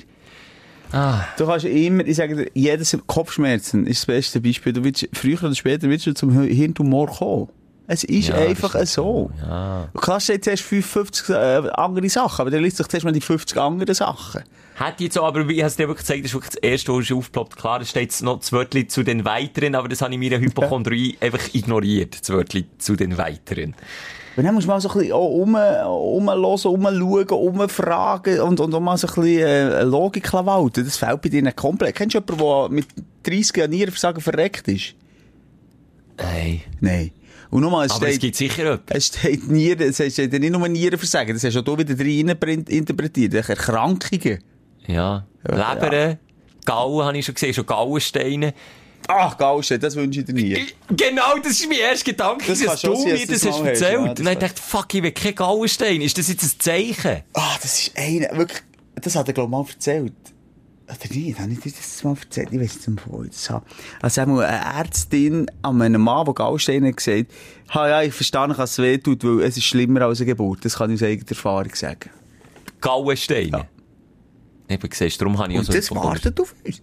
[1.37, 4.73] Du kannst immer, ich sage dir, jedes Kopfschmerzen ist das beste Beispiel.
[4.73, 7.49] Du willst, früher oder später willst du zum Hirntumor kommen.
[7.89, 9.31] Es ist Ja, einfach stimmt so.
[9.41, 9.89] Ja.
[9.93, 11.33] Und Klar steht zuerst 55 äh,
[11.73, 14.43] andere Sachen, aber dann liest sich zuerst mal die 50 anderen Sachen.
[14.75, 16.93] Hat jetzt so, aber wie hast du dir wirklich gezeigt, das ist wirklich das erste,
[16.93, 17.55] was aufgeploppt.
[17.55, 20.39] Klar, es steht jetzt noch das Wörtchen zu den Weiteren, aber das habe ich meiner
[20.39, 23.73] Hypochondrie einfach ignoriert, das Wörtchen zu den Weiteren.
[24.37, 28.71] Und dann musst du mal so ein bisschen auch um, umhören, umschauen, umfragen und, und
[28.71, 30.85] auch mal so ein bisschen äh, Logik walten.
[30.85, 31.95] Das fällt bei dir nicht komplett.
[31.95, 32.87] Kennst du jemanden, der mit
[33.23, 34.93] 30 Jahren Nierenversagen verreckt ist?
[36.17, 36.61] Nein.
[36.79, 37.11] Nein.
[37.49, 38.97] Und nochmal, es Aber es steht, gibt sicher etwas.
[38.97, 42.63] es steht Nieren, es steht ja nicht nur Nierenversagen, das hast du auch wieder rein
[42.67, 43.33] interpretiert.
[43.33, 44.39] Erkrankungen.
[44.85, 45.25] Ja.
[45.49, 46.17] Ja, Leber,
[46.63, 48.53] Gauen habe ich schon gesehen, schon Gauensteine.
[49.09, 50.65] Ach, Gaustein, das wünsche ich dir nie.
[50.89, 53.93] Genau, das ist mein erster Gedanke, Das dass du mir das das hast erzählt.
[53.93, 56.01] ja, das Und kann- dachte ich, fuck, ich will kein Gauenstein.
[56.01, 57.23] Ist das jetzt ein Zeichen?
[57.33, 58.61] Ah, das ist einer, wirklich,
[58.95, 60.13] das hat er, glaube ich, mal erzählt.
[60.89, 62.49] Oder nicht, habe ich dir das mal erzählt?
[62.51, 63.65] Ich weiß nicht, wo ich das habe.
[64.01, 67.25] Also, einmal eine Ärztin an einem Mann, der Gallsteine hat gesagt,
[67.73, 70.27] ha, ja, ich verstehe nicht, dass es weh tut, weil es ist schlimmer als eine
[70.27, 70.63] Geburt.
[70.65, 72.09] Das kann ich aus eigener Erfahrung sagen.
[72.81, 73.49] Gauensteine.
[73.49, 73.67] Ja.
[74.69, 76.81] Eben, siehst du, darum habe ich auch Und so das wartet auf uns.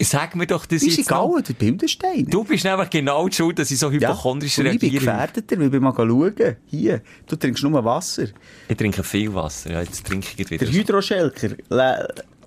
[0.00, 1.16] Sag mir doch das jetzt noch.
[1.16, 2.26] Gauen, der Bilderstein.
[2.28, 5.04] Du bist nämlich genau die schuld, dass ich so hypochondrisch und ich bin reagiere.
[5.04, 6.56] gefährdeter, weil ich mal schauen.
[6.66, 8.24] Hier, du trinkst nur Wasser.
[8.68, 9.72] Ich trinke viel Wasser.
[9.72, 10.66] Ja, jetzt trinke ich wieder.
[10.66, 11.56] Der Hydroschelker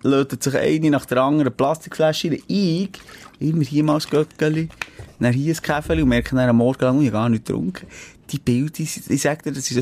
[0.03, 2.43] lädt sich eine nach der anderen Plastikflasche rein.
[2.47, 2.89] Ich,
[3.39, 4.69] immer hier mal das Göckeli,
[5.19, 7.85] dann hier ein Käferli und merke dann am Morgen lang, ich habe gar nicht getrunken.
[8.31, 9.75] Die Bilder, ich ich sag dir, das ist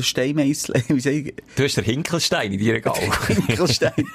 [1.02, 2.96] sag ich, Du hast den Hinkelstein in deiner Gaul.
[3.46, 4.06] Hinkelstein.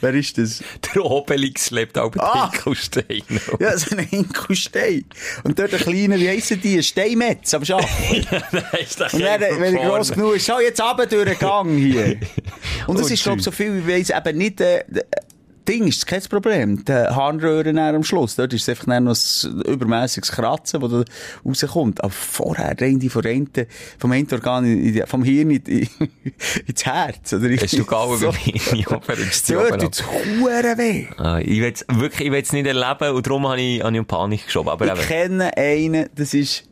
[0.00, 0.62] Wer ist das?
[0.92, 2.50] der Obelix lebt auch mit Ah!
[2.50, 3.22] Hinkelstein.
[3.60, 5.04] Ja, so ein Hinkelstein.
[5.44, 6.78] Und dort ein kleiner, wie heissen die?
[6.78, 7.80] Ein Steinmetz, aber schon.
[8.50, 11.38] Nein, ist doch Und dann, wenn er gross genug ist, schau jetzt runter durch den
[11.38, 12.18] Gang hier.
[12.88, 14.82] Und das Und ist, glaube ich, so viel, wie weiss, eben nicht, äh,
[15.66, 16.84] Ding ist kein Problem.
[16.84, 21.04] Die Harnröhren am Schluss, dort ist es einfach noch ein übermässiges Kratzen, das da
[21.44, 22.02] rauskommt.
[22.02, 23.50] Aber vorher rein die von einen,
[23.98, 25.88] vom einen Organ, in die, vom Hirn in, in,
[26.66, 27.32] ins Herz.
[27.32, 28.32] Oder Hast du Gaul so.
[28.32, 29.78] verrückst du Dort ab.
[29.80, 31.06] tut's Huren weh.
[31.18, 33.98] Ah, Ich will wirklich, ich will es nicht erleben und darum habe ich, habe ich
[33.98, 34.68] in Panik geschoben.
[34.70, 36.64] Aber Ich eben, kenne einen, das ist,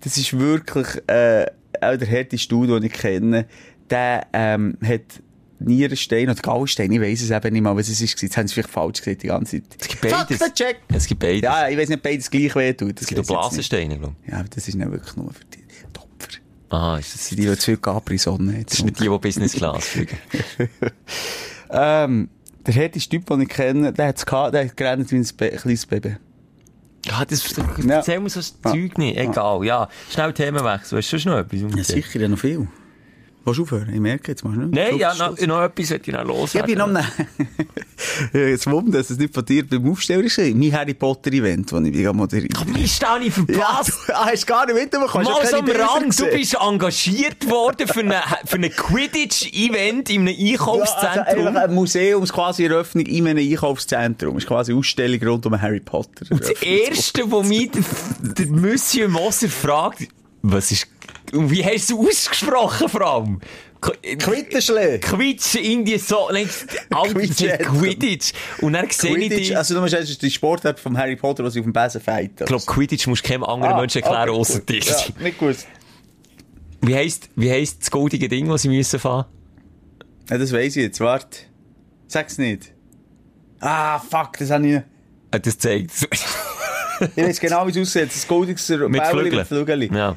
[0.00, 1.46] das ist wirklich, äh,
[1.80, 3.46] auch der härteste Stuhl, den ich kenne,
[3.90, 5.02] der, ähm, hat
[5.60, 8.20] Nierenstein oder Gallstein, ich weiss es eben nicht mal, was es ist.
[8.22, 9.76] Jetzt haben sie vielleicht falsch gesagt die ganze Zeit.
[9.80, 10.38] es gibt beides.
[10.38, 10.76] Fuck check!
[10.88, 11.42] Es gibt beides.
[11.42, 13.00] Ja, ich weiss nicht, beides gleich weh tut.
[13.00, 15.98] es gibt auch Blasensteine, glaube Ja, aber das ist nicht wirklich nur für die die
[15.98, 16.28] Opfer.
[16.30, 16.40] ich.
[16.70, 18.64] Aha, ist das, sind die, die zu viel Capri-Sonne haben.
[18.66, 20.18] das ist nicht die, die Business Class fliegen.
[21.70, 22.30] Ähm,
[22.66, 25.24] der härteste Typ, den ich kenne, der hat's gehabt, der hat gerannt wie ein
[25.58, 26.16] kleines Baby.
[27.06, 27.96] Ja, das, Ja.
[27.96, 29.16] erzähl mir so das Zeug nicht.
[29.18, 29.88] Egal, ja.
[30.10, 30.98] Schnell Themenwechsel.
[30.98, 31.62] Hast du schon noch etwas?
[31.62, 32.66] um Ja, sicher, ja noch viel.
[33.48, 33.92] Willst du aufhören?
[33.92, 34.56] Ich merke jetzt mal.
[34.56, 34.68] Ne?
[34.70, 36.26] Nein, ja, noch, noch etwas sollte ich noch Ich
[36.62, 36.78] bin loswerden.
[36.78, 36.98] noch am
[38.32, 40.38] Jetzt wundert, dass es nicht von dir beim Aufsteller ist.
[40.38, 42.60] Mein Harry Potter Event, das ich moderiere.
[42.60, 43.92] Habe ich Ja, verpasst.
[44.06, 45.24] du ah, hast gar nicht mitbekommen.
[45.24, 48.12] Mal so ja am Rand, du bist engagiert worden für ein
[48.46, 51.46] für eine Quidditch-Event in einem Ja, also Einkaufszentrum.
[51.48, 54.34] einfach ein Museums quasi Eröffnung in einem Einkaufszentrum.
[54.34, 56.24] Das ist quasi eine Ausstellung rund um Harry Potter.
[56.30, 57.82] das Erste, wo mich der,
[58.34, 60.08] der Monsieur Moser fragt,
[60.42, 63.40] was ist, und wie hast du ausgesprochen, vor allem?
[63.80, 64.98] Quitterschläge.
[64.98, 66.48] Quitsch, irgendwie so, nein,
[66.90, 68.32] Alter, Quidditch.
[68.60, 69.56] Und dann sehe ich dich.
[69.56, 72.40] also du musst ist die Sportart von Harry Potter, wo sie auf dem Besen fighten.
[72.40, 74.80] Ich glaube, Quidditch musst du keinem anderen Menschen erklären, außer dir.
[74.80, 75.56] Ja, nicht gut.
[76.80, 79.26] Wie heisst, wie heisst das goldige Ding, das sie müssen fahren?
[80.28, 81.38] Ja, das weiss ich jetzt, warte.
[82.06, 82.72] Sag's nicht.
[83.60, 84.84] Ah, fuck, das habe ich nicht.
[85.30, 85.90] Äh, Das zeigt
[87.16, 88.08] Ich weiß genau, wie es aussieht.
[88.12, 89.90] Das goldiges Mit Bäuerli mit Flügeli.
[89.92, 90.16] Ja.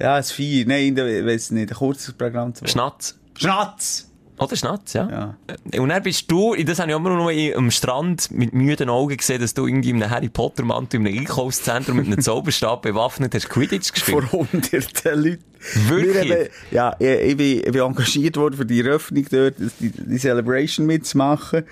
[0.00, 0.66] Ja, ein Vier.
[0.66, 1.70] Nein, ich weiß nicht.
[1.70, 2.54] Ein kurzes Programm.
[2.54, 3.18] zu- Schnatz.
[3.36, 4.04] Schnatz!
[4.40, 5.08] Oder Schnatz, ja.
[5.10, 5.36] Ja.
[5.72, 8.88] Äh, Und dann bist du, das habe ich immer noch im- am Strand mit müden
[8.88, 12.20] Augen gesehen, dass du irgendwie in einem Harry Potter Mantel, in einem Einkaufszentrum mit einem
[12.20, 14.32] Zauberstab bewaffnet hast Quidditch Vor gespielt.
[14.52, 15.44] hunderten Leuten.
[15.88, 16.28] Wirklich?
[16.70, 19.90] Wir haben- ja, ich, ich, bin, ich bin engagiert worden für die Eröffnung dort, die,
[19.90, 21.64] die Celebration mitzumachen.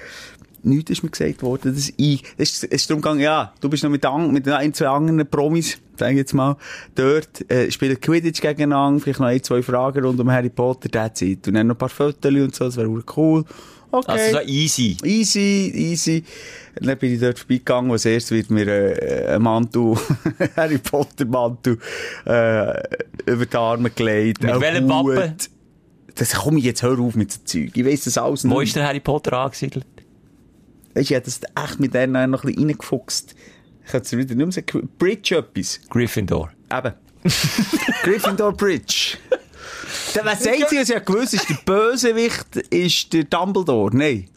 [0.63, 3.69] Nichts ist mir gesagt worden, dass ich, es ist, es ist darum gegangen, ja, du
[3.69, 6.57] bist noch mit, an, mit ein, zwei anderen Promis, sag ich jetzt mal,
[6.95, 11.23] dort, äh, spielen Quidditch gegeneinander, vielleicht noch ein, zwei Fragen rund um Harry Potter, that's
[11.23, 11.47] it.
[11.49, 13.45] Und dann noch ein paar Fotos und so, das wäre cool.
[13.91, 14.13] Okay.
[14.13, 14.97] Also so easy.
[15.05, 16.25] Easy, easy.
[16.79, 19.97] Und dann bin ich dort vorbeigegangen, als erstes wird mir äh, ein Mantel,
[20.57, 21.79] Harry Potter Mantel,
[22.27, 22.83] äh,
[23.27, 24.43] über die Arme gelegt.
[24.43, 24.63] Mit Hut.
[24.63, 25.37] Wappen?
[26.15, 27.71] Das komm ich jetzt, hör auf mit so Zeug.
[27.75, 28.69] Ich weiss das alles Wo nicht.
[28.69, 29.87] ist der Harry Potter angesiedelt?
[30.97, 33.35] Weisst du, ich hab das echt mit denen noch ein bisschen reingefuchst.
[33.85, 34.89] Ich kann es wieder nicht mehr sagen.
[34.99, 35.79] Bridge etwas.
[35.91, 36.51] Gryffindor.
[36.73, 36.95] Eben.
[38.03, 39.19] Gryffindor Bridge.
[40.15, 43.95] Der, was sagt sie, was ja gewusst ist, der Bösewicht ist der Dumbledore.
[43.95, 44.29] Nein.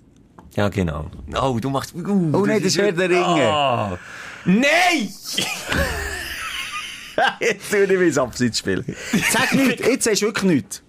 [0.56, 1.06] Ja, genau.
[1.42, 1.96] Oh, du machst...
[1.96, 3.24] Uh, Oh nein, das ist Herr der Ringe.
[3.24, 3.98] Ah.
[4.44, 4.62] Nein!
[7.40, 8.84] jetzt tue ich mein Abseitsspiel.
[9.32, 10.84] Sag nichts, jetzt sagst du wirklich nichts.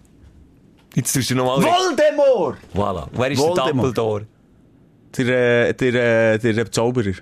[0.97, 1.63] Jetzt tust du nochmal...
[1.63, 2.59] Voldemort!
[2.75, 3.07] Voilà.
[3.13, 3.71] Wer ist der Voldemort.
[3.71, 4.27] Dumbledore?
[5.17, 7.13] Der, äh, der, äh, der Zauberer.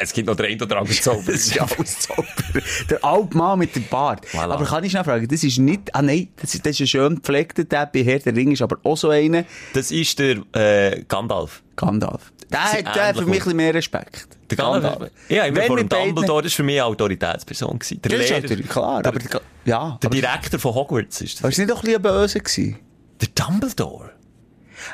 [0.00, 1.22] Es gibt noch einen oder anderen Zauber.
[1.32, 2.62] Das ist ja alles Zauberer.
[2.88, 4.24] Der alte Mann mit dem Bart.
[4.28, 4.52] Voilà.
[4.52, 6.86] Aber kann ich schnell fragen, das ist nicht, ah nein, das ist, das ist ein
[6.86, 9.44] schön gepflegter, der bei Herr der Ring ist aber auch so einer,
[9.74, 11.62] Das ist der äh, Gandalf.
[11.74, 12.32] Gandalf.
[12.50, 14.28] Der hat der für ähnlich mich ein mehr Respekt.
[14.50, 15.10] Der Gandalf.
[15.28, 17.78] Ja, immer Wenn vor dem Dumbledore, war für mich eine Autoritätsperson.
[17.78, 18.00] gewesen.
[18.02, 19.98] Der Das ist Lehrer, natürlich klar, der, aber, der, ja.
[20.00, 21.50] der Direktor von Hogwarts ist das.
[21.50, 22.78] ist nicht doch ein bisschen böse gewesen?
[23.20, 24.12] Der Dumbledore?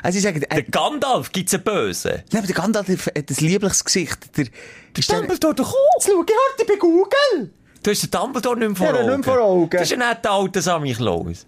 [0.03, 2.11] Also ich sage, Der äh, Gandalf gibt's einen Bösen.
[2.31, 4.17] nein, aber der Gandalf hat ein liebliches Gesicht.
[4.37, 5.73] Der, der Dumbledore auch.
[5.97, 7.51] Jetzt schau, Gehört bei Google!
[7.83, 9.15] Du hast den Dumbledore nicht mehr vor Ja, Augen.
[9.17, 9.69] nicht vor Augen.
[9.69, 11.45] Das ist ein netter alter Sammy Klaus.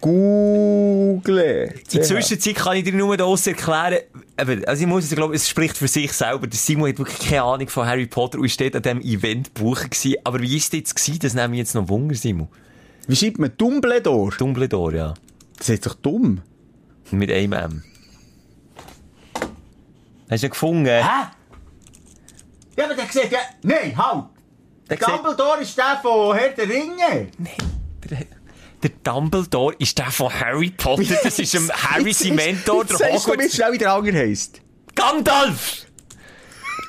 [0.00, 1.72] Google.
[1.76, 3.98] In der Zwischenzeit kann ich dir nur daraus erklären,
[4.36, 6.48] also ich muss sagen, glaube, es spricht für sich selber.
[6.48, 9.90] Der Simon hat wirklich keine Ahnung von Harry Potter und steht an diesem Event buchen
[9.90, 10.16] gewesen.
[10.24, 11.18] Aber wie ist das jetzt gewesen?
[11.20, 12.48] Das nehme ich jetzt noch Wunder, Simon.
[13.06, 14.34] Wie schreibt man Dumbledore?
[14.36, 15.14] Dumbledore, ja.
[15.58, 16.40] Das ist doch dumm.
[17.12, 17.84] Mit einem M.
[20.30, 20.86] Hast du ihn gefunden?
[20.86, 21.00] Hä?
[22.76, 23.38] Ja, aber der sieht ja...
[23.62, 24.24] Nein, halt!
[24.88, 27.28] Der sieht- Dumbledore ist der von Herr der Ringe.
[28.10, 28.18] Der,
[28.82, 31.14] der Dumbledore ist der von Harry Potter.
[31.22, 33.54] Das ist ein Harry sein Mentor, der Sagst du mir Hogwarts.
[33.54, 34.60] schnell, wie der andere heisst?
[34.94, 35.86] Gandalf!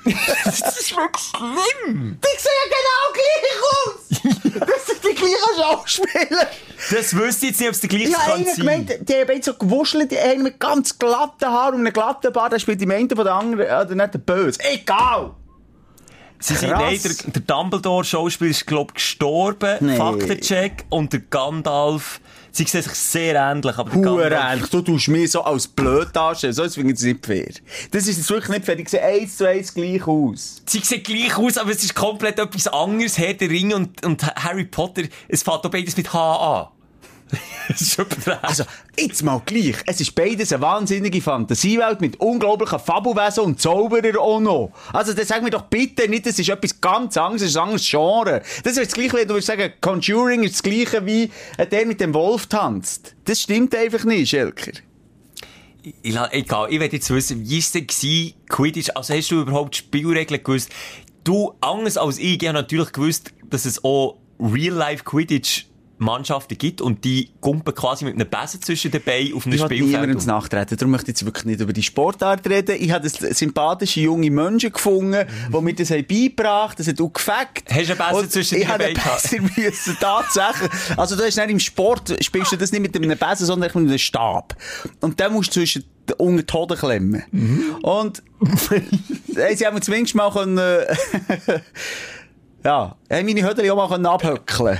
[0.06, 2.20] Das ist wirklich schlimm!
[2.20, 4.68] Die sehen genau gleich aus!
[4.68, 6.48] das sind die gleichen Schauspieler.
[6.92, 8.56] Das wüsste ich jetzt nicht, ob es der gleiche Ich habe kann sein.
[8.56, 12.52] gemeint, die haben so gewuschelt, die einen mit ganz glatten Haaren und einem glatten Bart,
[12.54, 14.60] der spielt die einen von der anderen, oder nicht der Böse.
[14.64, 15.32] Egal!
[16.40, 19.78] Sie sind, nein, der, der Dumbledore-Schauspieler ist, glaube ich, gestorben.
[19.80, 19.96] Nee.
[19.96, 20.84] Faktencheck.
[20.90, 22.20] Und der Gandalf,
[22.54, 24.54] sie sehen sich sehr ähnlich, aber Gandalf...
[24.54, 24.70] ähnlich.
[24.70, 26.54] Du tust mich so als blöd darstellen.
[26.54, 27.52] So finde ich das nicht fair.
[27.92, 28.76] Das ist jetzt wirklich nicht fair.
[28.76, 30.62] Die sehen eins zu eins gleich aus.
[30.66, 33.18] Sie sehen gleich aus, aber es ist komplett etwas anderes.
[33.18, 36.68] Herr der Ring und, und Harry Potter, es fängt auch beides mit H an.
[37.70, 38.00] ist.
[38.42, 38.64] Also,
[38.98, 39.78] jetzt mal gleich.
[39.86, 44.72] Es ist beides eine wahnsinnige Fantasiewelt mit unglaublichen Fabelwesen und Zauberer auch noch.
[44.92, 47.64] Also, dann sag mir doch bitte nicht, das ist etwas ganz anderes, das ist ein
[47.64, 48.42] anderes Genre.
[48.64, 51.86] Das ist das Gleiche, wenn du würdest sagen, Conjuring ist das Gleiche wie äh, der
[51.86, 53.16] mit dem Wolf tanzt.
[53.26, 54.72] Das stimmt einfach nicht, Schelker.
[56.02, 58.90] Egal, ich will jetzt wissen, wie ist denn gewesen, Quidditch?
[58.96, 60.70] Also hast du überhaupt Spielregeln gewusst?
[61.26, 65.66] Du, anders als ich, ich habe natürlich gewusst, dass es auch Real-Life Quidditch
[66.04, 69.62] Mannschaften gibt und die kumpen quasi mit einem Besen zwischen den Beinen auf einem Ich
[69.62, 70.16] will niemandem Spielfeld.
[70.16, 70.78] ins Nachtreten.
[70.78, 72.78] Darum möchte ich jetzt wirklich nicht über die Sportart reden.
[72.80, 77.64] Ich habe sympathische junge Menschen gefunden, die mir das haben beigebracht Das hat auch gefackt.
[77.70, 79.24] Hast du einen Besen Und zwischen ich einen Beinen gehabt?
[79.24, 80.72] Besen müssen, tatsächlich.
[80.98, 83.90] Also du hast nicht im Sport, spielst du das nicht mit einem Besen, sondern mit
[83.90, 84.56] einem Stab.
[85.02, 85.84] Und den musst du zwischen
[86.18, 87.24] unter die Hoden klemmen.
[87.82, 88.22] Und
[89.36, 90.58] äh, sie haben mir zumindest mal können,
[92.64, 94.80] ja, haben meine Höder auch mal können abhöckeln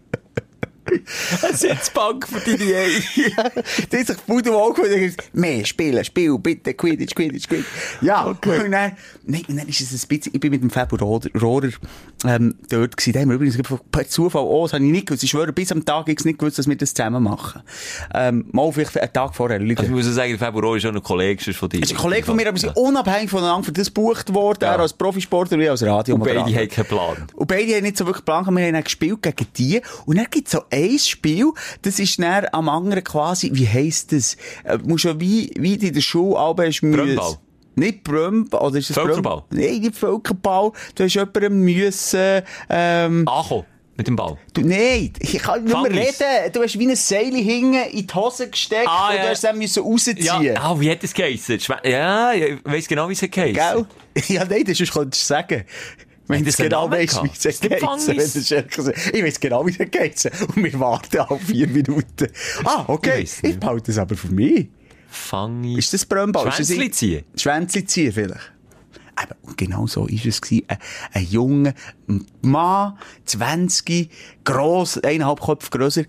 [1.53, 3.01] Sitzbank für deine Ehe.
[3.91, 7.67] Die hat sich voll im Auge und gesagt, mehr spielen, Spiel, bitte, Quidditch, Quidditch, Quidditch.
[8.01, 11.29] Ja, und dann, nein, dann ist es ein bisschen, ich bin mit dem Fabio Rohrer,
[11.39, 11.69] Rohrer
[12.25, 13.13] ähm, dort gewesen.
[13.13, 13.57] Da haben wir übrigens
[13.91, 15.23] per Zufall, oh, das habe ich nicht gewusst.
[15.23, 17.61] Ich schwöre, bis am Tag ich nicht gewusst, dass wir das zusammen machen.
[18.13, 19.81] Ähm, mal vielleicht einen Tag vorher, Leute.
[19.81, 21.81] Also ich muss ja sagen, der Februar ist auch ein Kollege von dir.
[21.81, 24.59] Ist ein Kollege von mir, aber sie sind unabhängig voneinander für das gebucht worden.
[24.63, 24.73] Ja.
[24.73, 26.15] Er als Profisportler wie als Radio.
[26.15, 27.17] Und beide haben keinen Plan.
[27.35, 28.45] Und beide haben nicht so wirklich Plan.
[28.45, 29.81] Wir haben dann gespielt gegen die.
[30.05, 31.51] Und dann gibt es so ein Spiel,
[31.81, 34.35] das ist dann am anderen quasi, wie heisst das?
[34.63, 37.35] Äh, musst ja wie, wie du in der Schule müssen- Brömball.
[37.75, 39.43] Nicht Brömball, oder ist es Völkerball?
[39.49, 40.71] Nein, nicht Völkerball.
[40.95, 43.65] Du hast jemandem müssen, ähm, Ankommen.
[43.97, 44.37] Mit dem Ball.
[44.53, 46.51] du, nein, ich kann nicht mehr reden.
[46.53, 49.21] Du hast wie ein Seil hinten in die Hose gesteckt Ah, und ja.
[49.23, 50.17] du hast dann müssen rausziehen.
[50.17, 51.59] Ja, ah, wie hat das geheissen?
[51.83, 53.53] Ja, ich weiss genau, wie es geheissen.
[53.53, 53.85] Gell?
[54.27, 55.63] Ja, nein, das könntest du sagen.
[56.27, 57.41] Das einen genau weißt, wie es
[58.47, 58.87] sagst.
[59.13, 60.31] Ich weiss genau, wie es geht.
[60.55, 62.27] Und wir warten auf vier Minuten.
[62.63, 63.21] Ah, okay.
[63.21, 64.69] Ich Ich, behalte das aber für mich.
[65.09, 65.77] Fangi.
[65.77, 66.05] Ist das
[66.45, 67.23] das Schwänzli ziehen?
[67.35, 68.51] Schwänzli ziehen vielleicht.
[69.21, 70.41] Eben, und genau so war es.
[70.41, 70.65] gewesen.
[70.67, 70.77] Ein,
[71.13, 71.73] ein junger
[72.41, 74.09] Mann, 20,
[74.43, 76.03] gross, eineinhalb Köpfe grösser,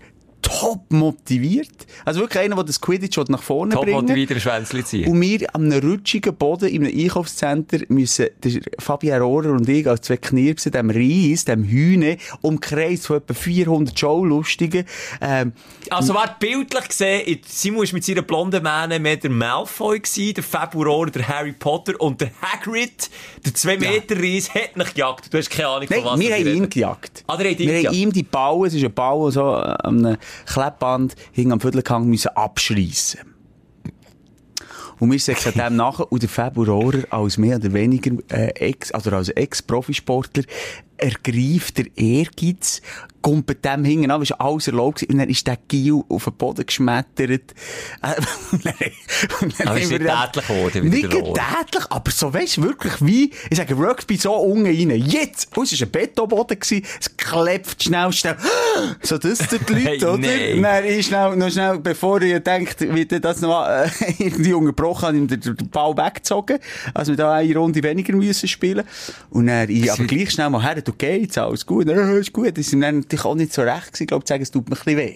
[0.59, 1.87] top motiviert.
[2.05, 5.09] Also wirklich einer, der das Quidditch nach vorne Top bringen motiviert, ein Schwänzli ziehen.
[5.09, 8.27] und wir einem rutschigen Boden einem Einkaufscenter müssen,
[8.79, 13.97] Fabian Rohrer und ich als zwei Knirpsen, dem Reis, dem Hühne, umkreist von etwa 400
[13.99, 14.85] Showlustigen,
[15.21, 15.53] ähm,
[15.89, 20.43] Also, wer bildlich gesehen, Simon war mit seiner blonden Mähne mehr der Malfoy gewesen, der
[20.43, 23.09] Februar, der Harry Potter und der Hagrid,
[23.45, 25.33] der 2 Meter Reis, hat mich gejagt.
[25.33, 27.23] Du hast keine Ahnung, Nein, von was wir haben ihn gejagt.
[27.27, 29.73] Ah, der hat ihn wir haben ihm die Baue, es ist ein Bau, so äh,
[29.83, 33.21] einem Klebband hing am Viertelgang müssen abschreissen.
[34.99, 38.91] Und wir sagen dem nachher, und der Fabio Rohrer als mehr oder weniger, äh, Ex,
[38.91, 40.43] also als Ex-Profisportler,
[40.97, 42.81] ergreift der Ehrgeiz,
[43.23, 46.25] kommt bei dem hinten an, ist alles erlaubt gewesen, und dann ist der Gil auf
[46.25, 47.53] den Boden geschmettert.
[48.01, 48.07] Äh,
[48.51, 48.73] und dann-
[49.41, 53.31] und dann Aber ist nicht tätlich geworden, wie Nicht tätlich, aber so weisst wirklich wie,
[53.49, 54.89] ich sage Rugby so unten rein.
[54.91, 55.55] Jetzt!
[55.57, 58.35] Und es war ein Betonboden gewesen, es klebt schnell, schnell.
[59.01, 60.17] So das tut die Leute, Hey, oder?
[60.17, 60.61] nein.
[60.61, 63.87] Dann ist schnell, noch schnell, bevor ihr denkt, wird das noch äh,
[64.19, 66.59] irgendwie unterbrochen, habe ich den, den Ball weggezogen.
[66.93, 68.83] Also wir da eine Runde weniger müssen spielen.
[69.29, 71.87] Und dann, ich, aber gleich schnell mal her, du geht's, alles gut.
[71.87, 72.57] Ja, ist gut.
[72.57, 74.03] Das sind dann natürlich auch nicht so recht gewesen.
[74.03, 75.15] Ich glaube, zu sagen, es tut mir ein bisschen weh.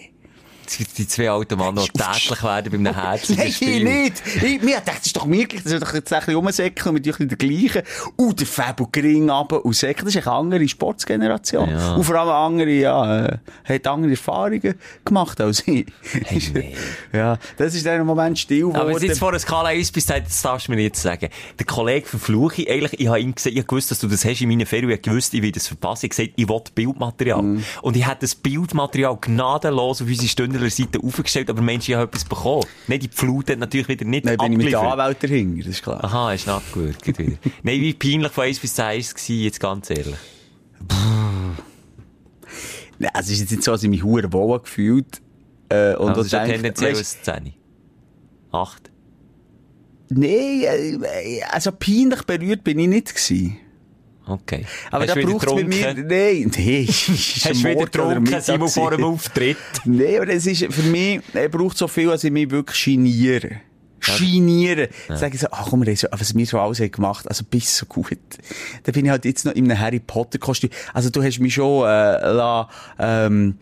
[0.98, 3.84] Die, zwei alten Männer, tätlich werden bei einem herzigen Nein, ich Spiel.
[3.84, 4.22] nicht.
[4.42, 7.06] Ich, mir dachte, das ist doch möglich, das ist doch jetzt ein bisschen rumsäckeln mit
[7.06, 7.82] der gleichen.
[8.16, 10.06] Und der Fabio Gring runter und säckeln.
[10.06, 11.70] Das ist eine andere Sportsgeneration.
[11.70, 11.94] Ja.
[11.94, 14.74] Und vor allem andere, ja, äh, hat andere Erfahrungen
[15.04, 15.86] gemacht als ich.
[16.52, 16.74] nee.
[17.12, 19.04] ja, das ist im Moment still Aber geworden.
[19.04, 21.28] jetzt vor einer Skala 1 bis 10, das darfst du mir jetzt sagen.
[21.58, 24.40] Der Kollege verfluche ich, eigentlich, ich habe ihm gesagt, ich gewusst, dass du das hast
[24.40, 26.06] in meinen Ferien, ich gewusst, ich will das verpassen.
[26.06, 27.42] Ich habe gesagt, ich will Bildmaterial.
[27.42, 27.64] Mhm.
[27.82, 30.28] Und ich habe das Bildmaterial gnadenlos auf unsere
[30.58, 32.64] Stündler-Seite aufgestellt, aber ich habe etwas bekommen.
[32.86, 34.92] Nicht die Flut hat natürlich wieder nicht Nein, bin ich mit abgeliefert.
[34.92, 36.04] Anwalt dahinter, das ist klar.
[36.04, 37.38] Aha, ist abgewürgt wieder.
[37.62, 40.16] Nein, wie peinlich von 1 bis 10 war es, jetzt ganz ehrlich.
[42.98, 45.20] Nein, es ist jetzt nicht so, dass ich mich hure wohl gefühlt
[45.68, 47.54] äh, und Also, das ist denke, tendenziell eine 10.
[48.50, 48.90] 8.
[50.10, 53.58] Nee, äh, also peinlich berührt bin ich nicht gewesen.
[54.28, 54.66] Okay.
[54.90, 56.06] Aber Hast da braucht es bei mir, nein,
[56.56, 56.86] nee.
[56.86, 57.08] Hast
[57.46, 59.56] du wieder getrunken, Simon, vor dem Auftritt?
[59.84, 63.60] Nee, aber es ist, für mich, er braucht so viel, als ich mich wirklich geniere.
[64.00, 64.88] Genieren.
[65.08, 68.18] Sag ich so, ach komm, was wir so alles haben gemacht, also bist so gut.
[68.84, 70.70] Da bin ich halt jetzt noch in einem Harry Potter Kostüm.
[70.94, 72.68] Also du hast mich schon, äh, la,
[72.98, 73.58] ähm,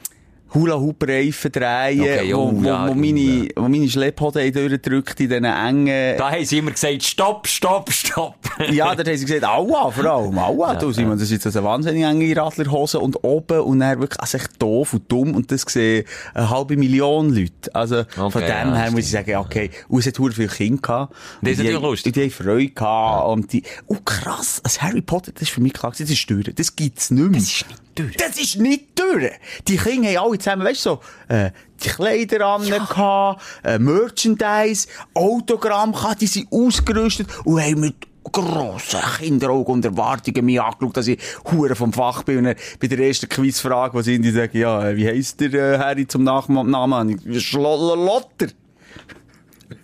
[0.54, 5.28] Hula-Hoop-Reifen drehen, Okay, wo, oh, wo, ja, wo, meine, wo meine Schlepphoden haben durchgedrückt in
[5.28, 8.36] diesen engen, Da haben sie immer gesagt, stopp, stopp, stopp.
[8.70, 11.64] ja, dort haben sie gesagt, aua, vor allem, aua, du, Simon, das ist jetzt eine
[11.66, 15.62] wahnsinnig enge Radlerhose und oben und dann wirklich, also echt doof und dumm und das
[15.62, 16.04] sehen
[16.34, 17.74] eine halbe Million Leute.
[17.74, 20.80] Also, von Okay, dem ja, her muss ich sagen, okay, und es hat viele Kinder
[20.80, 21.14] gehabt.
[21.42, 22.06] Das ist natürlich lustig.
[22.10, 25.60] Und die haben Freude gehabt und die, oh krass, als Harry Potter, das ist für
[25.60, 27.40] mich klar, das ist durch, das gibt's nicht mehr.
[27.40, 28.16] Das ist nicht durch.
[28.16, 29.30] Das ist nicht durch.
[29.66, 31.50] Die Kinder haben alle zusammen, weißt du, so, äh,
[31.82, 37.96] die Kleider an, gehabt, äh, Merchandise, Autogramm gehabt, die sind ausgerüstet und haben mit
[38.32, 41.18] grossen Kinderaugen und Erwartungen mich angeschaut, dass ich
[41.50, 42.38] Hure vom Fach bin.
[42.38, 45.54] Und dann bei der ersten Quizfrage, wo sie die sagen, ja, äh, wie heisst der
[45.54, 46.70] äh, Harry zum Nachnamen?
[46.70, 47.40] Namen?
[47.40, 48.48] Schlotter.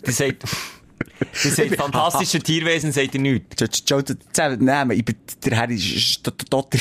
[0.06, 0.44] Die sagt,
[1.44, 3.64] die sagt, fantastische Tierwesen, sagt ihr nichts.
[3.88, 4.00] Schau,
[4.36, 6.78] schau, Namen, ich bin der Harry Stotter.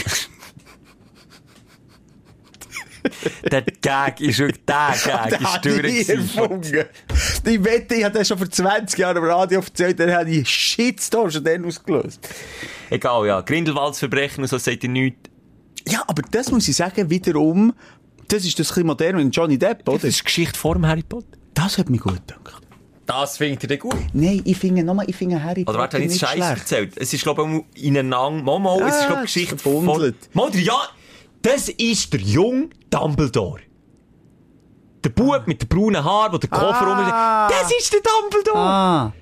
[3.52, 6.86] Der Gag ist wirklich, der Gag ist durch.
[7.54, 10.48] Ich wette, ich habe das schon vor 20 Jahren am Radio erzählt, dann habe ich
[10.50, 12.20] Shitstorm schon dann ausgelöst.
[12.90, 13.42] Egal, ja.
[13.42, 15.20] Grindelwalds Verbrechen und so sagt ihr nichts.
[15.88, 17.74] Ja, aber das muss ich sagen, wiederum,
[18.28, 19.98] das ist das ein modern mit Johnny Depp, oder?
[19.98, 21.26] Das ist Geschichte vor dem Harry Potter.
[21.54, 22.62] Das hat mich gut gedacht.
[23.08, 23.96] Das findet ihr denn gut?
[24.14, 26.94] Nein, ich finde, nochmal, ich finde Harry Oder warte, Potter habe ich jetzt Scheiße erzählt?
[26.96, 28.42] Es ist, glaube ich, ineinander.
[28.44, 29.84] Mal, mal, es ist, Ah, glaube ich, ist Geschichte vor...
[29.84, 30.16] verbundelt.
[30.34, 30.80] Mal, der- ja,
[31.42, 33.62] das ist der junge Dumbledore.
[35.04, 37.48] Der Bub mit den braunen Haaren, der den Koffer Ah.
[37.48, 37.54] rum...
[37.60, 38.58] Das ist der Dumbledore!
[38.60, 39.14] Ah.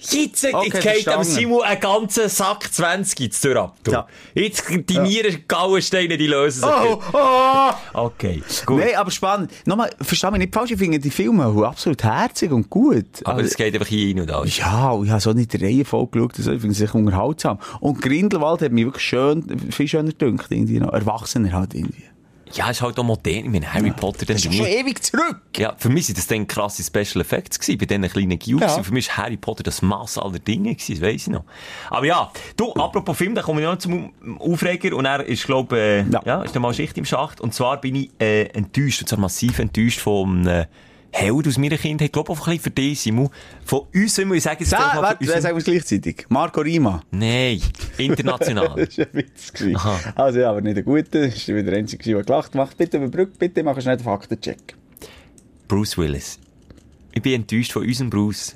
[0.00, 1.24] Jetzt, Okay, geht verstanden.
[1.24, 3.76] Simon einen ganzen Sack 20 jetzt durch ab.
[3.88, 4.06] Ja.
[4.34, 6.70] Jetzt, die Nieren, Gallensteine, die lösen sich.
[6.70, 7.70] Oh, oh.
[7.94, 8.78] Okay, gut.
[8.78, 9.50] Nein, aber spannend.
[9.66, 13.06] Nochmal, versteh mich nicht falsch, ich finde die Filme absolut herzig und gut.
[13.24, 14.56] Aber es geht einfach rein und aus.
[14.56, 17.58] Ja, und ich habe so nicht die Reihenfolge geschaut, also ich finde es unterhaltsam.
[17.80, 20.92] Und Grindelwald hat mich wirklich schön, viel schöner gedacht, irgendwie noch.
[20.92, 22.04] Erwachsener halt irgendwie.
[22.54, 23.34] Ja, ist halt auch modern.
[23.34, 25.40] Ich meine, Harry Potter, Das ist schon ewig zurück.
[25.56, 28.60] Ja, für mich sind das dann krasse Special Effects gewesen, bei diesen kleinen Gigs.
[28.60, 28.82] Ja.
[28.82, 31.44] Für mich ist Harry Potter das Mass aller Dinge gewesen, das weiss ich noch.
[31.90, 35.78] Aber ja, du, apropos Film, da komme ich noch zum Aufreger und er ist, glaube
[35.78, 36.22] äh, ja.
[36.24, 36.42] Ja.
[36.42, 37.40] ist dann mal Schicht im Schacht.
[37.40, 40.66] Und zwar bin ich, äh, enttäuscht, und zwar massiv enttäuscht vom, äh,
[41.20, 43.28] Held aus meiner Kindheit, ich glaube auch ein bisschen für dich, Simon.
[43.64, 46.26] Von uns, muss ich sagen, gleich mal warte, von wer uns- sagen wir es gleichzeitig?
[46.28, 47.02] Marco Rima.
[47.10, 47.60] Nein,
[47.96, 48.68] international.
[48.86, 49.52] Das war ein Witz.
[49.52, 49.80] gewesen.
[50.14, 51.26] Also ja, aber nicht ein guter.
[51.26, 52.76] Das war wieder der Einzige, der gelacht hat.
[52.76, 54.76] Bitte überbrückt, bitte mach schnell den Faktencheck.
[55.66, 56.38] Bruce Willis.
[57.12, 58.54] Ich bin enttäuscht von unserem Bruce.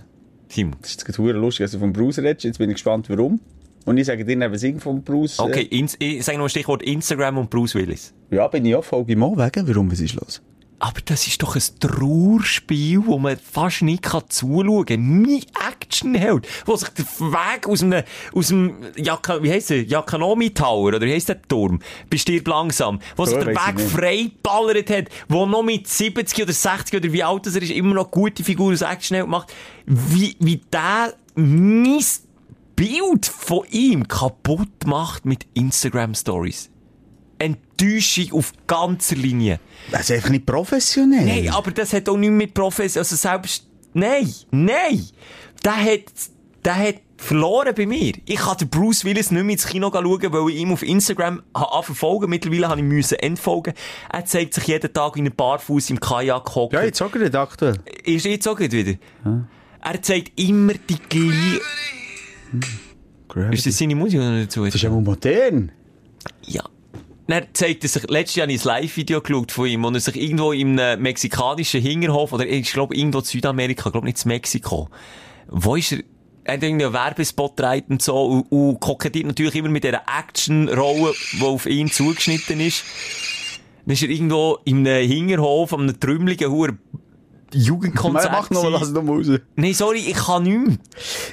[0.49, 0.77] Simon.
[0.83, 2.45] Das ist jetzt lustig, dass du vom Bruce redest.
[2.45, 3.41] Jetzt bin ich gespannt, warum.
[3.87, 5.41] Und ich sage dir eben Sing vom Bruce.
[5.41, 8.15] äh, Okay, ins, ich sage noch ein Stichwort Instagram und Bruce Willis.
[8.31, 9.67] Ja, bin ich auch Folge mal wegen.
[9.67, 10.41] Warum, was ist los?
[10.83, 15.23] Aber das ist doch ein Trauerspiel, wo man fast nicht kann zuschauen kann.
[15.23, 18.03] Mein Actionheld, wo sich der Weg aus einem,
[18.35, 19.85] aus dem, Jaka, wie heisst der?
[19.85, 21.79] Yakanomi Tower, oder wie heisst der Turm?
[22.11, 22.99] Bestirb langsam.
[23.15, 27.23] Wo sich der Weg frei ballert hat, wo noch mit 70 oder 60 oder wie
[27.23, 29.55] alt er ist, immer noch gute Figur als Actionheld macht.
[29.87, 32.05] Wie, wie der mein
[32.75, 36.72] Bild von ihm kaputt macht mit Instagram Stories.
[37.83, 39.59] Enttäuschung auf ganzer Linie.
[39.91, 41.25] Das ist einfach nicht professionell.
[41.25, 45.05] Nein, aber das hat auch nichts mit Profis, also selbst, nein, nein.
[45.65, 46.05] Der hat,
[46.65, 48.15] der hat verloren bei mir.
[48.25, 51.43] Ich kann den Bruce Willis nicht mehr ins Kino schauen, weil ich ihm auf Instagram
[51.55, 52.31] habe verfolgen.
[52.31, 53.75] Mittlerweile habe ich müssen entfolgen.
[54.13, 56.79] Er zeigt sich jeden Tag in einem Barfuß im Kajak hocken.
[56.79, 57.79] Ja, jetzt auch gerade aktuell.
[58.05, 58.99] Ist jetzt auch gerade wieder?
[59.81, 61.61] Er zeigt immer die gleiche...
[63.51, 64.65] Ist das seine Musik oder nicht dazu?
[64.65, 65.73] Das ist ja modern.
[66.43, 66.63] Ja.
[67.33, 70.01] Dann zeigt er sich, letztes Jahr habe ich ein Live-Video geschaut von ihm, wo er
[70.01, 74.29] sich irgendwo im mexikanischen Hinterhof, oder ich glaube irgendwo in Südamerika, ich glaube nicht in
[74.29, 74.91] Mexiko,
[75.49, 76.01] wo ist er,
[76.45, 80.03] er hat irgendwie einen Werbespot gedreht und so, und, und kokettiert natürlich immer mit dieser
[80.07, 82.85] Action-Rolle, die auf ihn zugeschnitten ist.
[83.87, 86.53] Dann ist er irgendwo in einem Hinterhof, an einem trümmeligen,
[87.55, 88.33] Jugendkonzert.
[88.33, 89.27] Mach noch mal, lass noch mal raus.
[89.57, 90.79] Nein, sorry, ich kann nicht.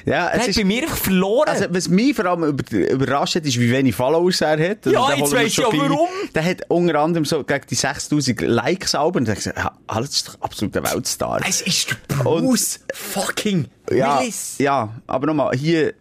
[0.04, 1.48] Ja, es hat ist, bei mir verloren.
[1.48, 4.86] also, was mich vor allem über, überrascht hat, ist, wie wenig Followers er hat.
[4.86, 5.90] Also, Ja, jetzt holen wir weiss schon ich auch viele.
[5.90, 6.08] warum.
[6.34, 9.18] Der hat unter anderem so gegen die 6000 Likes Alben.
[9.18, 11.40] Und ich gesagt, ja, alles ist doch absolut ein Weltstar.
[11.48, 14.56] es ist der Bruce fucking Ja, Willis.
[14.58, 15.94] ja, aber nochmal, hier,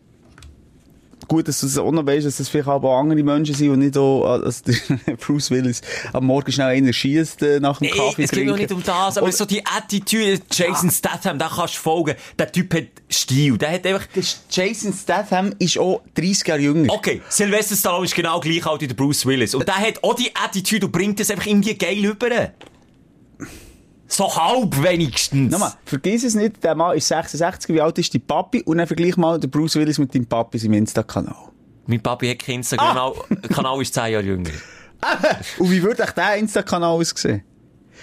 [1.30, 3.80] gut, dass du das auch noch weißt, dass das vielleicht auch andere Menschen sind und
[3.80, 4.76] nicht auch, als der
[5.26, 5.82] Bruce Willis
[6.12, 8.84] am Morgen schnell einer schießt äh, nach dem Nee, Kaffee es geht noch nicht um
[8.84, 12.16] das, aber Und- so die Attitüde, Jason Statham, da kannst du folgen.
[12.38, 13.58] Der Typ hat Stil.
[13.58, 14.06] Der hat einfach...
[14.52, 16.92] Jason Statham ist auch 30 Jahre jünger.
[16.94, 19.56] Okay, Sylvester Stallone ist genau gleich alt wie der Bruce Willis.
[19.56, 22.52] Und der hat auch die Attitüde und bringt das einfach irgendwie geil rüber.
[24.10, 25.52] So halb wenigstens.
[25.52, 28.64] Nochmal, vergiss es nicht, der Mann ist 66, wie alt ist dein Papi?
[28.64, 31.36] Und dann vergleich mal den Bruce Willis mit deinem Papi im Insta-Kanal.
[31.86, 34.50] Mein Papi hat kein Instagram, der Kanal ist 10 Jahre jünger.
[35.60, 37.44] Und wie würde echt der Insta-Kanal aussehen?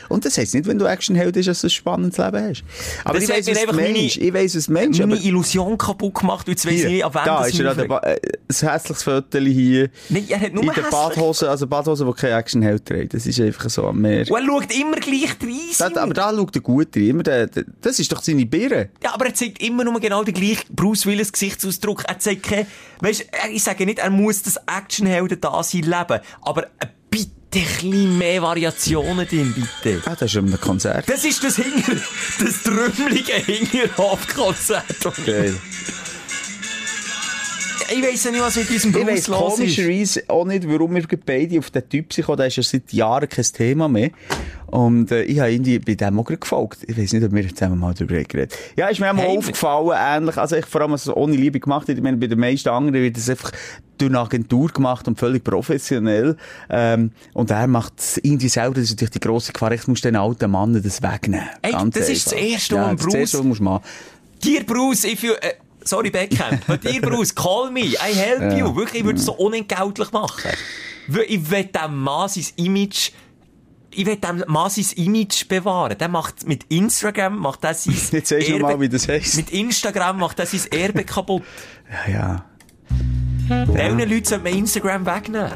[0.08, 2.64] Und das heisst nicht, wenn du Actionheld bist, dass du ein spannendes Leben hast.
[3.04, 3.98] Aber Das ich weiss, was du einfach meine-.
[3.98, 5.00] Ich weiss, was meinst.
[5.00, 7.70] Meine aber Illusion kaputt gemacht, und jetzt weiss ich an wen da das ist er
[7.70, 8.18] an der ba äh,
[8.48, 9.90] ein hässliches Foto hier.
[10.08, 13.14] Nein, er hat nur in der Badhose, also Badhose, die kein Actionheld trägt.
[13.14, 14.30] Das ist einfach so am Meer.
[14.30, 15.96] Und er schaut immer gleich rein.
[15.96, 17.06] Aber da schaut er gut rein.
[17.06, 18.90] Immer der, der, das ist doch seine Birne.
[19.02, 22.04] Ja, aber er zeigt immer nur genau den gleichen Bruce Willis Gesichtsausdruck.
[22.06, 22.66] Er zeigt kein,
[23.00, 26.95] weißt, ich sage nicht, er muss das Actionhelden da sein Leben, aber bitte
[27.58, 30.02] ein bisschen mehr Variationen drin, bitte.
[30.06, 31.08] Ah, das ist einem Konzert.
[31.08, 32.00] Das ist das Hinger,
[32.40, 34.84] das trümmelige Hingerhofkonzert.
[35.24, 35.54] Geil.
[37.88, 39.76] Ich weiss ja nicht, was mit diesem Ich Bruce weiss los ist.
[39.76, 42.28] komischerweise auch nicht, warum wir beide auf den Typ sind.
[42.28, 44.10] Der ist ja seit Jahren kein Thema mehr.
[44.66, 46.78] Und äh, ich habe irgendwie bei dem auch gefolgt.
[46.86, 49.38] Ich weiss nicht, ob wir zusammen mal darüber geredet Ja, ist mir auch mal Hey,
[49.38, 50.36] aufgefallen, ähnlich.
[50.36, 51.88] Also ich vor allem, also ohne Liebe gemacht.
[51.88, 53.52] Ich meine, bei den meisten anderen wird das einfach
[53.98, 56.36] durch eine Agentur gemacht und völlig professionell.
[56.68, 58.74] Ähm, und er macht es irgendwie selber.
[58.74, 59.72] Das ist natürlich die grosse Gefahr.
[59.72, 61.48] Ich muss den alten Mann das wegnehmen.
[61.62, 62.46] Ey, Ganz das ist das einfach.
[62.48, 63.84] Erste, ja, was man das Erste, was musst du machen.
[64.44, 68.74] Dir, Bruce, if you, äh, sorry, Beckham, but dir, Bruce, call me, I help you.
[68.76, 70.50] Wirklich, ich würde es so unentgeltlich machen.
[71.28, 73.12] Ich will dem Mann sein Image,
[73.96, 75.96] ich will dem Mann sein Image bewahren.
[75.98, 79.36] Der macht mit Instagram, macht er sein Jetzt sagst du mal, wie das heisst.
[79.36, 81.42] Mit Instagram macht er sein Erbe kaputt.
[82.08, 82.44] Ja, ja.
[83.66, 85.52] Welchen Leuten sollte man Instagram wegnehmen?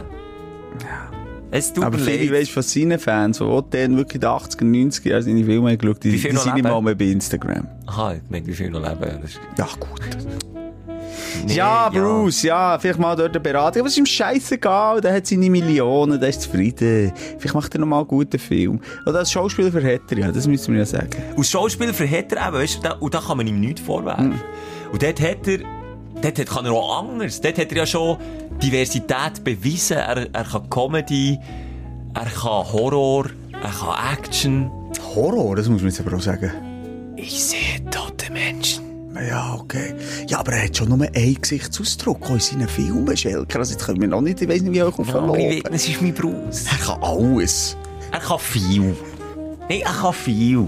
[1.51, 5.23] Es tut Aber viele, weißt, von seinen Fans, die dann wirklich den 80er, 90er Jahren
[5.23, 7.67] seine Filme geschaut die, Wie die viel sind nicht mal mehr bei Instagram.
[7.87, 9.21] Aha, ich meine, wie viel noch leben?
[9.59, 10.01] Ja, gut.
[11.47, 12.79] Nee, ja, Bruce, ja.
[12.79, 13.81] vielleicht mal dort eine Beratung.
[13.81, 17.13] Aber es ist ihm scheißegal, der hat seine Millionen, der ist zufrieden.
[17.39, 18.81] Vielleicht macht er noch mal einen guten Film.
[19.07, 21.11] Oder als Schauspieler verhält er ja, das müssen wir ja sagen.
[21.37, 24.33] Als Schauspieler verhält er eben, weißt du, da, und da kann man ihm nichts vorwerfen.
[24.33, 24.41] Hm.
[24.93, 25.59] Und dort hat er,
[26.21, 27.41] dort hat, kann er auch anders.
[27.41, 28.19] Dort hat er ja schon
[28.63, 29.97] Diversität bewiesen.
[29.97, 31.39] Er, er kann Comedy,
[32.15, 34.71] er kann Horror, er kann Action.
[35.15, 36.51] Horror, das muss man jetzt aber auch sagen.
[37.17, 38.90] Ich sehe tote Menschen.
[39.15, 39.95] Ja, okay.
[40.29, 43.59] Ja, aber er hat schon nur einen Gesichtsausdruck in seinen Filmen, Schelker.
[43.59, 46.01] Also jetzt können wir noch nicht, ich weiss nicht, wie ich auf Ja, das ist
[46.01, 46.67] mein Bruce.
[46.71, 47.77] Er kann alles.
[48.13, 48.95] Er kann viel.
[49.69, 50.67] Nein, er kann viel.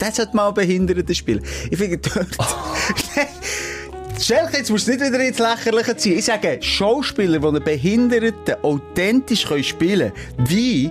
[0.00, 1.42] Der sollte mal Behinderten spielen.
[1.70, 2.36] Ich finde dort...
[4.20, 6.18] Schelke, jetzt musst du nicht wieder ins Lächerliche ziehen.
[6.18, 10.90] Ich sage, Schauspieler, die einen Behinderten authentisch spielen können, wie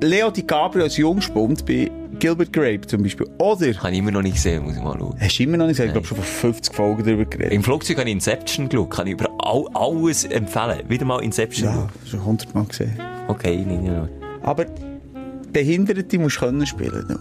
[0.00, 3.26] Leo DiCaprio als Jungspund bei Gilbert Grape zum Beispiel.
[3.38, 5.16] Oder, Habe ich immer noch nicht gesehen, muss ich mal schauen.
[5.18, 7.52] hast du immer noch nicht gesagt, ich glaube schon vor 50 Folgen darüber geredet.
[7.52, 8.90] Im Flugzeug habe ich Inception geschaut.
[8.90, 10.80] Kann ich über all, alles empfehlen.
[10.88, 12.98] Wieder mal Inception Ja, schon 100 Mal gesehen.
[13.28, 14.08] Okay, nein, nein, nein.
[14.42, 14.66] Aber
[15.52, 17.04] Behinderte musst du können spielen.
[17.08, 17.18] du.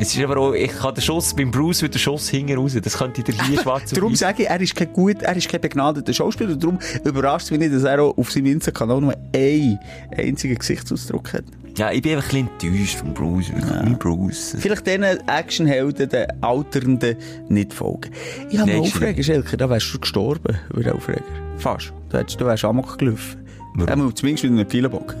[0.00, 2.76] Es ist aber auch, ich kann den Schuss, beim Bruce wieder Schuss hinten raus.
[2.80, 5.60] Das könnte der hier schwarz Darum sage ich, er ist kein gut, er ist kein
[5.60, 6.52] begnadeter Schauspieler.
[6.52, 9.78] Und darum überrascht es mich nicht, dass er auch auf seinem Insta-Kanal nur einen
[10.16, 11.44] einzigen Gesichtsausdruck hat.
[11.78, 13.52] Ja, ich bin einfach ein bisschen enttäuscht von Bruce.
[13.52, 14.56] Mein Bruce.
[14.58, 17.16] Vielleicht diesen Actionhelden, den Alternden,
[17.48, 18.10] nicht folgen.
[18.50, 21.22] Ich habe einen Aufreger, Schelker, da wärst du gestorben, über den Aufreger.
[21.58, 21.92] Fast.
[22.10, 23.46] Du, hättest, du wärst Amok gelaufen.
[23.86, 25.14] Einmal zumindest mit einem Pfeilenbock.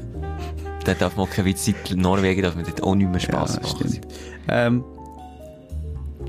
[0.84, 3.62] Da darf man kein Witz in Norwegen, darf man dort auch nicht mehr Spass Ja,
[3.62, 4.00] machen.
[4.48, 4.84] Ähm,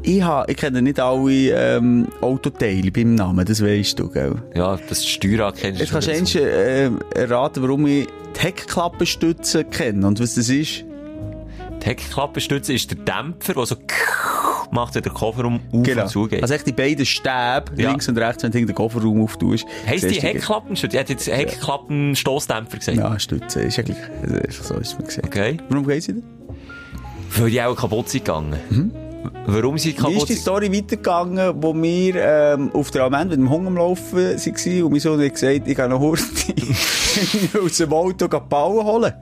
[0.04, 1.32] ich, ich kenne nicht alle
[1.78, 4.36] ähm, Autoteile beim Namen, das weisst du, gell?
[4.56, 10.08] Ja, das Steuer kennst Jetzt kannst du eigentlich äh, erraten, warum ich die Heckklappenstütze kenne
[10.08, 10.86] und was das ist.
[11.82, 13.76] Die Heckklappenstütze ist der Dämpfer, der so
[14.72, 16.04] macht, wenn der Kofferraum auf Genau.
[16.04, 16.42] und zugeht.
[16.42, 17.90] Also echt die beiden Stäbe, Ja.
[17.90, 19.66] links und rechts, wenn du den Kofferraum auftust.
[19.88, 20.96] Heisst die du Heckklappenstütze?
[20.98, 22.98] Ich hätte jetzt Heckklappen-Stossdämpfer gesagt.
[22.98, 23.80] Ja, Stütze, ist.
[23.80, 23.94] Also,
[24.36, 25.28] einfach so ist es mir gesagt.
[25.28, 25.58] Okay.
[25.70, 26.24] Warum geht sie denn?
[27.38, 28.92] Weil die auch kaputt sind gegangen.
[29.46, 30.36] Warum sind die Wie ist kaputt die?
[30.36, 34.92] Story weitergegangen, wo wir ähm, auf der Almend mit dem Hunger am Laufen waren und
[34.92, 36.54] mein Sohn hat gesagt, ich gehe noch Hurti
[37.64, 39.14] aus dem Auto Bauen holen?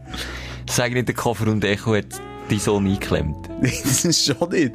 [0.69, 2.07] Sag nicht, der Koffer und Echo hat
[2.49, 3.49] die Sohn eingeklemmt.
[3.61, 4.73] das ist schon nicht.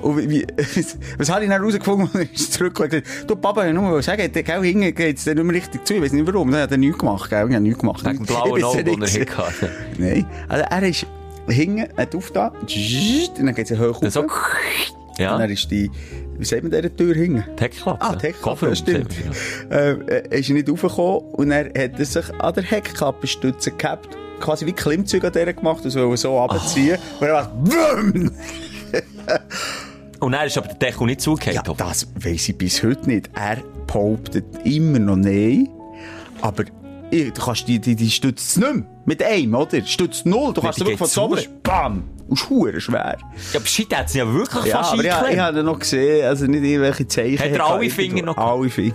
[0.00, 3.26] Und wie, was, was habe ich dann rausgefunden, als ich zurückgelegt habe?
[3.26, 5.94] Du, Papa, ich nur mal sagen, der gell, hinten geht es nicht mehr richtig zu.
[5.94, 6.50] Ich weiß nicht warum.
[6.50, 7.48] Dann hat er nichts gemacht, gell?
[7.48, 8.04] Ich habe nichts gemacht.
[8.04, 9.70] Wegen dem blauen Auge, den er hatte.
[9.98, 10.26] Nein.
[10.48, 11.06] Also er ist
[11.48, 14.30] hinten, hat aufgetan, und dann geht es hoch So, rauf.
[15.18, 15.90] ja, Und dann ist die,
[16.38, 17.44] wie sagt man dieser Tür hinten?
[17.58, 18.02] Heckklappe.
[18.04, 19.14] Ah, die Heckklappe, ja, stimmt.
[19.70, 19.76] ja.
[19.76, 19.90] Äh,
[20.30, 24.08] äh, ist er nicht raufgekommen und er hat er sich an der Heckklappenstütze gehabt,
[24.40, 26.98] quasi wie Klimmzüge an der gemacht, und so, so runterziehen.
[27.20, 28.30] Und er war, WUM!
[30.20, 31.66] Und dann ist aber der Deckel nicht zugehört.
[31.66, 33.30] Ja, das weiss ich bis heute nicht.
[33.34, 33.58] Er
[33.88, 35.68] behauptet immer noch nein.
[36.40, 36.64] Aber
[37.12, 38.84] ich, du kannst die, die, die stützt nicht mehr.
[39.04, 39.84] Mit einem, oder?
[39.84, 40.54] Stützt null.
[40.54, 42.04] Du kannst wirklich von oben, bam!
[42.28, 43.18] Und ist verdammt schwer.
[43.52, 45.42] Ja, der hat es ja wirklich Ja, fast aber ich, ich eingeklemmt.
[45.42, 47.38] habe noch gesehen, also nicht irgendwelche Zeichen.
[47.38, 47.90] Hat er alle.
[47.90, 48.94] Finger noch Alle Finger.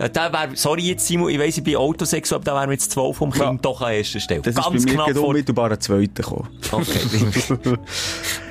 [0.00, 2.72] Ja, der wär, sorry jetzt, Simon, ich weiss, ich bin Autosex, aber da wären wir
[2.72, 3.54] jetzt zwei vom Kind Ja.
[3.60, 4.40] doch an erster Stelle.
[4.40, 6.48] Das Ganz ist bei mir gerade unmittelbar ein zweiter gekommen.
[6.72, 7.76] Okay.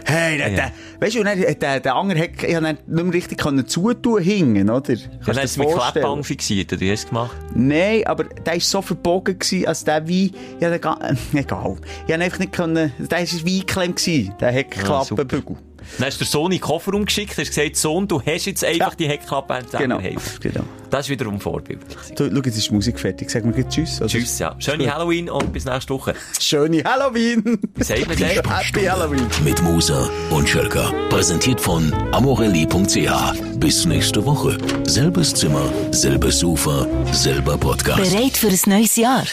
[0.06, 0.56] Hey, der, Ja.
[0.56, 0.72] der,
[1.02, 4.68] weißt du, dann, der, der andere hat, ich konnte nicht mehr richtig können zutun hingen,
[4.72, 4.82] oder?
[4.96, 6.04] Kannst du hast dir du mit vorstellen?
[6.04, 7.38] Kleppband fixiert, oder wie hast du es gemacht?
[7.54, 10.98] Nein, aber der war so verbogen, gewesen, als der wie, ja, der, ga-
[11.34, 11.76] egal.
[12.08, 14.08] Ich konnte einfach nicht können, der war wie eingeklemmt
[14.42, 15.58] der Ah, Heckklappenbügel.
[15.98, 18.64] Dann hast du der Sohn in den Kofferraum geschickt, hast gesagt, Sohn, du hast jetzt
[18.64, 18.96] einfach Ja.
[18.98, 20.64] die Heckklappe genau, genau.
[20.90, 21.80] Das ist wiederum Vorbild.
[22.16, 23.30] Du, schau, jetzt ist die Musik fertig.
[23.30, 24.00] Sag mir gleich Tschüss.
[24.02, 24.08] oder?
[24.10, 24.56] Tschüss, ja.
[24.58, 26.16] Schöne Halloween und bis nächste Woche.
[26.40, 27.60] Schöne Halloween.
[27.76, 28.30] Wie sagt man das?
[28.34, 29.28] Happy Halloween.
[29.44, 30.92] Mit Musa und Schelka.
[31.10, 33.60] Präsentiert von amorelli.ch.
[33.60, 34.58] Bis nächste Woche.
[34.86, 38.12] Selbes Zimmer, selbes Sofa, selber Podcast.
[38.12, 39.24] Bereit für ein neues Jahr?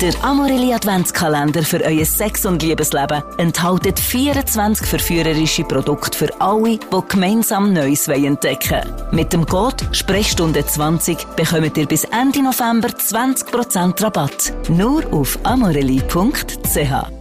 [0.00, 7.08] Der Amorelli Adventskalender für euer Sex- und Liebesleben enthält 24 verführerische Produkte für alle, die
[7.08, 14.00] gemeinsam Neues wollen entdecken Mit dem Code Sprechstunde 20 bekommt ihr bis Ende November 20%
[14.00, 14.52] Rabatt.
[14.68, 17.17] Nur auf amorelli.ch.